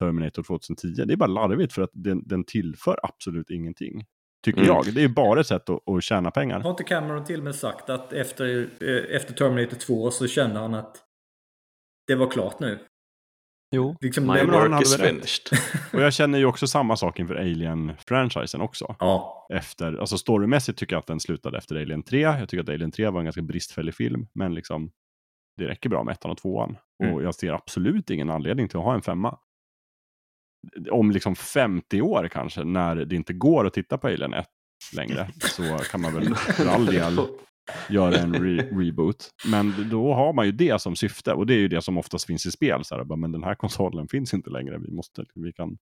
[0.00, 0.88] Terminator 2010.
[1.04, 4.04] Det är bara larvigt för att den, den tillför absolut ingenting.
[4.44, 4.74] Tycker Mm.
[4.74, 4.94] jag.
[4.94, 6.60] Det är bara ett sätt att, att tjäna pengar.
[6.60, 10.60] Har inte Cameron till och med sagt att efter, eh, efter Terminator 2 så kände
[10.60, 10.96] han att
[12.06, 12.78] det var klart nu?
[13.70, 13.96] Jo.
[14.00, 15.58] Liksom, My work is finished.
[15.92, 18.96] Och jag känner ju också samma sak inför Alien-franchisen också.
[18.98, 22.20] ja, Efter, alltså storymässigt tycker jag att den slutade efter Alien 3.
[22.20, 24.90] Jag tycker att Alien 3 var en ganska bristfällig film, men liksom
[25.56, 26.76] det räcker bra med ettan och tvåan.
[27.02, 27.14] Mm.
[27.14, 29.38] Och jag ser absolut ingen anledning till att ha en femma.
[30.90, 34.46] Om liksom 50 år kanske, när det inte går att titta på Alien 1
[34.96, 37.18] längre, så kan man väl för all del
[37.90, 39.30] göra en re- reboot.
[39.50, 42.26] Men då har man ju det som syfte, och det är ju det som oftast
[42.26, 42.84] finns i spel.
[42.84, 45.78] Så här, bara, men den här konsolen finns inte längre, vi måste, vi kan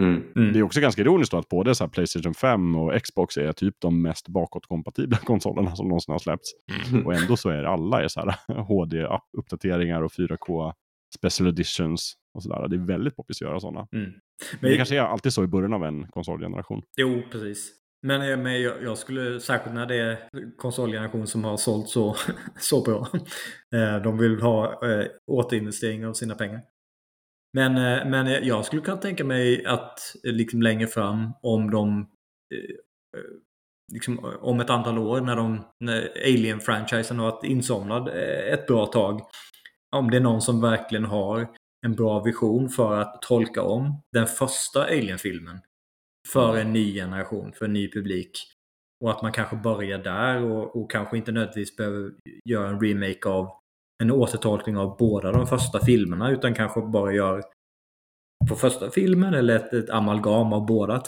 [0.00, 0.22] Mm.
[0.36, 0.52] mm.
[0.52, 3.52] det är också ganska ironiskt då att både så här Playstation 5 och Xbox är
[3.52, 6.50] typ de mest bakåtkompatibla konsolerna som någonsin har släppts.
[6.92, 7.06] Mm.
[7.06, 10.72] Och ändå så är alla är så här HD-uppdateringar och 4K
[11.14, 12.68] special editions och sådär.
[12.68, 13.88] Det är väldigt poppis att göra sådana.
[13.92, 14.12] Mm.
[14.60, 16.82] Men, det kanske är alltid så i början av en konsolgeneration.
[16.96, 17.72] Jo, precis.
[18.06, 22.16] Men, men jag, jag skulle, särskilt när det är konsolgeneration som har sålt så,
[22.58, 23.08] så bra.
[23.74, 26.60] Eh, de vill ha eh, återinvestering av sina pengar.
[27.52, 32.08] Men, eh, men jag skulle kunna tänka mig att eh, liksom längre fram om de
[33.92, 38.08] liksom, om ett antal år när, de, när Alien-franchisen har varit insomnad
[38.52, 39.20] ett bra tag.
[39.96, 41.48] Om det är någon som verkligen har
[41.86, 45.60] en bra vision för att tolka om den första Alien-filmen
[46.28, 48.30] för en ny generation, för en ny publik.
[49.04, 52.12] Och att man kanske börjar där och, och kanske inte nödvändigtvis behöver
[52.48, 53.50] göra en remake av
[54.02, 57.42] en återtolkning av båda de första filmerna utan kanske bara gör
[58.48, 61.02] på första filmen eller ett, ett amalgam av båda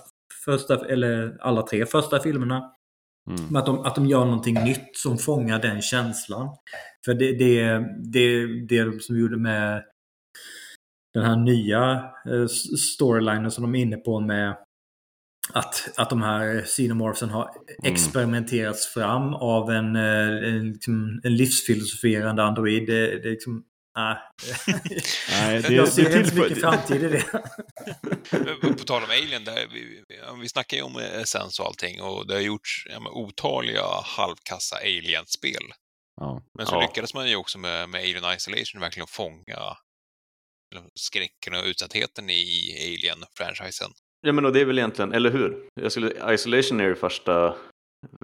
[0.45, 2.75] första, eller alla tre första filmerna.
[3.31, 3.47] Mm.
[3.51, 6.57] Men att de, att de gör någonting nytt som fångar den känslan.
[7.05, 9.85] För det, det, det, det som vi gjorde med
[11.15, 12.47] den här nya eh,
[12.79, 14.57] storylinen som de är inne på med
[15.53, 17.51] att, att de här xenomorphsen har
[17.83, 22.87] experimenterats fram av en, eh, en, liksom, en livsfilosoferande android.
[22.87, 23.65] Det, det är liksom...
[23.97, 24.17] Nej.
[25.31, 27.25] Nej, det, jag ser det inte så mycket framtid i det.
[28.79, 30.05] På tal om Alien, där, vi,
[30.41, 35.63] vi, snackar ju om essens och allting och det har gjorts ja, otaliga halvkassa Alien-spel.
[36.21, 36.43] ja.
[36.59, 36.81] Men så Ja.
[36.81, 39.77] lyckades man ju också med, med Alien Isolation verkligen fånga
[40.95, 43.91] skräcken och utsattheten i Alien-franchisen.
[44.25, 45.69] Ja men och det är väl egentligen, eller hur?
[45.81, 47.55] Jag skulle, Isolation är ju första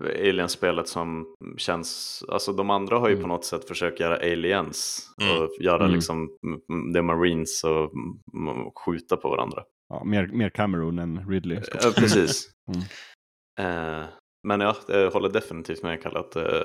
[0.04, 3.22] Alien-spelet som känns, alltså de andra har ju Mm.
[3.22, 5.36] på något sätt försökt göra aliens Mm.
[5.42, 5.94] och göra Mm.
[5.94, 6.28] liksom
[6.72, 7.92] mm, the marines och
[8.34, 9.64] mm, skjuta på varandra.
[9.88, 11.60] Ja, mer, mer Cameron än Ridley.
[11.82, 12.50] Ja, precis.
[12.70, 14.00] Mm.
[14.00, 14.06] Eh,
[14.48, 16.64] men ja, jag håller definitivt med Kalle att eh,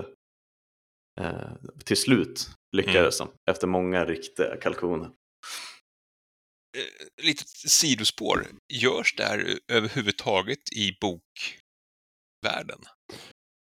[1.22, 1.52] eh,
[1.86, 5.10] till slut lyckades de efter många riktiga kalkoner.
[6.76, 12.80] Eh, Litet sidospår, görs det här överhuvudtaget i bokvärlden?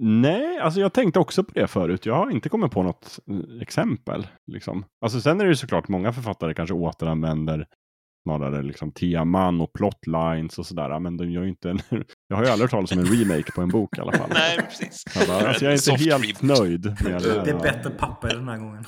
[0.02, 2.06] Nej, alltså jag tänkte också på det förut.
[2.06, 4.28] Jag har inte kommit på något eh, exempel.
[4.52, 4.86] Liksom.
[5.06, 7.68] Alltså sen är det ju såklart många författare kanske återanvänder
[8.28, 11.00] snarare liksom teman och plotlines och sådär.
[11.00, 11.80] Men de gör ju inte en
[12.28, 14.30] jag har ju aldrig hört talas om en remake på en bok i alla fall.
[14.34, 15.04] Nej, precis.
[15.16, 17.44] Jag, bara, alltså jag är inte helt nöjd med det.
[17.44, 18.86] Det är bättre papper den här gången.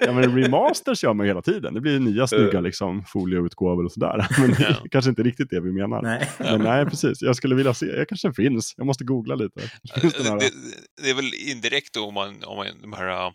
[0.00, 1.74] Ja, men remasters gör man ju hela tiden.
[1.74, 4.26] Det blir nya snygga liksom, folieutgåvor och sådär.
[4.40, 4.86] Men det är Ja.
[4.90, 6.02] kanske inte riktigt det vi menar.
[6.02, 6.30] Nej.
[6.38, 7.22] Men nej, precis.
[7.22, 7.86] Jag skulle vilja se.
[7.86, 8.74] Jag kanske finns.
[8.76, 9.60] Jag måste googla lite.
[10.00, 10.22] Finns det?
[10.22, 10.50] Det,
[11.02, 13.32] det är väl indirekt då om man, om man de här, uh,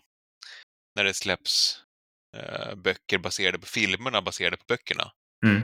[0.96, 1.76] när det släpps
[2.36, 5.04] uh, böcker baserade på filmerna baserade på böckerna.
[5.46, 5.62] Mm.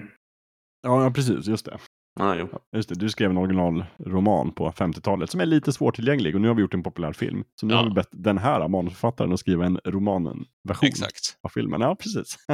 [0.83, 1.47] Ja, precis.
[1.47, 1.79] Just det.
[2.21, 2.49] Ah, jo.
[2.53, 2.95] Ja, Just det.
[2.95, 6.75] Du skrev en originalroman på 50-talet som är lite svårtillgänglig och nu har vi gjort
[6.75, 7.45] en populär film.
[7.61, 7.79] Så nu Ja.
[7.79, 11.39] har vi bett den här manusförfattaren att skriva en romanversion Exakt.
[11.43, 11.81] av filmen.
[11.81, 12.37] Ja, precis.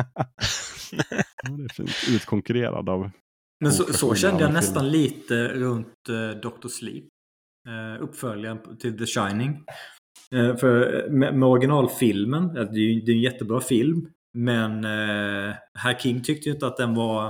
[1.43, 1.91] det är fint.
[2.11, 3.11] Utkonkurrerad av...
[3.61, 4.93] Men så, så kände jag nästan film.
[4.93, 6.69] lite runt uh, Dr.
[6.69, 7.05] Sleep.
[7.69, 9.65] Uh, uppföljaren till The Shining.
[10.35, 14.09] Eh, för med, med originalfilmen, eh, det är ju det är en jättebra film.
[14.39, 17.27] Men uh, Herr King tyckte ju inte att den var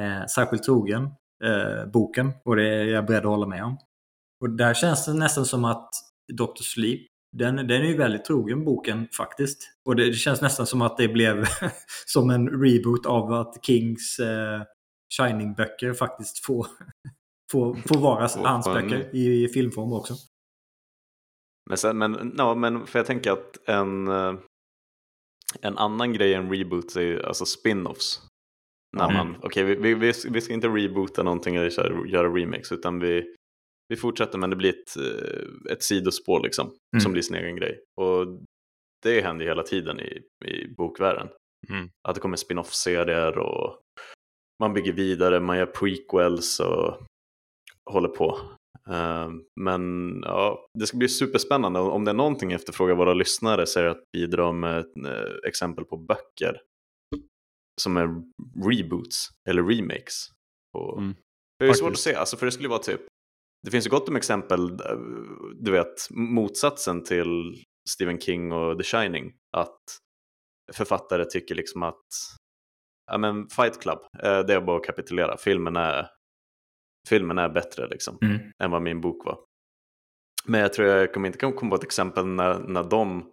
[0.00, 1.10] uh, särskilt trogen
[1.44, 2.32] uh, boken.
[2.44, 3.78] Och det är jag beredd att hålla med om.
[4.40, 5.90] Och där känns det nästan som att
[6.32, 6.62] Dr.
[6.62, 7.00] Sleep,
[7.36, 9.58] den, den är ju väldigt trogen boken faktiskt.
[9.84, 11.44] Och det, det känns nästan som att det blev
[12.06, 14.62] som en reboot av att Kings uh,
[15.18, 16.66] Shining-böcker faktiskt får,
[17.52, 20.14] får, får vara Får hans böcker i, i filmform också.
[21.68, 24.34] Men, sen, men, ja, men för jag tänker att en, eh,
[25.60, 28.20] en annan grej än reboots är alltså spin-offs.
[28.96, 29.16] När Mm.
[29.16, 33.00] man, okej vi, vi, vi, vi ska inte reboota någonting eller köra- göra remakes utan
[33.00, 33.34] vi,
[33.88, 37.00] vi fortsätter men det blir ett, eh, ett sidospår liksom Mm.
[37.00, 37.80] som blir sin egen grej.
[38.00, 38.26] Och
[39.02, 41.28] det händer hela tiden i, i bokvärlden.
[41.70, 41.88] Mm.
[42.08, 43.80] Att det kommer spin-off-serier och
[44.62, 47.02] man bygger vidare, man gör prequels och
[47.90, 48.40] håller på.
[48.90, 51.80] Eh, Men ja, det ska bli superspännande.
[51.80, 55.48] Om det är någonting jag efterfrågar våra lyssnare så är det att bidra med eh,
[55.48, 56.60] exempel på böcker.
[57.80, 58.22] Som är
[58.70, 60.28] reboots eller remakes.
[60.78, 61.14] Och Mm.
[61.58, 62.04] Det är svårt att Faktiskt.
[62.04, 63.00] se, alltså, för det skulle vara typ,
[63.62, 64.96] det finns ju gott om exempel, eh,
[65.60, 69.80] du vet, motsatsen till Stephen King och The Shining, att
[70.72, 72.06] författare tycker liksom att,
[73.10, 76.08] ja men Fight Club, eh, det är bara att kapitulera, filmen är,
[77.08, 78.38] filmen är bättre liksom, Mm.
[78.62, 79.38] än vad min bok var.
[80.44, 83.32] Men jag tror jag kommer inte komma på ett exempel när, när de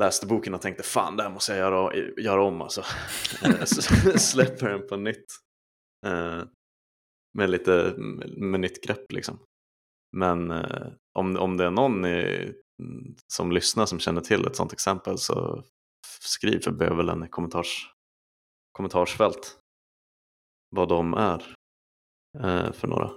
[0.00, 2.82] läste boken och tänkte fan det här måste jag göra, göra om alltså.
[3.64, 3.82] Så
[4.18, 5.26] Släpper den på nytt.
[6.06, 6.42] Eh,
[7.38, 7.94] med lite
[8.36, 9.38] med nytt grepp liksom.
[10.16, 10.86] Men eh,
[11.18, 12.52] om, om det är någon i,
[13.32, 15.64] som lyssnar som känner till ett sånt exempel så
[16.20, 17.90] skriv för bövelen i kommentars,
[18.72, 19.58] kommentarsfält
[20.76, 21.54] vad de är
[22.38, 23.10] eh, för några.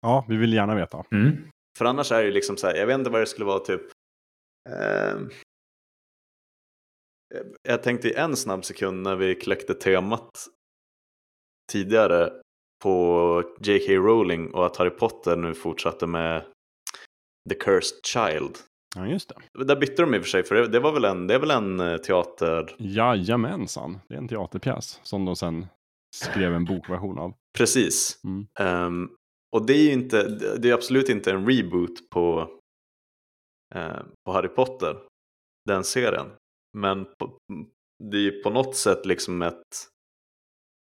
[0.00, 1.04] Ja, vi vill gärna veta.
[1.10, 1.48] Mm.
[1.78, 3.58] För annars är det ju liksom så här, jag vet inte vad det skulle vara
[3.58, 3.82] typ.
[7.62, 10.30] Jag tänkte i en snabb sekund när vi kläckte temat
[11.72, 12.32] tidigare
[12.82, 13.92] på J.K.
[13.92, 16.44] Rowling och att Harry Potter nu fortsatte med
[17.48, 18.58] The Cursed Child.
[18.96, 19.64] Ja, just det.
[19.64, 21.50] Där bytte de i och för sig, för det, var väl en, det är väl
[21.50, 22.74] en eh, teater...
[22.78, 25.66] Jajamensan, det är en teaterpjäs som de sen
[26.16, 27.34] skrev en bokversion av.
[27.58, 28.20] Precis.
[28.24, 28.46] Mm.
[28.60, 29.10] Ehm,
[29.56, 30.28] och det är ju inte,
[30.58, 32.50] det är absolut inte en reboot på,
[33.74, 34.96] eh, på Harry Potter,
[35.68, 36.26] den serien.
[36.78, 37.38] Men på,
[38.04, 39.62] det är ju på något sätt liksom ett,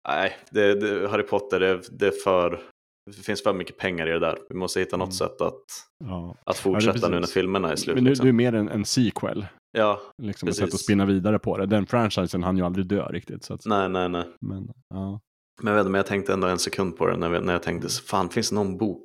[0.08, 2.64] nej, det, det, Harry Potter, det, det är för,
[3.12, 4.38] det finns för mycket pengar i det där.
[4.50, 5.12] Vi måste hitta något Mm.
[5.12, 5.64] sätt att,
[6.04, 6.36] Ja.
[6.46, 7.10] att fortsätta precis.
[7.10, 7.96] nu när filmerna är slut.
[7.96, 8.26] Men nu, liksom.
[8.26, 9.46] det är mer en, en sequel,
[9.78, 10.66] Ja, liksom ett Precis.
[10.66, 11.66] sätt att spinna vidare på det.
[11.66, 13.44] Den franchisen hann ju aldrig dö riktigt.
[13.44, 14.26] Så att, nej, nej, nej.
[14.42, 15.20] men, ja.
[15.64, 17.90] Men jag, vet, men jag tänkte ändå en sekund på det när, när jag tänkte,
[17.90, 19.04] så, fan finns det någon bok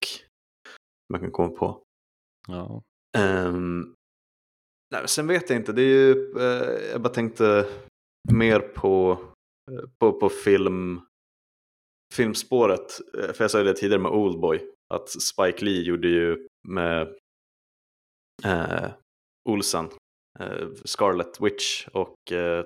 [1.12, 1.82] man kan komma på?
[2.48, 2.82] Ja.
[3.18, 3.94] Ehm,
[4.94, 7.66] nej, sen vet jag inte, det är ju, eh, jag bara tänkte
[8.32, 9.18] mer på,
[9.72, 11.00] eh, på, på film,
[12.14, 13.00] filmspåret.
[13.18, 14.60] Eh, För jag sa ju det tidigare med Oldboy,
[14.94, 17.14] att Spike Lee gjorde ju med
[18.44, 18.90] eh,
[19.48, 19.88] Olsen,
[20.40, 22.64] eh, Scarlet Witch och eh,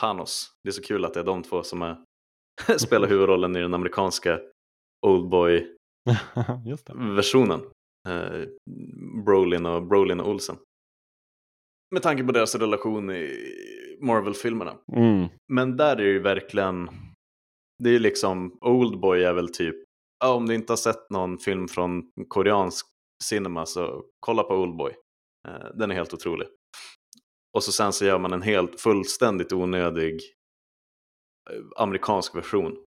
[0.00, 0.50] Thanos.
[0.64, 2.04] Det är så kul att det är de två som är,
[2.78, 4.40] spelar huvudrollen i den amerikanska.
[5.06, 7.60] Oldboy-versionen.
[8.08, 8.44] Eh,
[9.24, 10.56] Brolin, och, Brolin och Olsen.
[11.94, 13.52] Med tanke på deras relation i
[14.00, 14.76] Marvel-filmerna.
[14.92, 15.28] Mm.
[15.52, 16.88] Men där är det ju verkligen,
[17.82, 19.76] det är ju liksom, Oldboy är väl typ,
[20.24, 22.86] ja, om du inte har sett någon film från koreansk
[23.24, 24.92] cinema så kolla på Oldboy.
[25.48, 26.48] Eh, den är helt otrolig.
[27.56, 30.20] Och så sen så gör man en helt fullständigt onödig
[31.50, 32.84] eh, amerikansk version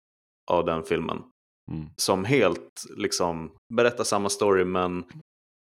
[0.52, 1.24] av den filmen.
[1.72, 1.86] Mm.
[1.98, 5.04] Som helt liksom berättar samma story men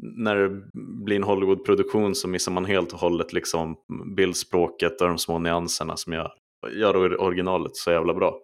[0.03, 0.61] när det
[1.05, 3.75] blir en Hollywood-produktion så missar man helt och hållet liksom
[4.15, 6.31] bildspråket och de små nyanserna som gör,
[6.71, 8.39] gör or- originalet så jävla bra.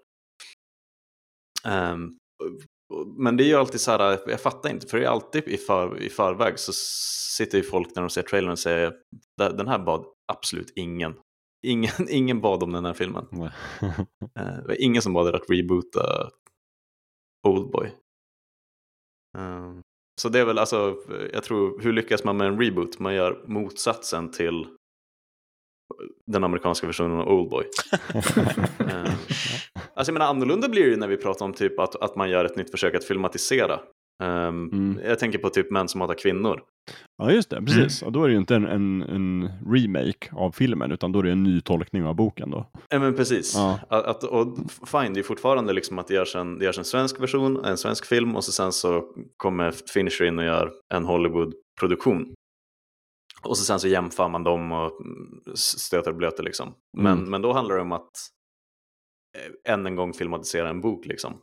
[1.65, 2.17] Ehm,
[3.17, 5.57] men det är ju alltid så här, jag fattar inte, för det är alltid i,
[5.57, 6.71] för, i förväg så
[7.37, 8.93] sitter ju folk när de ser trailern och säger
[9.37, 11.13] den här bad absolut ingen.
[11.67, 13.25] Ingen, ingen bad om den här filmen.
[14.35, 16.29] Eh, Det var ingen som bad att reboota
[17.47, 17.91] Oldboy.
[19.37, 19.81] Um,
[20.21, 20.95] så det är väl alltså,
[21.33, 22.99] jag tror, hur lyckas man med en reboot?
[22.99, 24.67] Man gör motsatsen till
[26.27, 27.65] den amerikanska versionen av Oldboy.
[28.79, 29.13] Eh,
[29.93, 32.29] alltså jag menar annorlunda blir det ju när vi pratar om typ att, att man
[32.29, 33.79] gör ett nytt försök att filmatisera.
[34.23, 34.99] Ehm, Mm.
[35.05, 36.61] Jag tänker på typ män som hatar kvinnor.
[37.17, 37.61] Ja, just det.
[37.61, 38.01] Precis.
[38.01, 41.23] Och då är det ju inte en, en, en remake av filmen, utan då är
[41.23, 42.71] det en ny tolkning av boken då.
[42.89, 43.53] Ja men precis.
[43.55, 43.79] Ja.
[43.89, 44.57] Att, att, och
[44.87, 47.77] fine, det är fortfarande liksom att det görs, en, det görs en svensk version, en
[47.77, 52.33] svensk film och så sen så kommer Finisher in och gör en Hollywood-produktion.
[53.43, 56.73] Och så sen så jämför man dem och mm, stöter och blöter liksom.
[56.97, 57.29] Men, Mm.
[57.29, 58.11] men då handlar det om att
[59.65, 61.33] eh, än en gång filmatisera en bok liksom.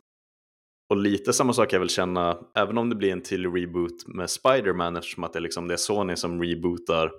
[0.89, 4.29] Och lite samma sak jag vill känna, även om det blir en till reboot med
[4.29, 7.11] Spider-Man eftersom att det, liksom, det är Sony som rebootar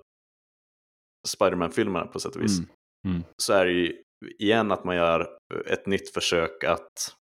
[1.28, 3.16] Spider-Man-filmerna på sätt och vis Mm.
[3.16, 3.22] Mm.
[3.42, 4.02] så är det ju
[4.38, 5.36] igen att man gör
[5.66, 6.88] ett nytt försök att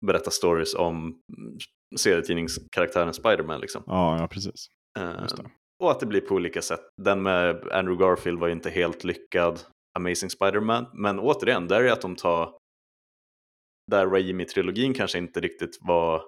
[0.05, 1.19] berätta stories om
[1.97, 3.61] serietidningskaraktären Spider-Man.
[3.61, 3.83] Liksom.
[3.85, 4.67] Ja, ja, precis.
[4.95, 5.49] Det.
[5.83, 6.81] och att det blir på olika sätt.
[7.01, 9.59] Den med Andrew Garfield var ju inte helt lyckad,
[9.99, 10.85] Amazing Spider-Man.
[10.93, 12.57] Men återigen, där är det att de tar
[13.91, 16.23] där Raimi-trilogin kanske inte riktigt var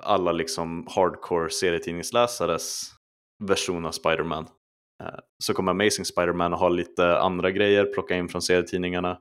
[0.00, 2.92] alla liksom hardcore serietidningsläsares
[3.44, 4.48] version av Spider-Man.
[5.02, 9.18] Eh, så kommer Amazing Spider-Man att ha lite andra grejer, plocka in från serietidningarna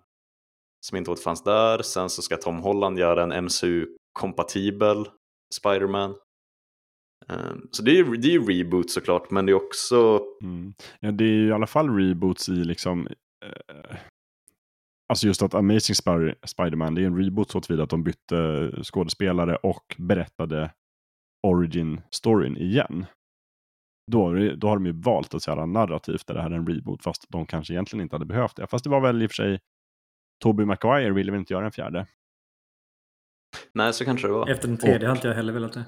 [0.85, 1.81] som inte återfanns där.
[1.81, 5.07] Sen så ska Tom Holland göra en MCU-kompatibel
[5.55, 6.15] Spider-Man.
[7.29, 10.73] Ehm, så det är ju det är ju reboot såklart, men det är också Mm.
[10.99, 13.07] Ja, det är ju i alla fall reboots i liksom...
[13.45, 13.95] Eh,
[15.09, 18.71] Alltså just att Amazing Spir- Spider-Man, det är en reboot så tillvida att de bytte
[18.83, 20.71] skådespelare och berättade
[21.47, 23.05] origin-storyn igen.
[24.11, 27.03] Då, då har de ju valt att säga narrativt att det här är en reboot,
[27.03, 28.67] fast de kanske egentligen inte hade behövt det.
[28.67, 29.59] Fast det var väl i och för sig,
[30.43, 32.07] Tobey Maguire ville väl inte göra en fjärde.
[33.73, 34.49] Nej, så kanske det var.
[34.49, 35.85] Efter den tredje Och- har inte jag heller velat det.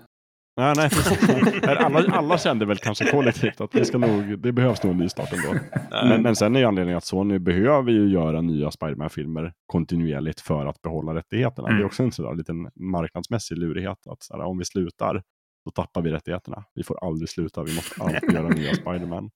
[0.58, 1.30] Nej, nej, precis.
[1.68, 5.34] alla, alla kände väl kanske kollektivt att vi ska nog, det behövs nog en nystart
[5.34, 5.60] ändå.
[5.92, 10.66] Men, men sen är ju anledningen att Sony behöver ju göra nya Spiderman-filmer kontinuerligt för
[10.66, 11.68] att behålla rättigheterna.
[11.68, 11.86] Det är Mm.
[11.86, 14.08] också en sån där liten marknadsmässig lurighet.
[14.10, 15.24] Att så här, om vi slutar,
[15.66, 16.64] då tappar vi rättigheterna.
[16.76, 19.30] Vi får aldrig sluta, vi måste alltid göra nya Spiderman.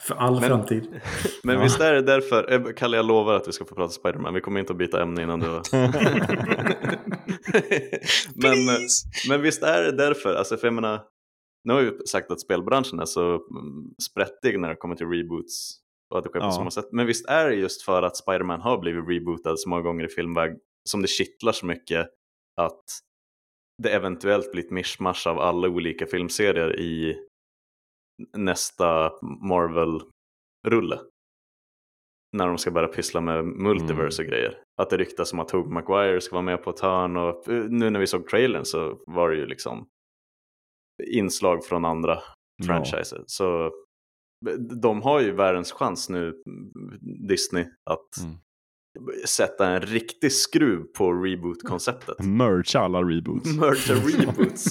[0.00, 1.00] För all Men- framtid.
[1.44, 1.62] Men Ja.
[1.62, 4.40] visst är det därför, eh, Kalle jag lovar att vi ska få prata Spiderman, vi
[4.40, 5.46] kommer inte att byta ämne innan du
[8.34, 8.56] men,
[9.28, 11.00] men visst är det därför, alltså för jag menar,
[11.64, 15.78] nu har vi sagt att spelbranschen är så mm, sprättig när det kommer till reboots
[16.10, 16.52] och att det sker på Ja.
[16.52, 16.88] samma sätt.
[16.92, 20.08] Men visst är det just för att Spiderman har blivit rebootad så många gånger i
[20.08, 20.52] filmväg
[20.88, 22.06] som det kittlar så mycket
[22.60, 22.84] att
[23.82, 27.16] det eventuellt blir ett mischmasch av alla olika filmserier i
[28.36, 29.12] nästa
[29.48, 31.00] Marvel-rulle.
[32.36, 34.58] När de ska börja pyssla med multiverse och grejer.
[34.82, 37.64] Att det ryktas om att Tobey Maguire ska vara med på ett hörn och eh,
[37.68, 39.88] nu när vi såg trailern så var det ju liksom
[41.06, 42.18] inslag från andra
[42.56, 42.66] Ja.
[42.66, 43.24] franchiser.
[43.26, 46.42] Så eh, de har ju världens chans nu,
[47.28, 48.36] Disney, att Mm.
[49.26, 52.18] Sätta en riktig skruv på reboot-konceptet.
[52.24, 53.56] Mercha alla reboots.
[53.56, 54.64] Mercha reboots.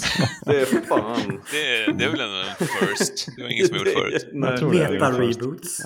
[0.45, 1.41] Det är fan...
[1.51, 3.35] Det, det är väl en first.
[3.37, 4.27] Det var ingen som gjort förut.
[4.31, 4.39] Är.
[4.39, 5.81] Meta-reboots.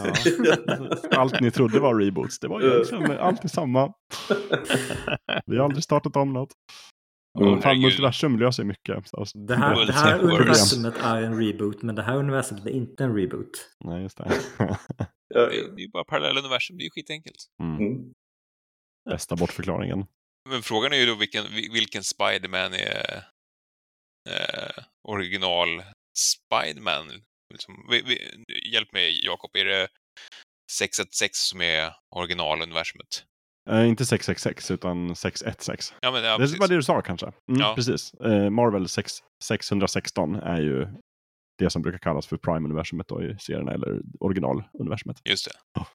[1.11, 1.17] Ja.
[1.19, 3.93] Allt ni trodde var reboots, det var egentligen alltid samma.
[5.45, 6.49] Vi har aldrig startat om något.
[7.39, 9.13] Ja, fan, multiversum löser mycket.
[9.13, 13.03] Alltså, Det här, det här universumet är en reboot, men det här universumet är inte
[13.03, 13.69] en reboot.
[13.85, 14.31] Nej, just det.
[15.29, 17.35] Det är det är ju bara parallella universum, det är ju skitenkelt.
[17.63, 17.79] Mm.
[19.09, 20.05] Bästa bortförklaringen.
[20.49, 23.23] Men frågan är ju då vilken, vil- vilken Spiderman är
[24.29, 25.83] eh, original
[26.19, 27.07] Spiderman.
[27.53, 29.87] Liksom, vi, vi, hjälp mig Jakob, är det
[30.71, 33.25] 616 som är originaluniversumet?
[33.69, 35.97] Eh, inte 666 utan 616.
[36.01, 36.59] Ja, men ja, det precis.
[36.59, 37.25] var det du sa kanske.
[37.25, 37.73] Mm, Ja.
[37.75, 38.13] Precis.
[38.13, 39.13] Eh, Marvel 6,
[39.43, 40.87] 616 är ju
[41.57, 45.17] det som brukar kallas för Prime-universumet då i serierna, eller originaluniversumet.
[45.29, 45.51] Just det.
[45.73, 45.87] Ja.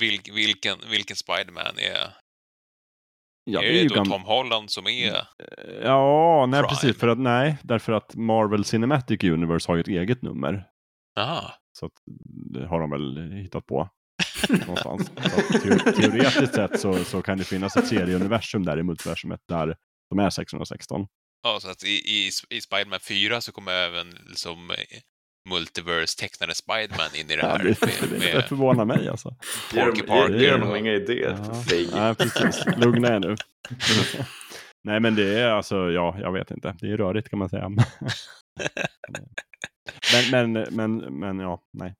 [0.00, 2.14] Vilk, vilken, vilken Spiderman är...
[3.44, 5.14] Ja, är det det är ju då gam- Tom Holland som är...
[5.14, 5.22] Eh,
[5.82, 6.68] Ja, nej Prime?
[6.68, 6.96] precis.
[6.98, 10.64] För att, nej, därför att Marvel Cinematic Universe har ju ett eget nummer.
[11.18, 11.54] Aha.
[11.78, 11.92] Så att,
[12.52, 13.88] det har de väl hittat på
[14.66, 15.10] någonstans.
[15.22, 19.76] Så te- teoretiskt sett så, så kan det finnas ett serieuniversum där i multiversumet där
[20.10, 21.06] de är 616.
[21.42, 24.76] Ja, så att i, i, i Spiderman 4 så kommer även liksom eh,
[25.50, 27.58] Multiverse-tecknade Spiderman in i det Ja, här.
[27.58, 29.36] det, med, det, förvånar mig alltså.
[29.74, 30.58] Porky dem- Parker.
[30.58, 31.38] dem och- inga idéer.
[31.92, 32.14] Ja.
[32.18, 32.64] precis.
[32.76, 33.36] Lugna er nu.
[34.84, 36.76] Nej, men det är alltså, ja, jag vet inte.
[36.80, 37.68] Det är rörigt kan man säga.
[40.32, 41.94] men, men, men, men ja, nej.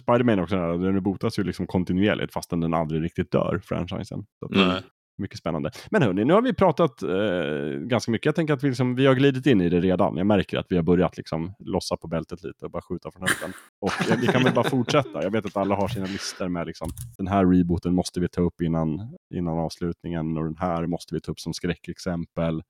[0.00, 4.26] Spiderman är också där, den botas ju liksom kontinuerligt fastän den aldrig riktigt dör, franchisen.
[4.38, 4.82] Så att, Nej.
[5.20, 5.70] Mycket spännande.
[5.90, 8.26] Men hörni, nu har vi pratat eh, ganska mycket.
[8.26, 10.16] Jag tänker att vi, liksom, vi har glidit in i det redan.
[10.16, 13.22] Jag märker att vi har börjat liksom, lossa på bältet lite och bara skjuta från
[13.22, 13.52] höften.
[13.80, 15.22] Och eh, vi kan väl bara fortsätta.
[15.22, 18.40] Jag vet att alla har sina listor med liksom, den här rebooten måste vi ta
[18.40, 22.62] upp innan, innan avslutningen och den här måste vi ta upp som skräckexempel.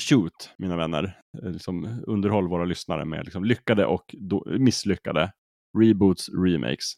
[0.00, 1.20] Shoot, mina vänner.
[1.42, 4.14] Eh, Liksom, underhåll våra lyssnare med liksom, lyckade och
[4.46, 5.32] misslyckade
[5.78, 6.92] reboots, remakes,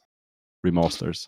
[0.66, 1.24] remasters.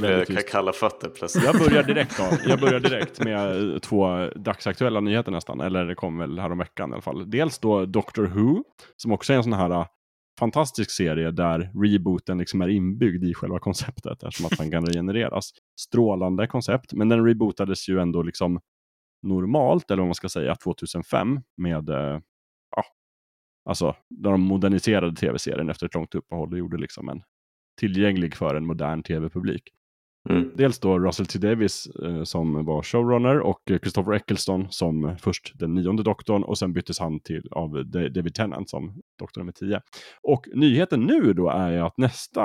[0.00, 0.48] Nu tyst.
[0.48, 1.44] kalla fötter plötsligt.
[1.44, 2.50] Jag börjar direkt då.
[2.50, 5.60] Jag börjar direkt med eh, två dagsaktuella nyheter nästan.
[5.60, 7.30] Eller det kom väl häromveckan i alla fall.
[7.30, 8.64] Dels då Doctor Who,
[8.96, 9.86] som också är en sån här eh,
[10.38, 15.50] fantastisk serie där rebooten liksom är inbyggd i själva konceptet eftersom att den kan regenereras.
[15.80, 18.60] Strålande koncept, men den rebootades ju ändå liksom
[19.22, 22.20] normalt, eller vad man ska säga, 2005 med, eh,
[22.76, 22.84] ja,
[23.64, 27.22] alltså, när de moderniserade tv-serien efter ett långt uppehåll och gjorde liksom en
[27.80, 29.62] tillgänglig för en modern tv-publik.
[30.28, 30.50] Mm.
[30.56, 35.16] Dels då Russell T Davis eh, som var showrunner och eh, Christopher Eccleston som eh,
[35.16, 39.40] först den nionde doktorn och sen byttes han till av Da- David Tennant som doktor
[39.40, 39.80] nummer 10.
[40.22, 42.42] Och nyheten nu då är att nästa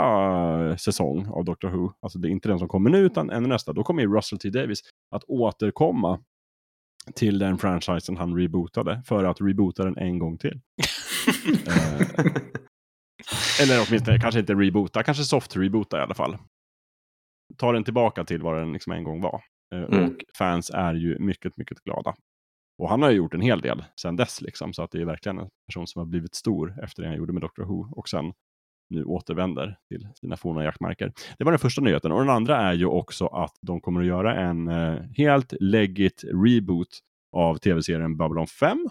[0.69, 3.47] eh, säsong av Doctor Who, alltså det är inte den som kommer nu utan ännu
[3.47, 4.79] nästa, då kommer ju Russell T Davis
[5.11, 6.19] att återkomma
[7.15, 10.61] till den franchisen han rebootade för att reboota den en gång till.
[11.67, 12.25] Eh,
[13.61, 16.37] eller åtminstone, kanske inte reboota, kanske soft reboota i alla fall.
[17.57, 19.41] Ta den tillbaka till vad den liksom en gång var.
[19.75, 20.05] Eh, Mm.
[20.05, 22.15] Och fans är ju mycket, mycket glada.
[22.77, 25.05] Och han har ju gjort en hel del sedan dess, liksom, så att det är
[25.05, 27.87] verkligen en person som har blivit stor efter det han gjorde med Doctor Who.
[27.99, 28.33] Och sen
[28.89, 31.13] nu återvänder till sina forna jaktmarker.
[31.37, 32.11] Det var den första nyheten.
[32.11, 36.23] Och den andra är ju också att de kommer att göra en eh, helt legit
[36.23, 36.99] reboot
[37.31, 38.89] av tv-serien Babylon 5.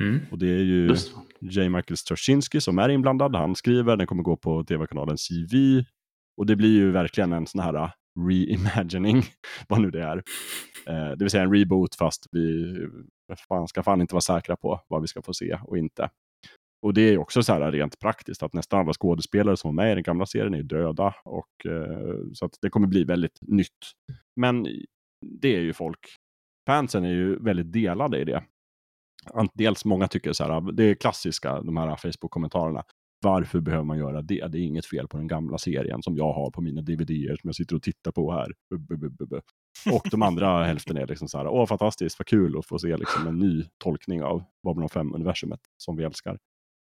[0.00, 0.20] Mm.
[0.30, 0.96] Och det är ju
[1.40, 1.68] J.
[1.68, 3.36] Michael Straczynski som är inblandad.
[3.36, 5.84] Han skriver, den kommer gå på tv-kanalen CV.
[6.36, 7.90] Och det blir ju verkligen en sån här uh,
[8.28, 9.22] reimagining,
[9.68, 10.16] vad nu det är.
[10.86, 12.76] Eh, det vill säga en reboot fast vi
[13.48, 16.10] fan, ska fan inte vara säkra på vad vi ska få se och inte.
[16.82, 19.92] Och det är också så här rent praktiskt att nästan alla skådespelare som var med
[19.92, 21.14] i den gamla serien är döda.
[21.24, 23.92] Och, eh, så att det kommer bli väldigt nytt.
[24.36, 24.66] Men
[25.26, 25.98] det är ju folk,
[26.66, 28.44] fansen är ju väldigt delade i det.
[29.54, 32.84] Dels många tycker så här, det är klassiska, de här Facebook-kommentarerna.
[33.22, 34.46] Varför behöver man göra det?
[34.48, 37.48] Det är inget fel på den gamla serien som jag har på mina DVD-er som
[37.48, 38.52] jag sitter och tittar på här.
[39.92, 42.96] Och de andra hälften är liksom så här, åh fantastiskt, vad kul att få se
[42.96, 46.38] liksom en ny tolkning av Babylon 5-universumet som vi älskar.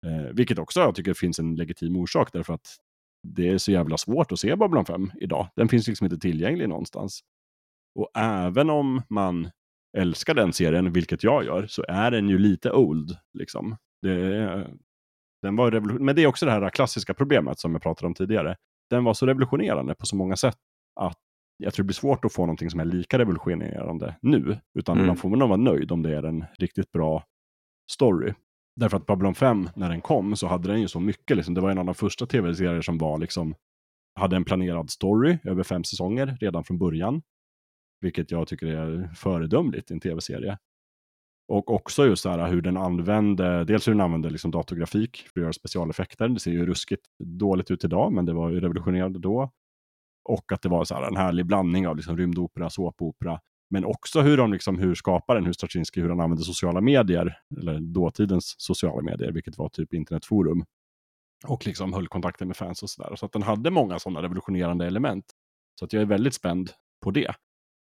[0.06, 2.76] Eh, vilket också jag tycker finns en legitim orsak därför att
[3.28, 5.48] det är så jävla svårt att se Babylon 5 idag.
[5.56, 7.20] Den finns liksom inte tillgänglig någonstans.
[7.94, 9.50] Och även om man
[9.96, 13.16] älskar den serien, vilket jag gör, så är den ju lite old.
[13.38, 13.76] Liksom.
[14.02, 14.68] Det,
[15.42, 18.56] den var Men det är också det här klassiska problemet som jag pratade om tidigare.
[18.90, 20.56] Den var så revolutionerande på så många sätt
[21.00, 21.18] att
[21.56, 24.58] jag tror det blir svårt att få någonting som är lika revolutionerande nu.
[24.78, 25.06] Utan Mm.
[25.06, 27.24] man får nog vara nöjd om det är en riktigt bra
[27.92, 28.34] story.
[28.76, 31.36] Därför att Babylon 5, när den kom, så hade den ju så mycket.
[31.36, 31.54] Liksom.
[31.54, 33.54] Det var en av de första tv-serier som var liksom,
[34.20, 37.22] hade en planerad story över fem säsonger redan från början.
[38.04, 40.58] Vilket jag tycker är föredömligt i en tv-serie.
[41.48, 45.42] Och också just här hur den använde, dels hur den använde liksom datorgrafik för att
[45.42, 46.28] göra specialeffekter.
[46.28, 49.50] Det ser ju ruskigt dåligt ut idag, men det var ju revolutionerande då.
[50.24, 53.40] Och att det var så här en härlig blandning av liksom rymdopera, såpopera,
[53.70, 57.80] men också hur, de liksom, hur skaparen, hur Straczynski, hur han använde sociala medier, eller
[57.80, 60.64] dåtidens sociala medier, vilket var typ internetforum.
[61.46, 63.16] Och liksom höll kontakten med fans och sådär.
[63.16, 65.24] Så att den hade många sådana revolutionerande element.
[65.78, 66.70] Så att jag är väldigt spänd
[67.04, 67.34] på det.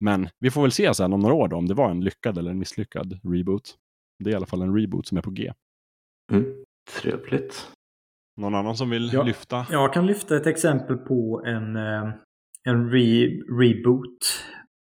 [0.04, 2.38] Men vi får väl se sen om några år då, om det var en lyckad
[2.38, 3.74] eller en misslyckad reboot.
[4.24, 5.52] Det är i alla fall en reboot som är på G.
[6.32, 6.44] Mm.
[7.02, 7.70] Trevligt.
[8.40, 9.22] Någon annan som vill Ja.
[9.22, 9.66] lyfta?
[9.70, 12.10] Jag kan lyfta ett exempel på en, eh,
[12.64, 13.26] en re,
[13.60, 14.18] reboot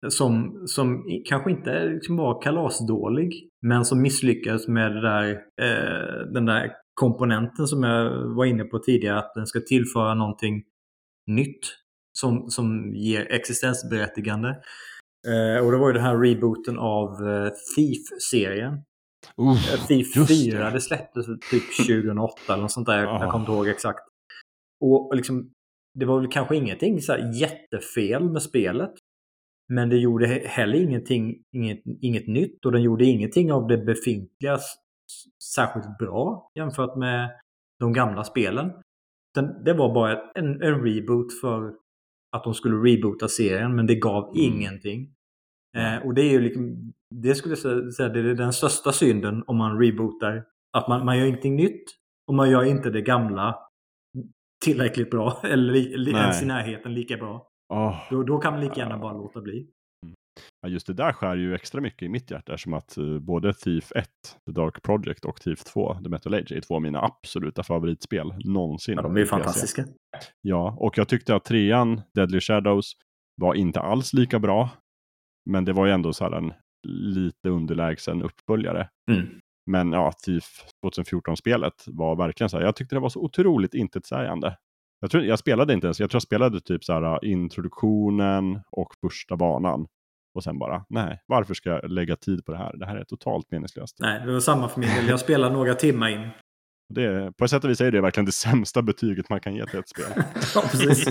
[0.09, 5.29] som, som kanske inte liksom var kalasdålig men som misslyckades med det där,
[5.61, 10.63] eh, den där komponenten som jag var inne på tidigare att den ska tillföra någonting
[11.27, 11.77] nytt
[12.19, 14.55] som, som ger existensberättigande.
[15.27, 18.73] Eh, och det var ju den här rebooten av eh, Thief-serien.
[19.39, 20.71] Uh, Thief just 4, det.
[20.71, 22.97] det släpptes typ 2008 eller något sånt där.
[22.97, 23.19] Jag, Ja.
[23.21, 23.99] jag kommer inte ihåg exakt.
[24.81, 25.51] Och liksom,
[25.99, 28.91] det var väl kanske ingenting så jättefel med spelet.
[29.73, 33.77] Men det gjorde he- heller ingenting, inget, inget nytt och den gjorde ingenting av det
[33.77, 34.59] befintliga
[35.55, 37.29] särskilt bra jämfört med
[37.79, 38.71] de gamla spelen.
[39.35, 41.73] Den, det var bara en, en reboot för
[42.31, 44.53] att de skulle reboota serien men det gav Mm.
[44.53, 45.09] ingenting.
[45.77, 49.43] Eh, och det är ju liksom, det skulle jag säga, det är den största synden
[49.47, 50.43] om man rebootar.
[50.77, 51.83] Att man, man gör ingenting nytt
[52.27, 53.55] och man gör inte det gamla
[54.65, 57.47] tillräckligt bra eller li, ens i närheten lika bra.
[57.73, 59.67] Åh, Då, då kan man lika gärna bara låta bli.
[60.61, 63.53] Ja, just det där skär ju extra mycket i mitt hjärta som att eh, både
[63.53, 64.07] Thief 1,
[64.45, 68.33] The Dark Project och Thief 2, The Metal Age är två av mina absoluta favoritspel
[68.45, 68.95] någonsin.
[68.95, 69.85] Ja, de är ju fantastiska.
[70.41, 72.93] Ja, och jag tyckte att trean, Deadly Shadows,
[73.41, 74.69] var inte alls lika bra.
[75.49, 76.53] Men det var ju ändå så här en
[76.87, 78.89] lite underlägsen uppföljare.
[79.11, 79.27] Mm.
[79.71, 84.57] Men ja, Thief 2014-spelet var verkligen så här, jag tyckte det var så otroligt intetsägande.
[84.99, 88.93] Jag, tror, jag spelade inte ens, jag tror jag spelade typ så här introduktionen och
[89.01, 89.87] första banan.
[90.33, 92.77] Och sen bara, nej, varför ska jag lägga tid på det här?
[92.77, 93.97] Det här är totalt meningslöst.
[93.99, 95.07] Nej, det var samma för min del.
[95.07, 96.29] Jag spelade några timmar in.
[96.93, 99.65] Det, på ett sätt och vis är det verkligen det sämsta betyget man kan ge
[99.65, 100.05] till ett spel.
[100.55, 101.09] ja, precis.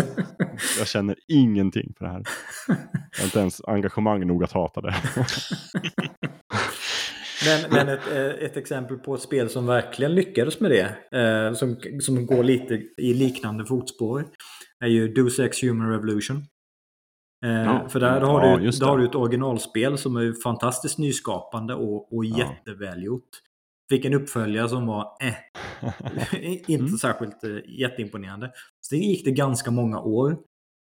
[0.79, 2.23] Jag känner ingenting för det här.
[2.67, 4.95] Jag har inte ens engagemang nog att hata det.
[7.45, 11.55] Men, men ett, eh, ett exempel på ett spel som verkligen lyckades med det, eh,
[11.55, 14.25] som, som går lite i liknande fotspår,
[14.85, 16.45] är ju Deus Ex Human Revolution.
[17.45, 20.99] Eh, Ja, för där har, ja, du, där har du ett originalspel som är fantastiskt
[20.99, 22.39] nyskapande och, och Ja.
[22.39, 23.29] jättevälgjort.
[23.91, 25.35] Fick en uppföljare som var eh,
[26.43, 26.89] inte Mm.
[26.89, 27.51] särskilt eh,
[27.81, 28.51] jätteimponerande.
[28.81, 30.39] Så det gick det ganska många år.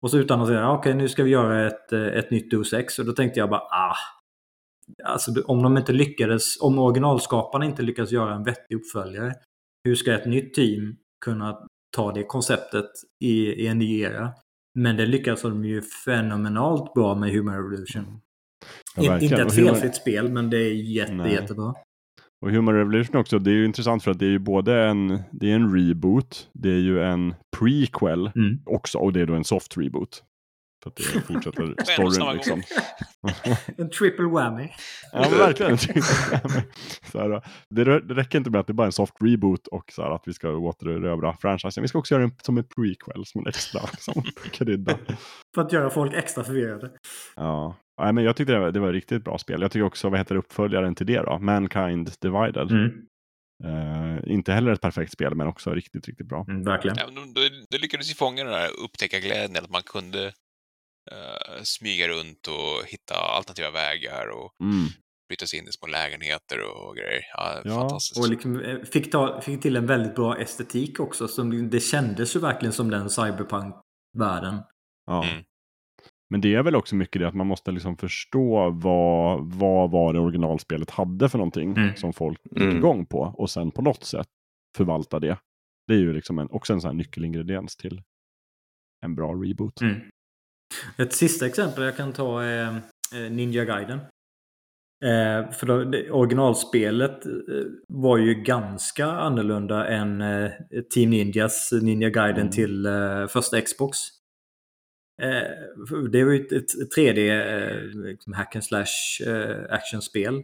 [0.01, 2.51] Och så utan att säga, "Ah, okej nu ska vi göra ett, eh, ett nytt
[2.51, 2.99] Deus Ex.
[2.99, 3.95] Och då tänkte jag bara, ah.
[5.03, 9.33] Alltså om de inte lyckades, om originalskaparna inte lyckas göra en vettig uppföljare.
[9.83, 10.95] Hur ska ett nytt team
[11.25, 11.59] kunna
[11.95, 12.89] ta det konceptet
[13.23, 14.31] i, i en ny era?
[14.79, 18.05] Men det lyckas de ju fenomenalt bra med Human Revolution.
[18.95, 19.33] Ja, In, verkligen.
[19.33, 21.33] inte ett felfritt spel, men det är jätte, Nej.
[21.33, 21.73] jättebra.
[22.41, 25.07] Och Human Revolution också, det är ju intressant för att det är ju både en,
[25.31, 28.59] det är en reboot, det är ju en prequel Mm.
[28.65, 30.23] också och det är då en soft reboot.
[30.83, 32.63] För att det fortsätter storyn liksom.
[33.77, 34.69] En triple whammy.
[35.11, 35.77] Ja men verkligen.
[37.11, 39.91] så här, det, det räcker inte med att det bara är en soft reboot och
[39.91, 41.81] så här, att vi ska återerövra franchisen.
[41.81, 44.97] Vi ska också göra den som en prequel, som en extra liksom, krydda.
[45.55, 46.91] För att göra folk extra förvirrade.
[47.35, 47.75] Ja.
[48.01, 49.61] Nej, men jag tyckte det var, det var ett riktigt bra spel.
[49.61, 51.39] Jag tycker också, vad heter uppföljaren till det då?
[51.39, 52.71] Mankind Divided.
[52.71, 52.91] Mm.
[53.63, 56.45] Eh, inte heller ett perfekt spel, men också riktigt, riktigt bra.
[56.47, 56.97] Mm, verkligen.
[56.99, 60.31] Ja, de, de lyckades ju fånga den här upptäckarglädjen, att man kunde
[61.11, 64.85] eh, smyga runt och hitta alternativa vägar och Mm.
[65.29, 67.21] bryta sig in i små lägenheter och grejer.
[67.33, 68.19] Ja, Ja, fantastiskt.
[68.19, 71.27] Och liksom eh, fick, ta, fick till en väldigt bra estetik också.
[71.27, 74.57] Som, det kändes ju verkligen som den cyberpunk-världen.
[75.05, 75.23] Ja.
[75.25, 75.43] Mm.
[76.31, 80.13] Men det är väl också mycket det att man måste liksom förstå vad, vad var
[80.13, 81.95] det originalspelet hade för någonting Mm.
[81.95, 82.77] som folk gick Mm.
[82.77, 84.27] igång på och sen på något sätt
[84.77, 85.37] förvalta det.
[85.87, 88.01] Det är ju liksom en, också en sån här nyckelingrediens till
[89.05, 89.81] en bra reboot.
[89.81, 90.01] Mm.
[90.97, 92.81] Ett sista exempel jag kan ta är
[93.15, 93.99] eh, Ninja Gaiden.
[95.05, 97.31] Eh, för då, det, originalspelet eh,
[97.87, 100.51] var ju ganska annorlunda än eh,
[100.93, 102.51] Team Ninjas Ninja Gaiden Mm.
[102.51, 102.87] till
[103.29, 103.97] första Xbox.
[106.11, 109.27] Det var ju ett, ett 3D eh, liksom hack and slash
[109.69, 110.43] actionspel.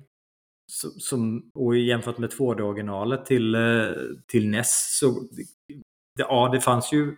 [0.72, 3.57] Som, som, och jämfört med 2D-originalet till,
[4.27, 5.45] till NES så det,
[6.19, 7.15] ja, det fanns ju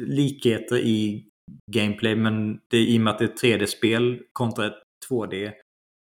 [0.00, 1.28] likheter i
[1.72, 5.52] gameplay men det, i och med att det är ett 3D-spel kontra ett 2D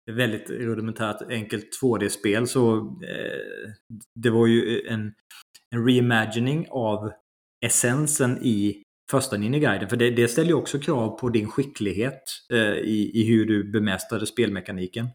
[0.09, 3.72] ett väldigt rudimentärt enkelt 2D-spel så eh,
[4.15, 5.14] det var ju en,
[5.76, 7.11] en reimagining av
[7.65, 9.89] essensen i första Ninja Guiden.
[9.89, 12.23] För det, det ställer ju också krav på din skicklighet
[12.53, 15.07] eh, i, i hur du bemästrade spelmekaniken.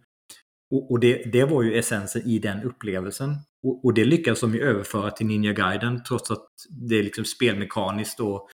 [0.70, 3.36] Och, och det, det var ju essensen i den upplevelsen.
[3.66, 7.24] Och, och det lyckas de ju överföra till Ninja Guiden trots att det är liksom
[7.24, 8.48] spelmekaniskt och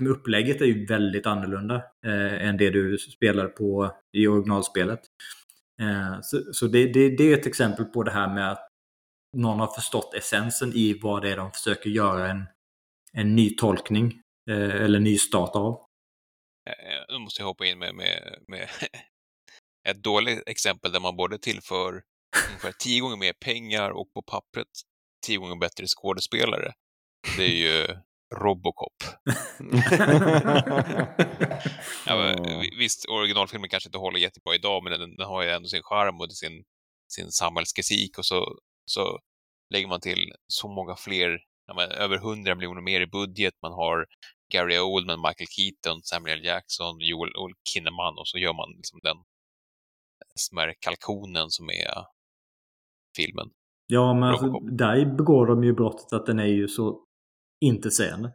[0.00, 1.74] upplägget är ju väldigt annorlunda
[2.06, 5.00] eh, än det du spelade på i originalspelet.
[5.80, 8.68] Eh, så så det, det, det är ett exempel på det här med att
[9.36, 12.44] någon har förstått essensen i vad det är de försöker göra en,
[13.12, 15.72] en ny tolkning eh, eller ny start av.
[16.70, 18.68] Eh, Nu måste jag hoppa in med, med, med
[19.88, 22.02] ett dåligt exempel där man både tillför
[22.48, 24.68] ungefär tio gånger mer pengar och på pappret
[25.26, 26.72] tio gånger bättre skådespelare.
[27.36, 27.86] Det är ju
[28.34, 28.96] Robocop.
[32.06, 35.68] Ja, men, Visst, originalfilmen kanske inte håller jättebra idag, men den, den har ju ändå
[35.68, 36.64] sin charm och sin,
[37.08, 39.18] sin samhällskritik och så, så
[39.70, 43.54] lägger man till så många fler, ja, men, över 100 miljoner mer i budget.
[43.62, 44.06] Man har
[44.52, 46.44] Gary Oldman, Michael Keaton, Samuel.
[46.44, 49.16] Jackson, Joel Joel Kinnaman och så gör man liksom den
[50.38, 52.04] smärre kalkonen som är
[53.16, 53.50] filmen.
[53.86, 57.00] Ja, men alltså, där begår de ju brottet att den är ju så
[57.64, 58.32] intetsägande.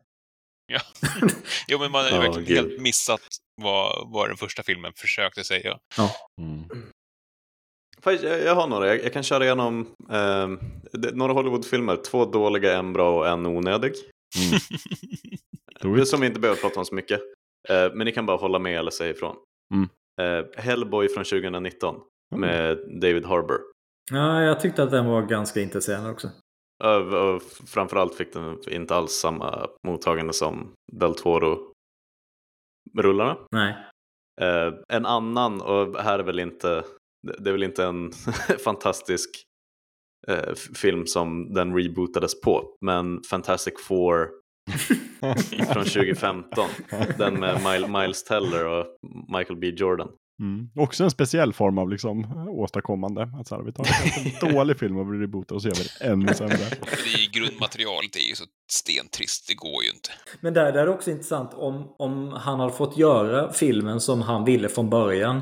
[0.71, 0.79] Ja.
[1.67, 2.57] jo, men man har ju Ja, verkligen gud.
[2.57, 3.21] helt missat
[3.61, 5.79] vad, vad den första filmen försökte säga.
[6.41, 6.63] Mm.
[8.01, 8.87] Faktiskt, Jag, jag har några.
[8.87, 9.95] Jag, jag kan köra igenom
[10.91, 11.95] det- några Hollywoodfilmer.
[11.95, 13.93] Två dåliga, en bra och en onödig.
[15.83, 16.05] Mm.
[16.05, 17.19] Som vi inte behöver prata om så mycket.
[17.69, 19.35] Eh, men ni kan bara hålla med eller säga ifrån.
[19.73, 19.89] Mm.
[20.21, 21.95] Eh, Hellboy från 2019
[22.35, 22.49] Mm.
[22.49, 23.59] med David Harbour.
[24.11, 26.29] Ja, jag tyckte att den var ganska intetsägande också.
[26.83, 33.37] Och, framförallt fick den inte alls samma mottagande som Del Toro-rullarna.
[33.51, 33.75] Nej.
[34.41, 36.83] Eh, en annan, och här är väl inte,
[37.39, 38.11] det är väl inte en
[38.63, 39.29] fantastisk
[40.27, 44.29] eh, film som den rebootades på, men Fantastic Four
[45.73, 46.69] från 2015.
[47.17, 48.85] Den med Mil- Miles Teller och
[49.37, 50.11] Michael B Jordan.
[50.39, 50.69] Mm.
[50.75, 53.29] Också en speciell form av liksom, åstadkommande.
[53.39, 53.85] Att så här, vi tar
[54.43, 56.55] en dålig film och rebootar och så gör vi det ännu sämre.
[56.81, 60.09] Det är grundmaterialet är ju så stentrist, det går ju inte.
[60.41, 64.21] Men där, där är det också intressant om, om han hade fått göra filmen som
[64.21, 65.41] han ville från början.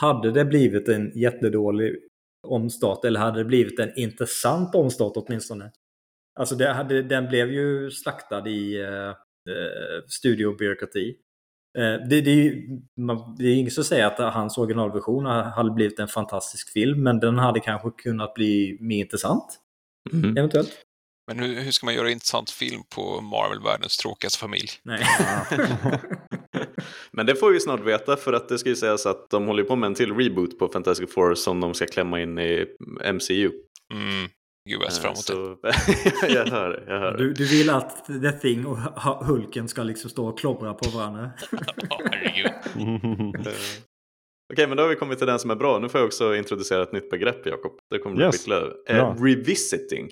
[0.00, 1.96] Hade det blivit en jättedålig
[2.46, 5.70] omstart eller hade det blivit en intressant omstart åtminstone?
[6.40, 11.16] Alltså det hade, den blev ju slaktad i eh, eh, studiobyråkrati.
[11.78, 15.70] Eh, det, det, är ju, man, det är inget som säger att hans originalversion hade
[15.70, 19.58] blivit en fantastisk film men den hade kanske kunnat bli mer intressant.
[20.12, 20.36] Mm.
[20.36, 20.72] Eventuellt.
[21.26, 24.68] Men hur, hur ska man göra intressant film på Marvel-världens tråkigaste familj?
[24.82, 25.06] Nej.
[27.12, 29.62] Men det får vi snart veta för att det ska ju sägas att de håller
[29.62, 32.66] på med en till reboot på Fantastic Four som de ska klämma in i
[33.12, 33.50] MCU.
[33.92, 34.28] Mm,
[34.68, 35.72] gud vad jag ser fram emot det.
[35.72, 37.18] Så, jag hör det, jag hör det.
[37.18, 38.76] Du, du vill att The Thing och
[39.26, 41.30] Hulken ska liksom stå och klobbra på varandra?
[41.90, 42.50] Ja, herregud.
[43.46, 45.78] Eh, Okej, men då har vi kommit till den som är bra.
[45.78, 47.72] Nu får jag också introducera ett nytt begrepp, Jakob.
[47.90, 48.36] Det kommer bli Yes.
[48.38, 48.72] skitlöv.
[48.86, 48.96] Bra.
[48.96, 50.08] Eh, revisiting.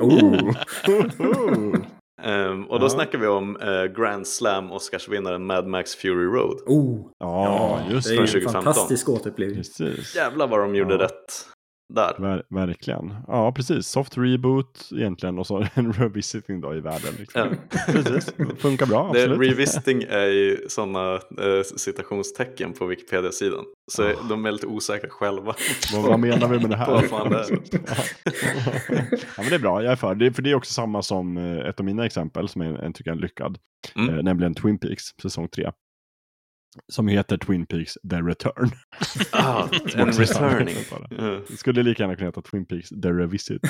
[0.00, 0.52] Ooh.
[0.88, 1.76] Ooh.
[2.22, 2.90] Ehm, och då Ja.
[2.90, 6.56] snackar vi om eh, Grand Slam Oscarsvinnaren Mad Max Fury Road.
[6.66, 8.16] Oh, Ja, just det är det.
[8.16, 8.62] ju en 2015.
[8.62, 9.56] fantastisk återupplivning.
[9.56, 10.16] Precis.
[10.16, 11.00] Jävlar vad de gjorde Ja.
[11.02, 11.46] rätt
[11.94, 12.14] där.
[12.18, 13.14] Ver verkligen.
[13.26, 13.86] Ja, precis.
[13.86, 17.14] Soft reboot egentligen och så en revisiting då i världen.
[17.18, 17.40] Liksom.
[17.70, 17.78] Ja.
[17.92, 18.34] Precis.
[18.58, 19.50] Funkar bra, Det, absolut.
[19.50, 23.64] revisiting är ju sådana eh, citationstecken på Wikipedia-sidan.
[23.92, 24.12] Så Ah.
[24.28, 25.54] de är lite osäkra själva.
[25.94, 27.04] Vad, vad menar vi med det här?
[27.10, 27.46] Vad det är.
[29.36, 30.14] ja, men det är bra, jag är för.
[30.14, 32.92] Det, för det är också samma som eh, ett av mina exempel som jag en
[32.92, 33.58] tycker är lyckad.
[33.96, 34.14] Mm.
[34.18, 35.70] Eh, nämligen Twin Peaks, säsong 3.
[36.92, 38.70] Som heter Twin Peaks The Return.
[39.32, 41.44] Ah, Som en också är samma returning.
[41.48, 43.62] Det skulle lika gärna kunna heta Twin Peaks The Revisit.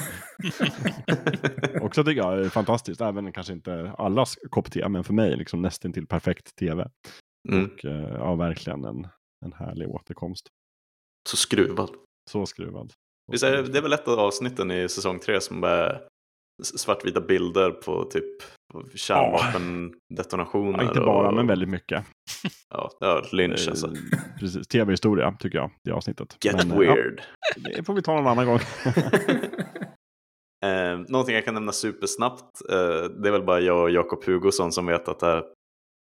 [1.81, 5.63] Också tycker jag är fantastiskt, även kanske inte allas kopp te, men för mig liksom
[5.63, 6.91] nästan till perfekt tv.
[7.49, 7.65] Mm.
[7.65, 9.09] Och eh, ja, verkligen en,
[9.45, 10.49] en härlig återkomst.
[11.29, 11.91] Så skruvad.
[12.31, 12.93] Så skruvad.
[13.33, 16.03] Visst är det, det är väl ett av avsnitten i säsong tre som är
[16.63, 18.43] svartvita bilder på typ
[18.95, 20.79] kärnvapendetonationer.
[20.79, 22.05] Ja, inte bara, och, men väldigt mycket.
[22.71, 23.87] Ja, ja lynch alltså.
[23.87, 23.93] Eh,
[24.39, 26.37] Precis, tv-historia tycker jag, det avsnittet.
[26.45, 27.23] Get Men, eh, weird.
[27.57, 28.59] Ja, det får vi ta någon annan gång.
[30.65, 34.73] Eh, någonting jag kan nämna supersnabbt, eh, det är väl bara jag och Jakob Hugosson
[34.73, 35.45] som vet att det här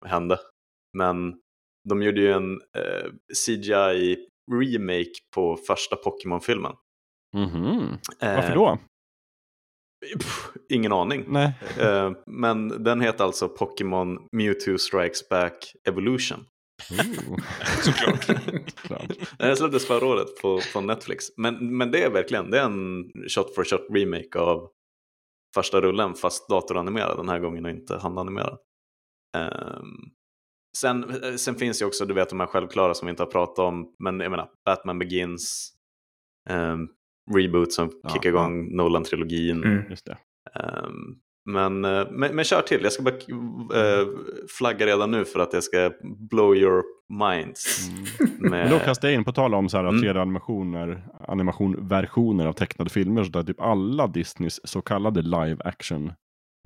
[0.05, 0.39] hände.
[0.97, 1.35] Men
[1.89, 3.11] de gjorde ju en eh,
[3.45, 6.73] CGI-remake på första Pokémon-filmen.
[7.35, 7.97] Mhm.
[8.21, 8.77] Eh, Varför då?
[10.19, 11.25] Pff, ingen aning.
[11.27, 11.53] Nej.
[11.79, 16.45] Eh, men den heter alltså Pokémon Mewtwo Strikes Back Evolution.
[17.83, 18.25] Såklart.
[18.75, 19.11] Klart.
[19.39, 21.25] Den släpptes förra året på, på Netflix.
[21.37, 24.69] Men, men det är verkligen det är en shot for shot remake av
[25.55, 28.57] första rullen fast datoranimerad den här gången och inte handanimerad.
[29.37, 30.11] Ehm,
[30.77, 33.59] sen, sen finns ju också, du vet de här självklara som vi inte har pratat
[33.59, 35.73] om, men jag menar Batman Begins,
[36.49, 36.89] um,
[37.35, 39.63] reboot som Ja, kickar igång Nolan-trilogin.
[39.63, 39.83] Mm.
[39.89, 40.17] Just det.
[40.59, 43.15] Ehm, men, eh, men, men kör till, jag ska bara
[43.81, 44.07] eh,
[44.57, 45.91] flagga redan nu för att jag ska
[46.29, 47.89] blow your minds.
[47.89, 48.31] Mm.
[48.39, 50.03] Med, Men då kastar jag in, på tal om så här, Mm.
[50.03, 56.13] 3D-animationer, animationversioner av tecknade filmer, så där typ alla Disneys så kallade live action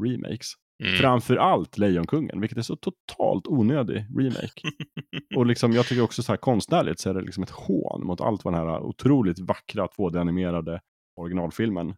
[0.03, 0.53] remakes.
[0.81, 0.97] Mm.
[0.97, 4.61] Framför allt Lejonkungen, vilket är så totalt onödig remake.
[5.35, 8.21] Och liksom, jag tycker också så här konstnärligt så är det liksom ett hån mot
[8.21, 10.79] allt vad den här otroligt vackra 2D-animerade
[11.15, 11.95] originalfilmen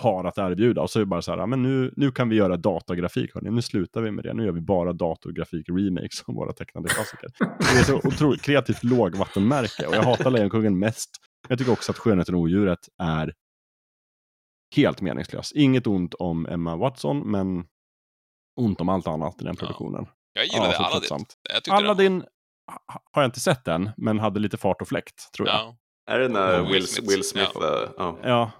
[0.00, 0.82] har att erbjuda.
[0.82, 3.50] Och så är det bara så här, men nu, nu kan vi göra datagrafik, hörni.
[3.50, 4.34] nu slutar vi med det.
[4.34, 7.28] Nu gör vi bara datorgrafik remakes av våra tecknade klassiker.
[7.38, 11.10] Det är så otroligt kreativt lågvattenmärke och jag hatar Lejonkungen mest.
[11.48, 13.32] Jag tycker också att Skönheten och odjuret är
[14.76, 15.52] helt meningslös.
[15.52, 17.64] Inget ont om Emma Watson, men
[18.60, 19.60] ont om allt annat i den Ja.
[19.60, 20.06] produktionen.
[20.32, 21.26] Jag gillade så Aladdin.
[21.52, 22.24] Jag den Aladdin
[22.72, 25.56] ha- har jag inte sett än, men hade lite fart och fläkt, tror jag.
[25.56, 25.76] Ja.
[26.10, 27.06] Är det när Och Will, Will Smith?
[27.06, 27.16] Smith.
[27.16, 27.82] Will Smith Ja.
[27.84, 28.16] eh, ja.
[28.22, 28.50] Ja.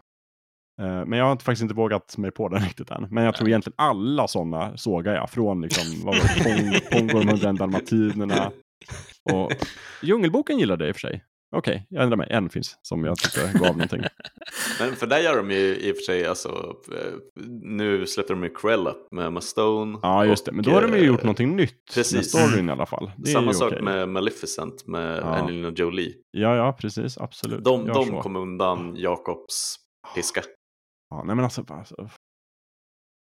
[0.84, 3.06] Eh, Men jag har inte- faktiskt inte vågat mig på den riktigt än.
[3.10, 3.50] Men jag tror Nej.
[3.52, 5.30] egentligen alla sådana sågar jag.
[5.30, 8.50] Från liksom, vad var det, Pong- Pongo de 101 dalmatinerna.
[9.32, 9.52] Och
[10.02, 11.24] Djungelboken gillade jag i och för sig.
[11.54, 12.26] Okej, jag ändrar mig.
[12.30, 14.02] En finns som jag tyckte gav någonting.
[14.80, 16.74] Men för där gör de ju i och för sig, alltså,
[17.62, 19.98] nu släpper de ju Cruella med Emma Stone.
[20.02, 20.52] Ja, just det.
[20.52, 22.14] Men då har de ju eh, gjort någonting nytt precis.
[22.14, 23.10] med storyn i alla fall.
[23.16, 23.82] Det är Samma sak okej.
[23.82, 25.22] med Maleficent med Ja.
[25.24, 26.14] Angelina Jolie.
[26.30, 27.18] Ja, ja, precis.
[27.18, 27.64] Absolut.
[27.64, 28.20] De, de så.
[28.22, 29.76] kom undan Jakobs
[30.14, 30.42] piska.
[31.10, 32.08] Ja, nej men alltså, alltså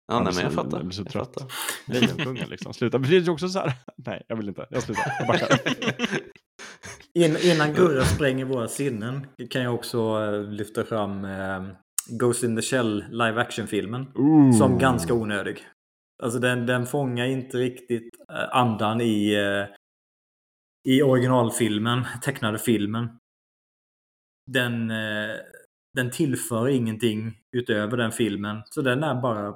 [0.09, 0.83] Ja, nej, men jag jag fattar.
[0.83, 1.53] blir så Jag trött.
[1.87, 2.75] Lejonkungen liksom.
[2.75, 2.99] Sluta.
[2.99, 3.73] Men det är ju också så här.
[4.07, 4.67] Nej, jag vill inte.
[4.71, 5.13] Jag slutar.
[5.19, 5.49] Jag backar.
[7.15, 11.63] In, innan Gurra spränger våra sinnen kan jag också eh, lyfta fram eh,
[12.07, 14.07] Ghost in the Shell live action-filmen.
[14.59, 15.67] Som ganska onödig.
[16.23, 19.67] Alltså den, den fångar inte riktigt eh, andan i, eh,
[20.93, 23.19] i originalfilmen, tecknade filmen.
[24.51, 25.37] Den, eh,
[25.95, 28.63] den tillför ingenting utöver den filmen.
[28.71, 29.55] Så den är bara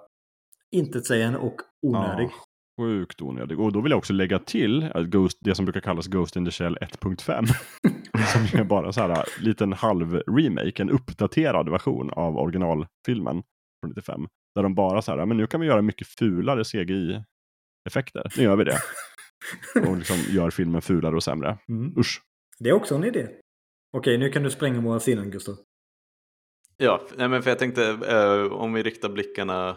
[0.71, 2.31] intetsägande och onödig.
[2.31, 2.45] Ja,
[2.81, 3.61] sjukt onödig.
[3.61, 6.45] Och då vill jag också lägga till att Ghost, det som brukar kallas Ghost in
[6.45, 7.47] the Shell 1.5.
[8.51, 13.43] som är bara så här liten halv remake, en uppdaterad version av originalfilmen
[13.81, 14.27] från 95.
[14.55, 18.33] Där de bara så här, "Ja, men nu kan vi göra mycket fulare CGI-effekter.
[18.37, 18.79] Nu gör vi det.
[19.89, 21.59] Och liksom gör filmen fulare och sämre.
[21.69, 21.99] Mm.
[21.99, 22.23] Usch.
[22.59, 23.29] Det är också en idé.
[23.97, 25.57] Okej, nu kan du spränga våra sinnen Gustav.
[26.77, 29.77] Ja, nej, men för jag tänkte eh, om vi riktar blickarna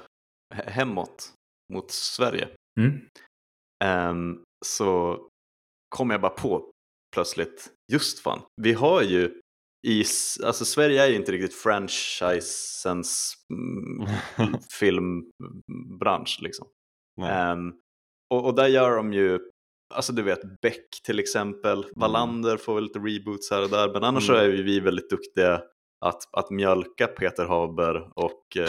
[0.56, 1.34] he- hemåt
[1.74, 2.48] mot Sverige.
[2.80, 3.00] Mm.
[3.84, 5.20] Ehm, så
[5.96, 6.72] kom jag bara på
[7.16, 9.42] plötsligt, just fan, vi har ju
[9.88, 10.04] i,
[10.44, 14.10] alltså Sverige är ju inte riktigt franchisens mm,
[14.80, 16.68] filmbransch liksom.
[17.22, 17.74] Ehm,
[18.34, 19.40] och, och där gör de ju
[19.94, 24.04] alltså du vet Beck till exempel, Wallander får väl lite reboots här och där, men
[24.04, 24.40] annars Mm.
[24.42, 25.62] så är vi väldigt duktiga
[26.06, 28.68] att, att mjölka Peter Haber och eh,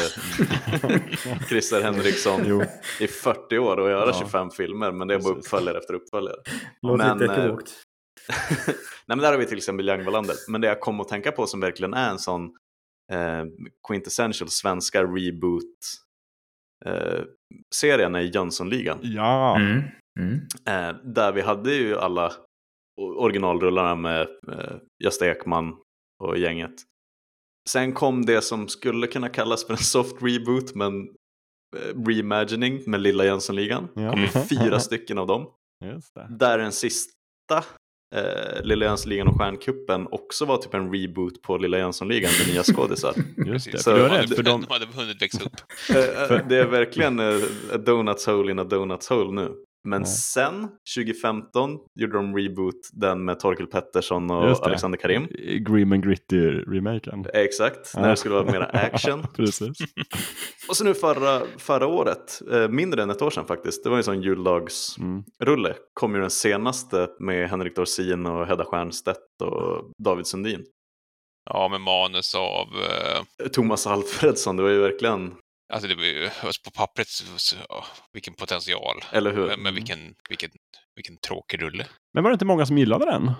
[1.48, 2.62] Christer Henriksson Jo,
[3.00, 4.18] i 40 år och göra Ja.
[4.18, 6.36] 25 filmer, men det är bara uppföljare efter uppföljare.
[6.82, 7.56] Låter Men, lite eh.
[9.06, 11.32] Nej men där har vi till exempel Young Wallander, men det jag kom att tänka
[11.32, 12.44] på som verkligen är en sån
[13.12, 13.44] eh,
[13.88, 15.74] quintessential svenska reboot
[16.86, 17.22] eh,
[17.74, 18.98] serien är Jönssonligan.
[19.02, 19.56] ja.
[19.56, 19.82] Mm.
[20.20, 20.34] Mm.
[20.66, 22.32] Eh, där vi hade ju alla
[23.00, 25.76] originalrullarna med eh, Gösta Ekman
[26.24, 26.74] och gänget.
[27.68, 31.00] Sen kom det som skulle kunna kallas för en soft reboot men
[31.76, 33.88] eh, reimagining med Lilla Jönssonligan.
[33.94, 34.12] Ja.
[34.12, 35.46] kom fyra stycken av dem.
[35.84, 36.26] Just det.
[36.38, 37.64] Där den sista
[38.16, 42.62] eh, Lilla Jönssonligan och Stjärnkuppen också var typ en reboot på Lilla Jönssonligan med nya
[42.62, 43.14] skådisar.
[43.46, 43.78] Just det.
[43.78, 45.56] Så- För hade, för de, de hade hunnit växa upp.
[45.90, 45.96] Eh,
[46.36, 49.54] eh, det är verkligen a donuts hole in a donuts hole nu.
[49.88, 50.06] Men Ja.
[50.06, 54.66] sen, 2015, gjorde de reboot den med Torkel Pettersson och.
[54.66, 55.26] Alexander Karim.
[55.66, 57.26] Grim and Gritty-remaken.
[57.34, 58.00] Exakt, Ja.
[58.00, 59.26] när det skulle vara mera action.
[59.36, 59.78] Precis.
[60.68, 63.96] Och så nu förra, förra året, eh, mindre än ett år sedan faktiskt, det var
[63.96, 65.74] en sån juldagsrulle, Mm.
[65.94, 70.64] kom ju den senaste med Henrik Dorsin och Hedda Stiernstedt och David Sundin.
[71.50, 72.66] Ja, med manus av...
[72.66, 75.34] eh, Thomas Alfredsson, det var ju verkligen,
[75.72, 79.04] Alltså det var ju, alltså på pappret, så, så, ja, vilken potential.
[79.12, 79.46] eller hur?
[79.46, 80.50] Men, men vilken, vilken,
[80.96, 81.86] vilken tråkig rulle.
[82.14, 83.32] Men var det inte många som gillade den?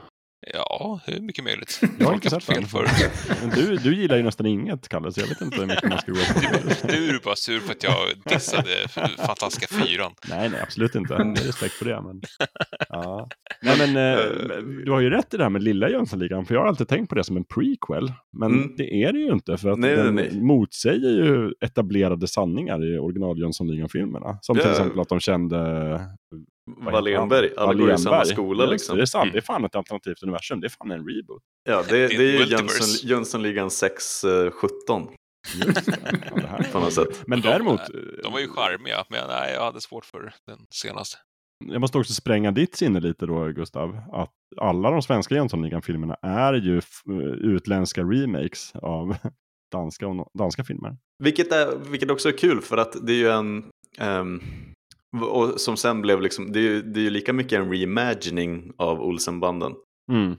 [0.54, 1.80] Ja, det är mycket möjligt.
[1.98, 2.66] Jag har inte sett fel.
[3.40, 5.98] Men Du, du gillar ju nästan inget, Kalle, så jag vet inte hur mycket man
[5.98, 6.86] ska gå på.
[6.86, 10.14] Du är bara sur för att jag dissade Fantastiska Fyran.
[10.28, 11.14] Nej, nej, absolut inte.
[11.14, 12.02] Jag har respekt för det.
[12.02, 12.22] Men...
[12.88, 13.28] Ja.
[13.62, 14.24] Nej, men eh,
[14.84, 17.08] du har ju rätt i det här med Lilla Jönssonligan, för jag har alltid tänkt
[17.08, 18.12] på det som en prequel.
[18.38, 18.74] Men Mm.
[18.76, 22.98] det är det ju inte, för att Nej, den nej, motsäger ju etablerade sanningar i
[22.98, 24.38] original Jönssonligan-filmerna.
[24.42, 24.70] Som till Ja.
[24.70, 25.56] exempel att de kände...
[26.80, 28.96] Wallenberg, alla går i samma skola Just liksom.
[28.96, 29.32] Det, är sant, Mm.
[29.32, 30.60] det är fan ett alternativt universum.
[30.60, 31.42] Det är fan en reboot.
[31.68, 32.44] Ja, det, Det är ju.
[32.44, 35.08] Jönsson, Jönssonligan 617
[35.66, 35.96] Just det.
[36.30, 36.68] Ja, det här.
[36.72, 37.22] på något sätt.
[37.26, 37.80] Men De- däremot...
[38.22, 41.16] De var ju charmiga, men nej, jag hade svårt för den senaste.
[41.66, 44.00] Jag måste också spränga ditt sinne lite då, Gustav.
[44.12, 47.02] Att alla de svenska Jönssonligan-filmerna är ju f-
[47.40, 49.16] utländska remakes av
[49.72, 50.96] danska, och no- danska filmer.
[51.22, 53.64] Vilket, är, vilket också är kul för att det är ju en...
[53.98, 54.40] ehm,
[55.22, 58.72] och som sen blev liksom, det är ju, det är ju lika mycket en reimagining
[58.78, 59.72] av Olsenbanden.
[60.12, 60.36] Mm.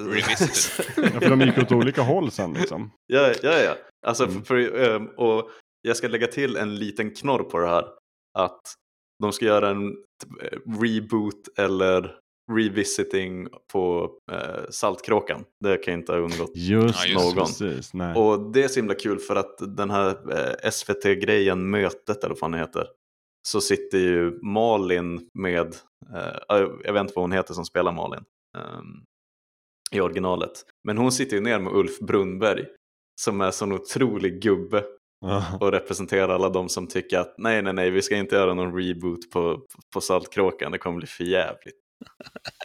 [0.00, 0.84] Revisited.
[1.14, 2.90] Ja, för de gick åt olika håll sen liksom.
[3.06, 3.74] ja, ja, ja.
[4.06, 4.44] Alltså, Mm.
[4.44, 5.50] för, ehm, och
[5.82, 7.84] jag ska lägga till en liten knorr på det här.
[8.38, 8.60] Att
[9.22, 12.18] de ska göra en typ, eh, reboot eller
[12.52, 15.44] revisiting på eh, Saltkråkan.
[15.60, 17.34] Det kan inte ha undgått Just, någon.
[17.34, 17.94] precis.
[17.94, 18.14] Nej.
[18.14, 22.38] Och det är så himla kul för att den här eh, SVT-grejen, Mötet eller vad
[22.38, 22.86] fan det heter,
[23.48, 25.76] så sitter ju Malin med,
[26.14, 28.24] eh, jag vet inte vad hon heter som spelar Malin
[28.58, 29.04] ehm,
[29.92, 32.66] i originalet, men hon sitter ju ner med Ulf Brunnberg
[33.20, 34.84] som är sån otrolig gubbe
[35.60, 38.82] Och representerar alla de som tycker att nej, nej, nej, vi ska inte göra någon
[38.82, 39.60] reboot på,
[39.94, 41.80] på Saltkråkan, det kommer bli för jävligt.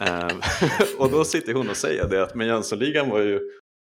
[0.00, 0.40] Ehm,
[0.98, 3.40] och då sitter hon och säger det att men Jönssonligan var ju,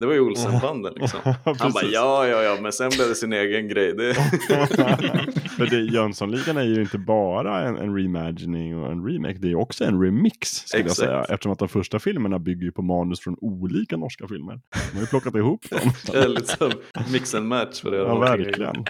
[0.02, 1.20] det var ju Olsenbanden liksom.
[1.46, 3.94] Han bara ja, ja, ja, men sen blev det sin egen grej.
[3.94, 4.14] Det...
[5.58, 9.56] För det, Jönssonligan är ju inte bara en, en reimagining och en remake, det är
[9.56, 11.02] också en remix skulle Exakt.
[11.02, 11.36] jag säga.
[11.36, 14.60] Eftersom att de första filmerna bygger ju på manus från olika norska filmer.
[14.92, 15.80] De har ju plockat ihop dem.
[16.12, 16.72] det är liksom
[17.12, 17.98] mix and match för det.
[17.98, 18.86] Ja, verkligen.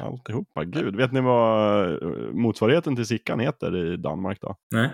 [0.00, 0.64] Alltihopa.
[0.64, 4.56] Gud, vet ni vad eh, motsvarigheten till Sickan heter i Danmark då?
[4.74, 4.90] Nej.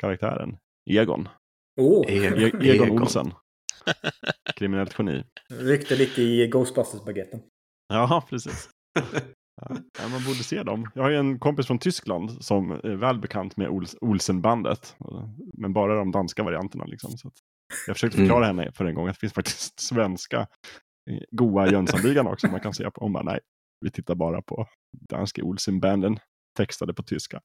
[0.00, 0.56] Karaktären?
[0.90, 1.28] Egon.
[1.80, 2.90] E- Egon, Egon.
[2.90, 3.32] Olsen.
[4.56, 5.24] Kriminellt geni.
[5.50, 7.40] Ryckte lite i Ghostbusters-baguetten.
[7.88, 8.68] Ja, precis.
[9.98, 10.90] Ja, man borde se dem.
[10.94, 14.96] Jag har ju en kompis från Tyskland som är väl bekant med Ols Olsenbandet.
[15.58, 16.84] Men bara de danska varianterna.
[16.84, 17.34] Liksom, så att
[17.86, 20.40] jag försökte förklara henne för en gång att det finns faktiskt svenska
[21.10, 23.00] eh, goa Jönssonligan också man kan se på.
[23.00, 23.40] Hon bara nej,
[23.80, 26.18] vi tittar bara på danska Olsenbanden
[26.56, 27.40] textade på tyska.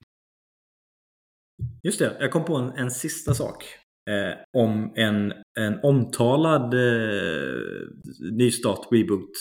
[1.84, 3.64] Just det, jag kom på en, en sista sak.
[4.10, 7.88] Eh, om en, en omtalad eh,
[8.32, 9.32] nystart, reboot,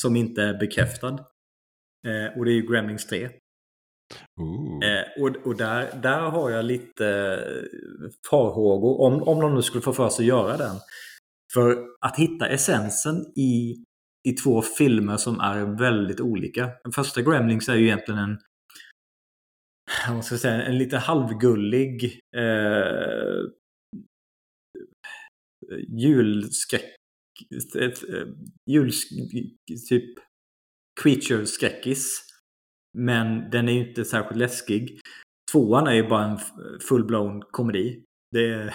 [0.00, 1.18] som inte är bekräftad.
[2.06, 3.28] Eh, och det är ju Gremlings 3.
[4.40, 4.84] Ooh.
[4.84, 9.82] Eh, och och där, där har jag lite eh, farhågor om, om de nu skulle
[9.82, 10.76] få för sig att göra den.
[11.54, 13.84] För att hitta essensen i,
[14.28, 16.70] i två filmer som är väldigt olika.
[16.82, 18.38] Den första Gremlings är ju egentligen en
[20.08, 23.44] vad ska jag säga, en lite halvgullig eh,
[25.88, 26.94] julskräck
[27.80, 27.90] eh,
[28.66, 28.90] jul,
[29.88, 30.18] typ
[31.02, 32.18] creature-skräckis.
[32.98, 35.00] Men den är ju inte särskilt läskig.
[35.52, 36.38] tvåan är ju bara en
[36.90, 38.04] full-blown komedi.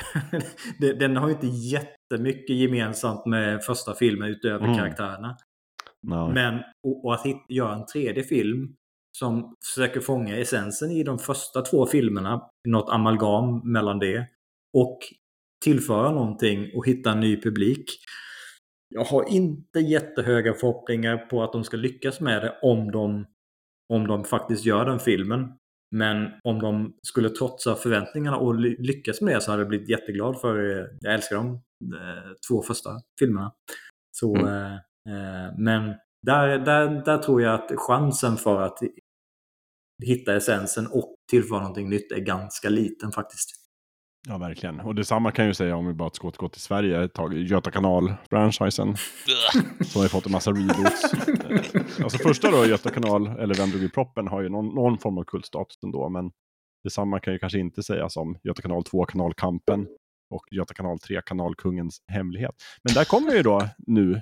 [0.79, 4.77] Det, den har ju inte jättemycket gemensamt med första filmen utöver Mm.
[4.77, 5.37] karaktärerna.
[6.01, 6.33] Nej.
[6.33, 8.75] Men och, och att hit, göra en tredje film
[9.17, 14.27] som försöker fånga essensen i de första två filmerna, något amalgam mellan det,
[14.73, 14.99] och
[15.63, 17.85] tillföra någonting och hitta en ny publik.
[18.95, 23.25] Jag har inte jättehöga förhoppningar på att de ska lyckas med det om de,
[23.93, 25.47] om de faktiskt gör den filmen.
[25.95, 29.89] Men om de skulle trotsa förväntningarna och ly- lyckas med det så hade jag blivit
[29.89, 31.47] jätteglad för eh, jag älskar de
[31.95, 33.53] eh, två första filmerna.
[34.17, 34.47] Så, Mm.
[34.47, 34.73] eh,
[35.09, 35.93] eh, men
[36.25, 38.79] där, där, där tror jag att chansen för att
[40.05, 43.49] hitta essensen och tillföra någonting nytt är ganska liten faktiskt.
[44.27, 44.79] Ja, verkligen.
[44.79, 47.33] Och detsamma kan jag ju säga om vi bara ska återgå till Sverige tag.
[47.33, 48.95] Göta kanal-franchisen.
[49.85, 51.13] Som har ju fått en massa reboots.
[52.03, 55.17] Alltså första då, Göta kanal, eller Vem drog i proppen, har ju någon, någon form
[55.17, 56.09] av kultstatus ändå.
[56.09, 56.31] Men
[56.83, 59.87] detsamma kan ju kanske inte sägas om Göta kanal 2, Kanalkampen.
[60.29, 62.55] Och Göta kanal 3, Kanalkungens hemlighet.
[62.83, 64.21] Men där kommer ju då nu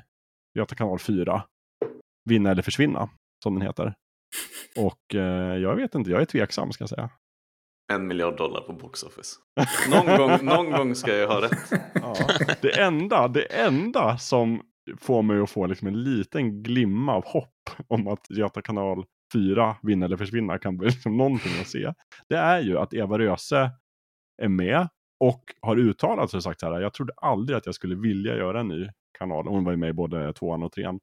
[0.57, 1.43] Göta kanal 4,
[2.29, 3.09] Vinna eller försvinna,
[3.43, 3.93] som den heter.
[4.77, 7.09] Och eh, jag vet inte, jag är tveksam ska jag säga.
[7.95, 9.35] En miljard dollar på box office.
[9.89, 11.71] Någon gång, någon gång ska jag ha rätt.
[11.93, 12.15] Ja,
[12.61, 14.61] det, enda, det enda som
[14.99, 19.75] får mig att få liksom en liten glimma av hopp om att Göta kanal 4,
[19.83, 21.93] vinna eller försvinna, kan bli liksom någonting att se.
[22.29, 23.71] Det är ju att Eva Röse
[24.41, 24.87] är med
[25.19, 26.81] och har uttalat sig och sagt så här.
[26.81, 28.87] Jag trodde aldrig att jag skulle vilja göra en ny
[29.17, 29.47] kanal.
[29.47, 30.99] Hon var ju med i både tvåan och trean.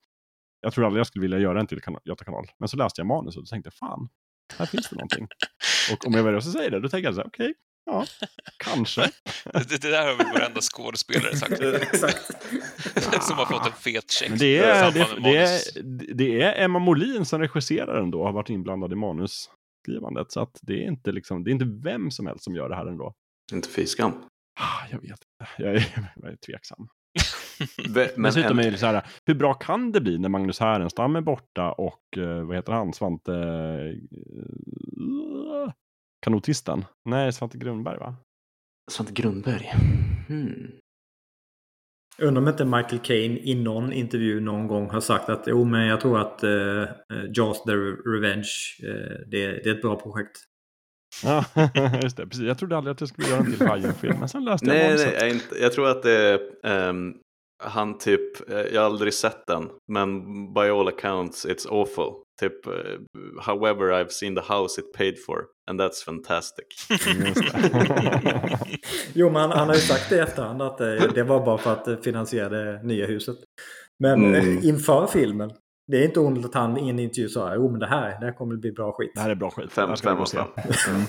[0.60, 2.44] Jag trodde aldrig jag skulle vilja göra en till kan- Göta kanal.
[2.58, 4.08] Men så läste jag manus och tänkte fan,
[4.58, 5.28] här finns det någonting.
[5.92, 7.54] Och om Eva Röse säger det, då tänker jag så här, okej,
[7.86, 8.06] ja,
[8.56, 9.00] kanske.
[9.52, 11.60] Det, det där har väl varenda skådespelare sagt.
[11.82, 12.32] Exakt.
[13.22, 14.28] Som har fått en fet check.
[14.28, 15.60] Men det är, det, det, är,
[16.14, 20.32] det är Emma Molin som regisserar ändå, har varit inblandad i manusskrivandet.
[20.32, 22.76] Så att det är inte liksom, det är inte vem som helst som gör det
[22.76, 23.14] här ändå.
[23.52, 24.12] Inte fy skam.
[24.60, 26.88] Ah, Jag vet inte, jag är, jag är tveksam.
[28.16, 31.20] Men Dessutom är det så här, hur bra kan det bli när Magnus Härenstam är
[31.20, 33.32] borta och eh, vad heter han, Svante...
[35.00, 35.70] Uh,
[36.20, 36.84] kanotisten?
[37.04, 38.16] Nej, Svante Grundberg va?
[38.90, 39.72] Svante Grundberg.
[40.28, 40.70] Hmm.
[42.18, 45.86] Undrar om inte Michael Caine i någon intervju någon gång har sagt att jo men
[45.86, 46.84] jag tror att uh,
[47.34, 47.72] Jaws the
[48.06, 48.50] Revenge
[48.82, 50.38] eh, det, det är ett bra projekt.
[51.24, 51.44] Ja,
[52.02, 52.26] just det.
[52.26, 52.44] Precis.
[52.44, 54.96] Jag trodde aldrig att jag skulle göra en till Hajen-film, men sen läste jag Nej,
[54.96, 57.14] nej jag, inte, jag tror att det är ehm,
[57.58, 60.20] han typ, eh, jag har aldrig sett den, men
[60.54, 62.12] by all accounts it's awful.
[62.40, 62.72] Typ, eh,
[63.46, 66.66] however I've seen the house it paid for, and that's fantastic.
[66.88, 68.58] Det.
[69.14, 71.58] Jo men han, han har ju sagt det i efterhand att eh, det var bara
[71.58, 73.36] för att finansiera det nya huset.
[73.98, 74.58] Men Mm.
[74.64, 75.50] inför filmen,
[75.88, 78.26] det är inte ovanligt att han i en intervju sa jo men det här, det
[78.26, 79.10] här kommer bli bra skit.
[79.14, 79.72] Det här är bra skit.
[79.72, 80.36] Fem- Det se.
[80.36, 80.94] fem.
[80.94, 81.06] Mm,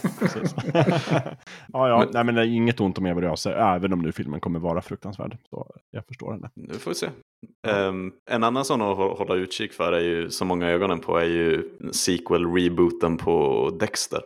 [1.73, 1.99] ja, ja.
[1.99, 4.60] Men- Nej, men det är inget ont om Eva Röse, även om nu filmen kommer
[4.60, 5.38] vara fruktansvärd.
[5.49, 6.49] Så jag förstår henne.
[6.56, 7.10] Nu får vi se.
[7.68, 11.18] Ehm, en annan sån att hå- hålla utkik för är ju, som många ögonen på,
[11.18, 14.22] är ju sequel-rebooten på Dexter.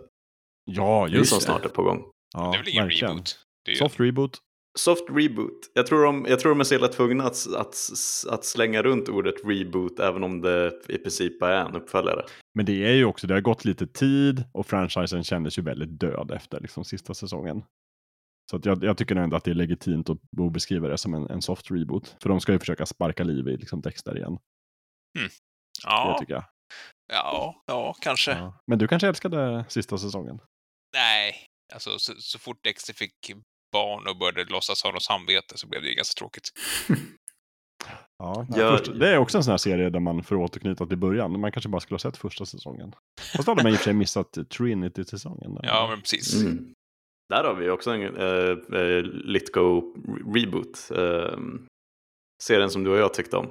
[0.72, 2.04] Ja, Just som snart är på gång.
[2.36, 3.10] Ja, det är väl ingen verkligen.
[3.12, 3.36] reboot?
[3.66, 4.38] Det Soft reboot.
[4.80, 5.72] Soft reboot.
[5.74, 7.76] Jag tror de, jag tror de är så illa tvungna att, att,
[8.30, 12.26] att slänga runt ordet reboot även om det i princip bara är en uppföljare.
[12.54, 16.00] Men det är ju också, det har gått lite tid och franchisen kändes ju väldigt
[16.00, 17.64] död efter liksom, sista säsongen.
[18.52, 20.20] Så att jag, jag tycker nog ändå att det är legitimt att
[20.54, 22.16] beskriva det som en, en soft reboot.
[22.22, 24.38] För de ska ju försöka sparka liv i liksom, Dexter igen.
[25.14, 25.30] Det
[25.84, 26.46] ja, tycker jag.
[27.14, 28.32] ja, ja, kanske.
[28.32, 28.62] Ja.
[28.68, 30.40] Men du kanske älskade sista säsongen?
[30.94, 31.36] Nej,
[31.74, 33.16] alltså så, så fort Dexter fick
[33.74, 36.50] barn och började låtsas ha något samvete så blev det ju ganska tråkigt.
[38.20, 38.78] Ja, Ja.
[38.78, 41.40] först, det är också en sån här serie där man får återknyta till början.
[41.40, 42.96] Man kanske bara skulle ha sett första säsongen.
[43.36, 45.58] Fast då hade man i och för sig missat Trinity-säsongen.
[45.64, 46.42] Ja, men precis.
[46.42, 46.74] Mm.
[47.30, 49.82] Där har vi också en uh, uh, Litgo
[50.36, 50.90] reboot.
[50.98, 51.40] Uh,
[52.44, 53.46] serien som du och jag tyckte om.
[53.46, 53.50] Uh,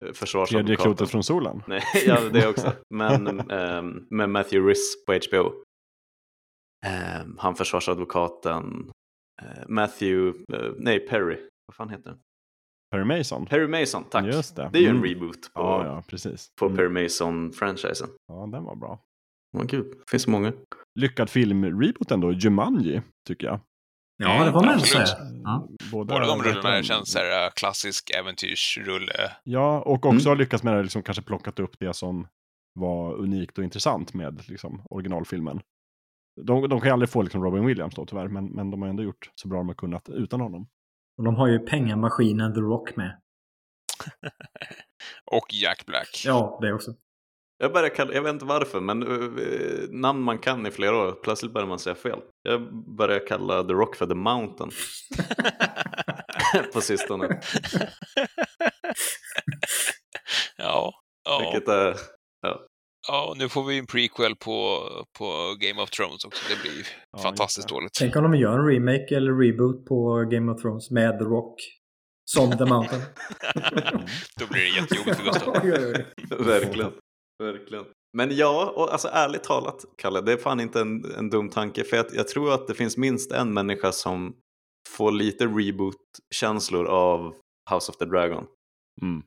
[0.00, 0.76] Tredje Försvarsadvokaten.
[0.76, 1.62] klotet från solen.
[1.66, 2.72] Nej, ja, det också.
[2.94, 5.52] Men ehm, med Matthew Riss på HBO.
[6.86, 8.90] Ehm, han försvarsadvokaten.
[9.42, 11.38] eh, Matthew, eh, nej Perry.
[11.66, 12.18] Vad fan heter den?
[12.90, 13.46] Perry Mason.
[13.46, 14.24] Perry Mason, tack.
[14.26, 14.70] Just det.
[14.72, 15.08] Det är ju en Mm.
[15.08, 16.48] reboot på, Ja, ja, precis.
[16.60, 16.76] på Mm.
[16.76, 18.08] Perry Mason-franchisen.
[18.28, 18.98] Ja, den var bra.
[19.56, 20.52] Åh gud, det finns många.
[21.00, 23.60] Lyckad film-reboot ändå, Jumanji, tycker jag.
[24.22, 25.04] Ja, det var man säga.
[25.44, 25.68] Ja.
[25.92, 26.32] Båda, Båda de
[26.78, 29.32] om- känns så här, klassisk äventyrsrulle.
[29.44, 30.26] Ja, och också Mm.
[30.26, 32.26] har lyckats med det, liksom, kanske plockat upp det som
[32.80, 35.60] var unikt och intressant med liksom, originalfilmen.
[36.44, 38.88] De, de kan ju aldrig få liksom, Robin Williams då tyvärr, men, men de har
[38.88, 40.68] ändå gjort så bra de har kunnat utan honom.
[41.18, 43.20] Och de har ju pengamaskinen The Rock med.
[45.30, 46.22] Och Jack Black.
[46.26, 46.94] Ja, det också.
[47.58, 49.30] Jag, börjar kalla, jag vet inte varför, men uh,
[49.90, 52.20] namn man kan i flera år, plötsligt börjar man säga fel.
[52.42, 54.70] Jag börjar kalla The Rock för The Mountain
[56.72, 57.28] på sistone.
[60.56, 60.94] ja,
[61.24, 61.38] ja.
[61.40, 61.96] Vilket är,
[63.08, 64.82] ja, och nu får vi en prequel på,
[65.18, 66.42] på Game of Thrones också.
[66.48, 67.92] Det blir Ja, fantastiskt dåligt.
[67.98, 71.54] Tänk om de gör en remake eller reboot på Game of Thrones med The Rock.
[72.30, 73.00] Som The Mountain.
[74.38, 75.54] Då blir det jättejobbigt för Gustav.
[76.46, 76.92] Verkligen.
[77.42, 77.84] verkligen.
[78.16, 81.84] Men ja, och alltså ärligt talat, Kalle, det är fan inte en, en dum tanke.
[81.84, 84.36] För jag, jag tror att det finns minst en människa som
[84.88, 87.34] får lite reboot-känslor av
[87.70, 88.46] House of the Dragon.
[89.02, 89.22] Mm.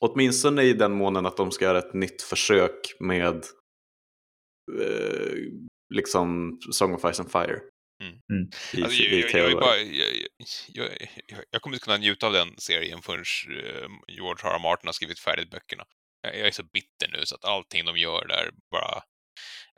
[0.00, 3.44] Åtminstone i den månen att de ska göra ett nytt försök med
[4.80, 5.36] eh,
[5.94, 7.60] liksom Song of Ice and Fire.
[8.02, 8.14] Mm.
[8.32, 8.50] Mm.
[8.72, 9.76] I, Alltså, i jag, bara,
[11.60, 14.54] kommer inte kunna njuta av den serien förrän eh, George R.
[14.54, 14.58] R.
[14.62, 15.84] Martin har skrivit färdigt böckerna.
[16.22, 19.02] Jag, jag är så bitter nu så att allting de gör där bara...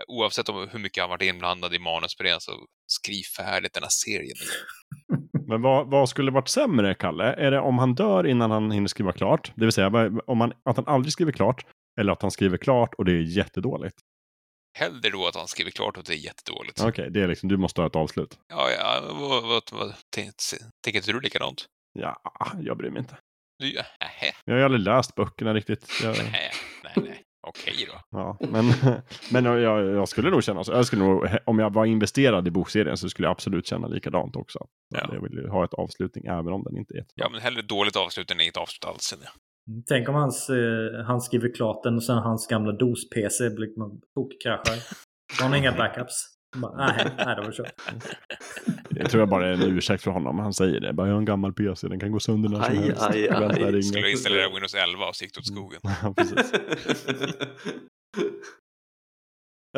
[0.08, 3.82] Oavsett om hur mycket han varit inblandad i manus på det så skriv färdigt den
[3.82, 4.36] här serien.
[5.48, 7.24] Men vad, vad skulle varit sämre, Kalle?
[7.34, 9.52] Är det om han dör innan han hinner skriva klart?
[9.54, 11.66] Det vill säga om han, att han aldrig skriver klart,
[12.00, 13.96] eller att han skriver klart och det är jättedåligt?
[14.78, 16.80] Hellre då att han skriver klart och det är jättedåligt.
[16.84, 18.38] Okej, det är liksom, du måste ha ett avslut.
[18.48, 20.34] Ja, ja, vad, vad, vad, tänk-
[20.84, 21.64] tänker inte du likadant?
[21.98, 22.20] Ja,
[22.60, 23.16] jag bryr mig inte.
[23.58, 25.88] Du, nähä, Jag har ju aldrig läst böckerna riktigt.
[26.02, 26.16] Jag,
[27.46, 28.00] okej då.
[28.10, 28.64] ja, men
[29.32, 30.72] men jag, jag skulle nog känna så.
[30.72, 34.36] Jag skulle nog, om jag var investerad i bokserien så skulle jag absolut känna likadant
[34.36, 34.58] också.
[34.94, 35.10] Ja.
[35.12, 37.24] Jag vill ju ha ett avslutning även om den inte är jättebra.
[37.24, 39.14] Ja, men hellre dåligt avslut än inget avslut alls.
[39.22, 39.30] jag.
[39.86, 44.00] Tänk om hans, eh, han skriver klart den och sen hans gamla DOS-PC blir man
[44.14, 44.78] tokkraschar.
[45.40, 46.35] Har han inga backups?
[46.60, 47.72] Nej, nej, det var kört.
[48.90, 50.38] Det tror jag bara är en ursäkt för honom.
[50.38, 50.92] Han säger det.
[50.92, 53.02] Bara, jag har en gammal PC, den kan gå sönder när som Aj, helst.
[53.02, 53.40] aj, aj.
[53.40, 53.82] Vänta, ring.
[53.82, 55.80] Skulle installera Windows 11 och det åt skogen.
[56.02, 56.52] Ja, precis.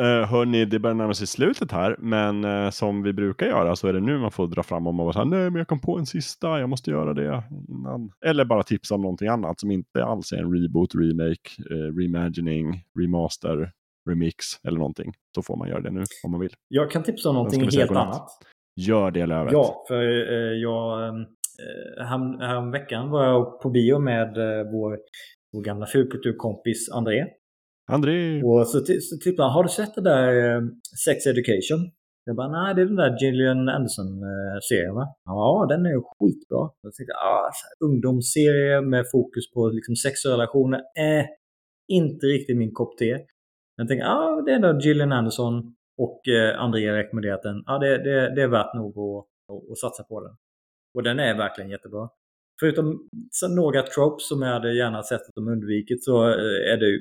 [0.01, 3.87] Uh, hörni, det börjar närma sig slutet här, men eh, som vi brukar göra så
[3.87, 5.67] är det nu man får dra fram om och vara så här, nej men jag
[5.67, 8.11] kom på en sista, jag måste göra det innan.
[8.25, 12.83] Eller bara tipsa om någonting annat som inte alls är en reboot, remake, eh, reimagining,
[12.99, 13.71] remaster,
[14.09, 14.35] remix
[14.67, 15.11] eller någonting.
[15.35, 16.53] Så får man göra det nu om man vill.
[16.67, 18.07] Jag kan tipsa om någonting helt godnatt?
[18.07, 18.29] annat.
[18.75, 19.53] Gör det Lövet.
[19.53, 20.03] Ja, för
[20.33, 21.07] eh, jag...
[21.09, 24.99] Eh, härom, härom veckan var jag på bio med eh, vår,
[25.53, 27.25] vår gamla fulkulturkompis André.
[27.91, 30.61] André, Och så, så tippade han, har du sett det där eh,
[31.05, 31.91] Sex Education?
[32.25, 35.05] Jag bara, nej det är den där Gillian Anderson-serien va?
[35.25, 36.69] Ja, den är ju skitbra.
[36.81, 37.51] Jag tänkte, ah,
[37.85, 40.79] ungdomsserie med fokus på liksom, sexrelationer.
[40.79, 41.25] Eh,
[41.87, 43.17] inte riktigt min kopp te.
[43.79, 47.63] Jag tänker ja ah, det är då Gillian Anderson och eh, André har rekommenderat den.
[47.65, 49.25] Ja, det, det, det är värt nog att,
[49.55, 50.35] att, att satsa på den.
[50.93, 52.09] Och den är verkligen jättebra.
[52.59, 56.77] Förutom så några tropes som jag hade gärna sett att de undvikit så eh, är
[56.77, 56.99] det ju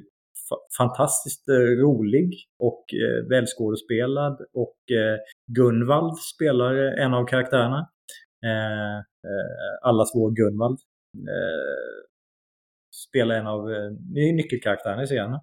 [0.51, 5.19] fa- fantastiskt eh, rolig och eh, välskådespelad och eh,
[5.53, 7.89] Gunvald spelar eh, en av karaktärerna.
[8.45, 10.79] Eh, eh, allas vår Gunvald
[11.17, 12.09] eh,
[13.09, 13.91] spelar en av eh,
[14.35, 15.39] nyckelkaraktärerna i serien.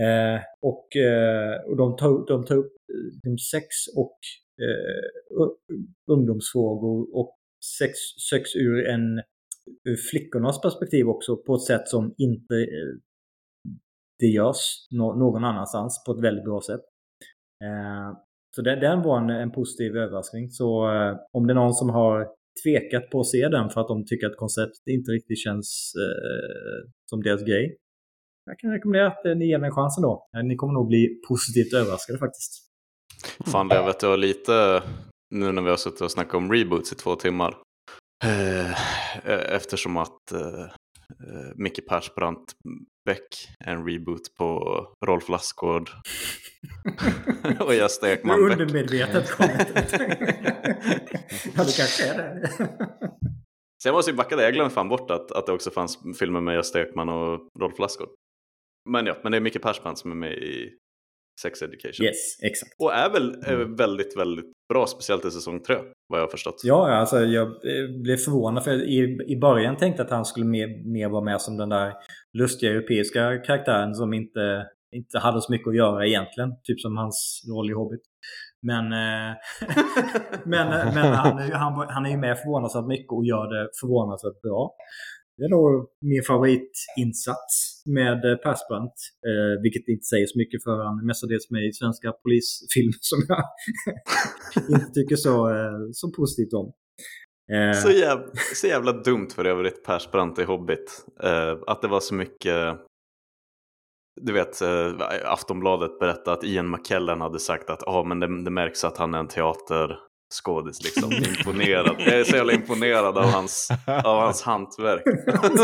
[0.00, 3.66] Eh, och, eh, och de tar, de tar upp eh, liksom sex
[3.96, 4.18] och
[4.62, 5.48] eh,
[6.10, 7.36] ungdomsfrågor och
[7.78, 7.98] sex,
[8.30, 9.22] sex ur en
[9.84, 12.96] ur flickornas perspektiv också på ett sätt som inte eh,
[14.18, 16.80] det görs någon annanstans på ett väldigt bra sätt.
[17.64, 18.18] Eh,
[18.56, 20.50] så den, den var en, en positiv överraskning.
[20.50, 22.28] Så eh, om det är någon som har
[22.64, 26.90] tvekat på att se den för att de tycker att konceptet inte riktigt känns eh,
[27.10, 27.76] som deras grej.
[28.44, 30.28] Jag kan rekommendera att eh, ni ger den en chans ändå.
[30.36, 32.52] Eh, Ni kommer nog bli positivt överraskade faktiskt.
[33.46, 34.82] Fan, det vet jag lite
[35.34, 37.56] nu när vi har suttit och snackat om reboots i två timmar.
[38.24, 38.70] Eh,
[39.54, 40.66] eftersom att eh,
[41.56, 42.52] Micke Persbrandt
[43.04, 44.58] Beck är en reboot på
[45.06, 45.90] Rolf Lassgård
[47.60, 48.52] och Gösta Ekman Beck.
[48.52, 49.68] undermedvetet kommit.
[51.56, 52.50] ja, det kanske är det.
[53.82, 55.98] Så jag måste ju backa det, jag glömde fan bort att, att det också fanns
[56.18, 58.08] filmer med Gösta Ekman och Rolf Lassgård.
[58.90, 60.70] Men ja, men det är Micke Persbrandt som är med i
[61.40, 62.06] Sex Education.
[62.06, 62.72] Yes, exakt.
[62.78, 65.76] Och är väl eh, väldigt, väldigt bra, speciellt i säsong tre,
[66.08, 66.60] vad jag har förstått.
[66.64, 70.46] Ja, alltså jag eh, blev förvånad för i, i början tänkte jag att han skulle
[70.46, 71.92] mer, mer vara med som den där
[72.38, 76.50] lustiga europeiska karaktären som inte, inte hade så mycket att göra egentligen.
[76.62, 78.02] Typ som hans roll i Hobbit.
[78.62, 79.36] Men, eh,
[80.44, 84.42] men, men han, är han, han är ju med förvånansvärt mycket och gör det förvånansvärt
[84.42, 84.74] bra.
[85.42, 88.94] Det är nog min favoritinsats med eh, Persbrandt.
[89.28, 93.20] Eh, vilket inte säger så mycket för han är mestadels med i svenska polisfilmer som
[93.28, 93.44] jag
[94.80, 96.72] inte tycker så, eh, så positivt om.
[97.52, 101.04] Eh, Så jävla, så jävla dumt för övrigt Persbrandt i Hobbit.
[101.22, 102.78] Eh, att det var så mycket
[104.20, 104.92] du vet, eh,
[105.24, 109.14] Aftonbladet berättade att Ian McKellen hade sagt att ah, men det, det märks att han
[109.14, 109.98] är en teater
[110.32, 110.84] teaterskådis.
[110.84, 111.12] Liksom.
[111.12, 111.96] Imponerad.
[111.98, 113.68] Jag är så jävla imponerad av hans,
[114.04, 115.02] av hans hantverk.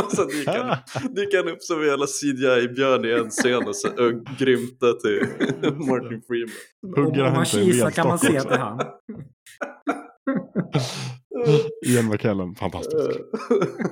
[0.17, 0.77] så dyker han,
[1.15, 5.27] dyker han upp som en jävla CGI-björn i en scen och, så, och grymtar till
[5.89, 6.55] Martin Freeman.
[6.87, 8.79] Om, Hugger om han man kisar kan man se att det är han.
[11.87, 13.21] Ian McKellen, fantastisk.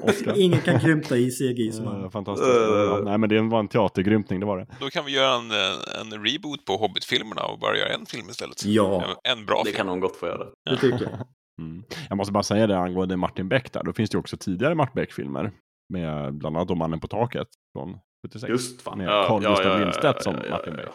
[0.02, 0.34] Oscar.
[0.36, 2.10] Ingen kan grymta i CGI som Eh, han.
[2.10, 2.50] Fantastiskt.
[2.50, 2.62] Eh.
[2.62, 4.66] Ja, nej, men det var en teatergrymtning, det var det.
[4.80, 8.28] Då kan vi göra en, eh, en reboot på Hobbit-filmerna och bara göra en film
[8.30, 8.64] istället.
[8.64, 9.76] Ja, En, en bra Det film.
[9.76, 10.46] kan hon gott få göra.
[10.70, 11.18] det tycker jag.
[11.60, 11.82] Mm.
[12.08, 13.82] Jag måste bara säga det angående Martin Beck där.
[13.84, 15.52] Då finns det ju också tidigare Martin Beck-filmer.
[15.92, 18.50] Med bland annat om Mannen på taket från 76.
[18.50, 18.98] Just fan.
[18.98, 20.82] Med Ja, Carl ja, Gustaf ja, ja, Lindstedt ja, som ja, ja, Martin ja.
[20.82, 20.92] Beck.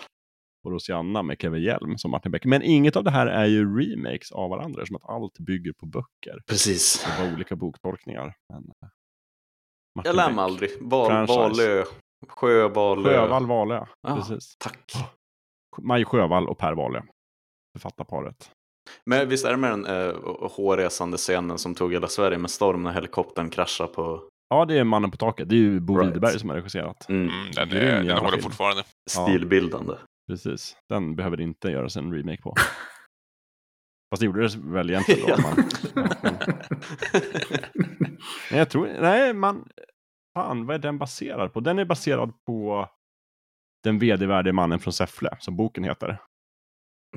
[0.64, 2.46] Och Rosianna med Kevin Hjelm som Martin Beck.
[2.46, 4.86] Men inget av det här är ju remakes av varandra.
[4.86, 6.42] Som att allt bygger på böcker.
[6.48, 7.06] Precis.
[7.18, 8.34] Det var olika boktolkningar.
[8.54, 8.90] Men, eh,
[9.96, 10.36] Martin Jag lär Beck.
[10.36, 10.70] mig aldrig.
[10.82, 11.28] Val.
[11.28, 11.84] Valö.
[12.28, 13.04] Sjö, Valö.
[13.04, 13.86] Sjövall Wahlöö.
[14.02, 14.16] Ja.
[14.16, 14.56] Precis.
[14.60, 14.94] Tack.
[15.82, 17.02] Maj Sjövall och Per Wahlöö.
[17.78, 18.52] Författarparet.
[19.06, 20.16] Men visst är det med den eh,
[20.52, 24.24] hårresande scenen som tog hela Sverige med storm när helikoptern kraschar på...
[24.50, 25.50] Ja, det är Mannen på taket.
[25.50, 26.10] Det är ju Bo Right.
[26.10, 27.10] Widerberg som har regisserat.
[27.10, 27.22] Mm.
[27.22, 28.44] Mm, den, är, den jävla håller film.
[28.44, 28.84] fortfarande.
[29.10, 29.94] Stilbildande.
[30.28, 30.78] Precis.
[30.90, 32.56] Den behöver det inte göras en remake på.
[34.12, 35.42] Fast det gjorde det väl egentligen då.
[35.42, 35.70] Man,
[38.50, 39.70] men jag tror, nej man,
[40.34, 41.60] fan vad är den baserad på?
[41.60, 42.90] Den är baserad på
[43.84, 46.18] Den vedervärdige mannen från Säffle, som boken heter.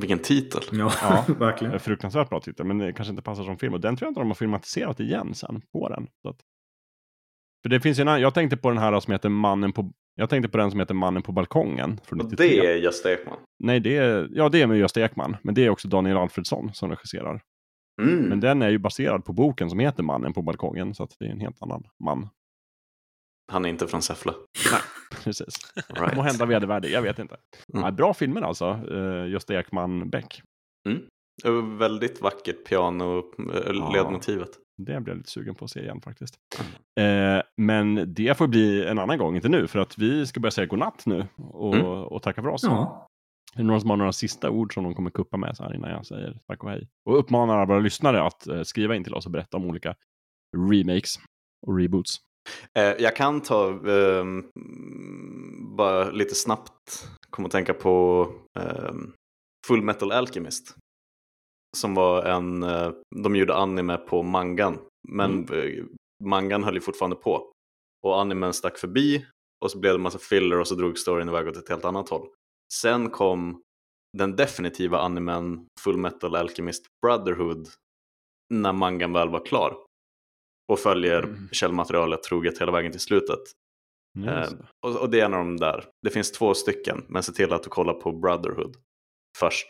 [0.00, 0.62] Vilken titel.
[0.72, 1.24] Ja, Ja.
[1.38, 1.74] verkligen.
[1.74, 3.74] En fruktansvärt bra titel, men det kanske inte passar som film.
[3.74, 6.08] Och den tror jag inte de har filmatiserat igen sen på den.
[6.22, 6.40] Så att,
[7.62, 9.92] för det finns ju en annan, jag tänkte på den här som heter Mannen på,
[10.14, 12.46] jag tänkte på den som heter Mannen på balkongen från Och 93.
[12.46, 13.38] det är Gösta Ekman.
[13.58, 16.74] Nej, det är, ja det är med Gösta Ekman, men det är också Daniel Alfredsson
[16.74, 17.42] som regisserar.
[18.02, 18.24] Mm.
[18.24, 21.24] Men den är ju baserad på boken som heter Mannen på balkongen, så att det
[21.24, 22.28] är en helt annan man.
[23.52, 24.32] Han är inte från Säffle.
[25.24, 25.54] Precis.
[25.88, 26.16] Right.
[26.16, 27.36] Må hända vedervärdig, jag vet inte.
[27.74, 27.84] Mm.
[27.84, 30.10] Ja, bra filmer alltså, uh, Gösta Ekman.
[30.10, 30.22] Det var
[31.78, 34.48] väldigt vackert piano-ledmotivet.
[34.76, 36.34] Det blir jag lite sugen på att se igen faktiskt.
[37.00, 40.50] Eh, men det får bli en annan gång, inte nu, för att vi ska börja
[40.50, 41.86] säga godnatt nu och, Mm.
[41.86, 42.62] och tacka för oss.
[42.62, 43.06] Ja,
[43.54, 45.74] Är det någon som har några sista ord som de kommer kuppa med så här
[45.74, 46.88] innan jag säger tack och hej?
[47.10, 49.94] Och uppmanar våra lyssnare att eh, skriva in till oss och berätta om olika
[50.70, 51.14] remakes
[51.66, 52.16] och reboots.
[52.78, 54.44] Eh, jag kan ta ehm,
[55.76, 58.26] bara lite snabbt komma att tänka på
[58.58, 59.12] ehm,
[59.66, 60.76] Full Metal Alchemist.
[61.74, 62.90] Som var en, eh,
[63.22, 64.78] de gjorde anime på mangan.
[65.08, 65.84] Men eh,
[66.24, 67.52] mangan höll ju fortfarande på.
[68.06, 69.26] Och animen stack förbi
[69.64, 71.84] och så blev det en massa filler och så drog storyn iväg åt ett helt
[71.84, 72.28] annat håll.
[72.74, 73.62] Sen kom
[74.18, 77.68] den definitiva animen Full Metal Alchemist Brotherhood
[78.54, 79.76] när mangan väl var klar.
[80.72, 81.48] Och följer Mm.
[81.52, 83.38] källmaterialet troget hela vägen till slutet.
[84.26, 84.52] Eh,
[84.86, 85.88] och, och det är en av de där.
[86.02, 88.76] Det finns två stycken, men se till att du kollar på Brotherhood
[89.38, 89.66] först.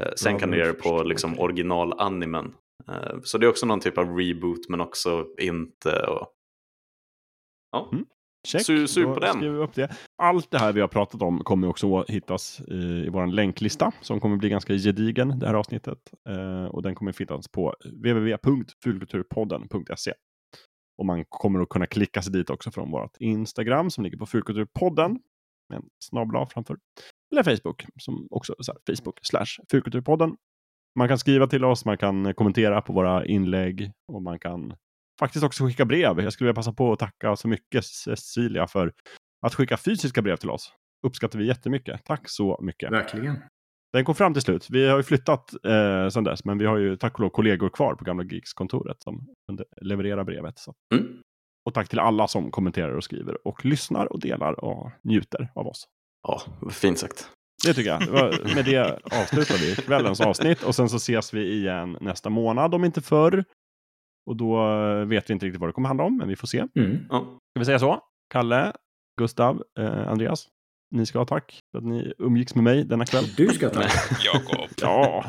[0.00, 2.54] Eh, sen kan du göra det på liksom, original-animen.
[2.88, 6.06] Eh, så det är också någon typ av reboot, men också inte.
[6.06, 6.28] Och...
[7.72, 8.06] Ja, Mm.
[8.48, 9.34] Check, Su- sug på den.
[9.36, 9.96] skriver vi upp det.
[10.22, 14.20] Allt det här vi har pratat om kommer också hittas i, i vår länklista som
[14.20, 15.98] kommer bli ganska gedigen det här avsnittet.
[16.28, 20.12] Eh, och den kommer finnas på www.fulkulturpodden.se.
[20.98, 24.26] Och man kommer att kunna klicka sig dit också från vårt Instagram som ligger på
[24.26, 25.12] Fulkulturpodden
[25.68, 26.76] med en snabel A framför.
[27.32, 30.36] Eller Facebook som också så här, Facebook slash Fulkulturpodden.
[30.98, 34.74] Man kan skriva till oss, man kan kommentera på våra inlägg och man kan
[35.20, 36.20] faktiskt också skicka brev.
[36.20, 38.92] Jag skulle vilja passa på att tacka så mycket Cecilia för
[39.46, 40.72] att skicka fysiska brev till oss.
[41.06, 42.04] Uppskattar vi jättemycket.
[42.04, 42.92] Tack så mycket.
[42.92, 43.36] verkligen.
[43.92, 44.66] Den kom fram till slut.
[44.70, 47.68] Vi har ju flyttat eh, sedan dess, men vi har ju tack och lov kollegor
[47.68, 50.58] kvar på gamla Geeks-kontoret som kunde leverera brevet.
[50.58, 50.74] Så.
[50.94, 51.22] Mm.
[51.64, 55.66] Och tack till alla som kommenterar och skriver och lyssnar och delar och njuter av
[55.66, 55.88] oss.
[56.28, 57.30] Ja fint sagt.
[57.66, 58.00] Det tycker jag.
[58.00, 62.74] Det Med det avslutar vi kvällens avsnitt och sen så ses vi igen nästa månad
[62.74, 63.44] om inte förr.
[64.30, 66.46] Och då eh, vet vi inte riktigt vad det kommer handla om, men vi får
[66.46, 66.66] se.
[66.76, 66.98] Mm.
[67.10, 67.18] Ja.
[67.20, 68.00] Ska vi säga så?
[68.32, 68.72] Kalle,
[69.20, 70.48] Gustav, eh, Andreas.
[70.94, 73.24] Ni ska ha tack för att ni umgicks med mig denna kväll.
[73.36, 73.82] Du ska ta.
[74.24, 74.68] Jakob.
[74.80, 75.24] Ja,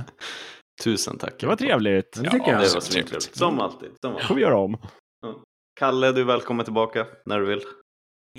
[0.84, 1.34] Tusen tack.
[1.40, 2.12] det var trevligt.
[2.14, 2.62] Det tycker Ja, jag.
[2.62, 3.36] Det var trevligt.
[3.36, 3.90] Som alltid.
[3.90, 4.28] Som Det alltid.
[4.28, 4.78] får vi göra om.
[5.80, 7.62] Kalle, du är välkommen tillbaka när du vill.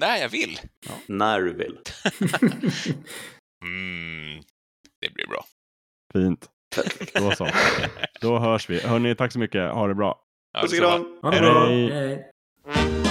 [0.01, 0.59] Nej, jag vill.
[1.07, 1.79] När du vill.
[3.65, 4.43] Mm,
[5.01, 5.45] det blir bra.
[6.13, 6.51] Fint.
[7.15, 7.49] Då så.
[8.21, 8.81] Då hörs vi.
[8.81, 9.73] Hörni, tack så mycket.
[9.73, 10.21] Ha det bra.
[10.53, 11.19] Ja, Puss och kram!
[11.33, 13.02] Hej.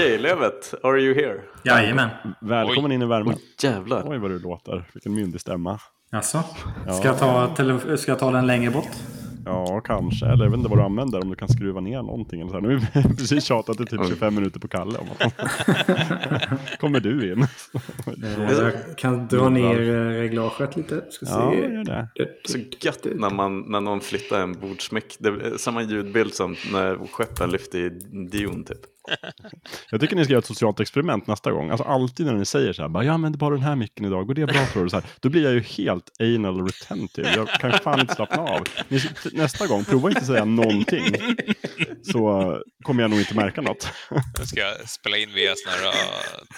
[0.00, 1.40] Okej, Levet, are you here?
[1.64, 2.08] Jajamän.
[2.40, 3.36] välkommen in i värmen.
[3.62, 4.02] Jävlar.
[4.06, 5.78] Oj vad du låter, vilken myndig stämma.
[6.12, 6.42] Alltså,
[6.86, 6.92] Ja.
[6.92, 8.88] ska, jag ta tele- ska jag ta den längre bort?
[9.44, 10.26] Ja, kanske.
[10.26, 12.40] Eller jag vet inte vad du använder, om du kan skruva ner någonting.
[12.40, 12.60] Eller så här.
[12.62, 14.98] Nu har vi precis tjatat i typ 25 minuter på Kalle.
[14.98, 15.34] Om att
[16.80, 17.42] Kommer du in?
[17.42, 21.04] Eh, Jag kan dra ner eh, reglaget lite.
[21.10, 21.58] Ska Ja, se.
[21.58, 22.08] gör det.
[22.44, 24.54] Så gött när, man, när någon flyttar en
[25.24, 27.88] är samma ljudbild som när skeppen lyfter i
[28.28, 28.78] Dune typ.
[29.90, 31.70] Jag tycker ni ska göra ett socialt experiment nästa gång.
[31.70, 34.26] Alltså alltid när ni säger så här, bara, jag använder bara den här micken idag,
[34.26, 34.90] går det bra tror du?
[34.90, 37.32] Så här, då blir jag ju helt anal retentive.
[37.36, 38.66] Jag kan fan inte slappna av.
[38.88, 39.00] Ni,
[39.32, 41.04] nästa gång, prova inte säga någonting.
[42.02, 43.88] Så eh, kommer jag nog inte märka något.
[44.38, 45.92] Jag ska spela in via sån här uh,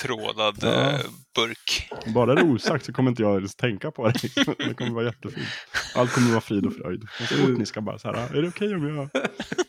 [0.03, 0.93] trådad Ja.
[0.93, 1.01] uh,
[1.35, 1.91] burk.
[2.15, 4.15] Bara det är osagt så kommer inte jag ens tänka på det.
[4.59, 5.49] Det kommer vara jättefint.
[5.95, 7.03] Allt kommer vara frid och fröjd.
[7.03, 9.09] Och så fort ni ska bara så här, är det okej om jag...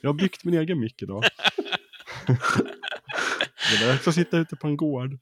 [0.02, 1.24] Jag har byggt min egen mick idag.
[2.28, 5.18] Det är dags att sitta ute på en gård.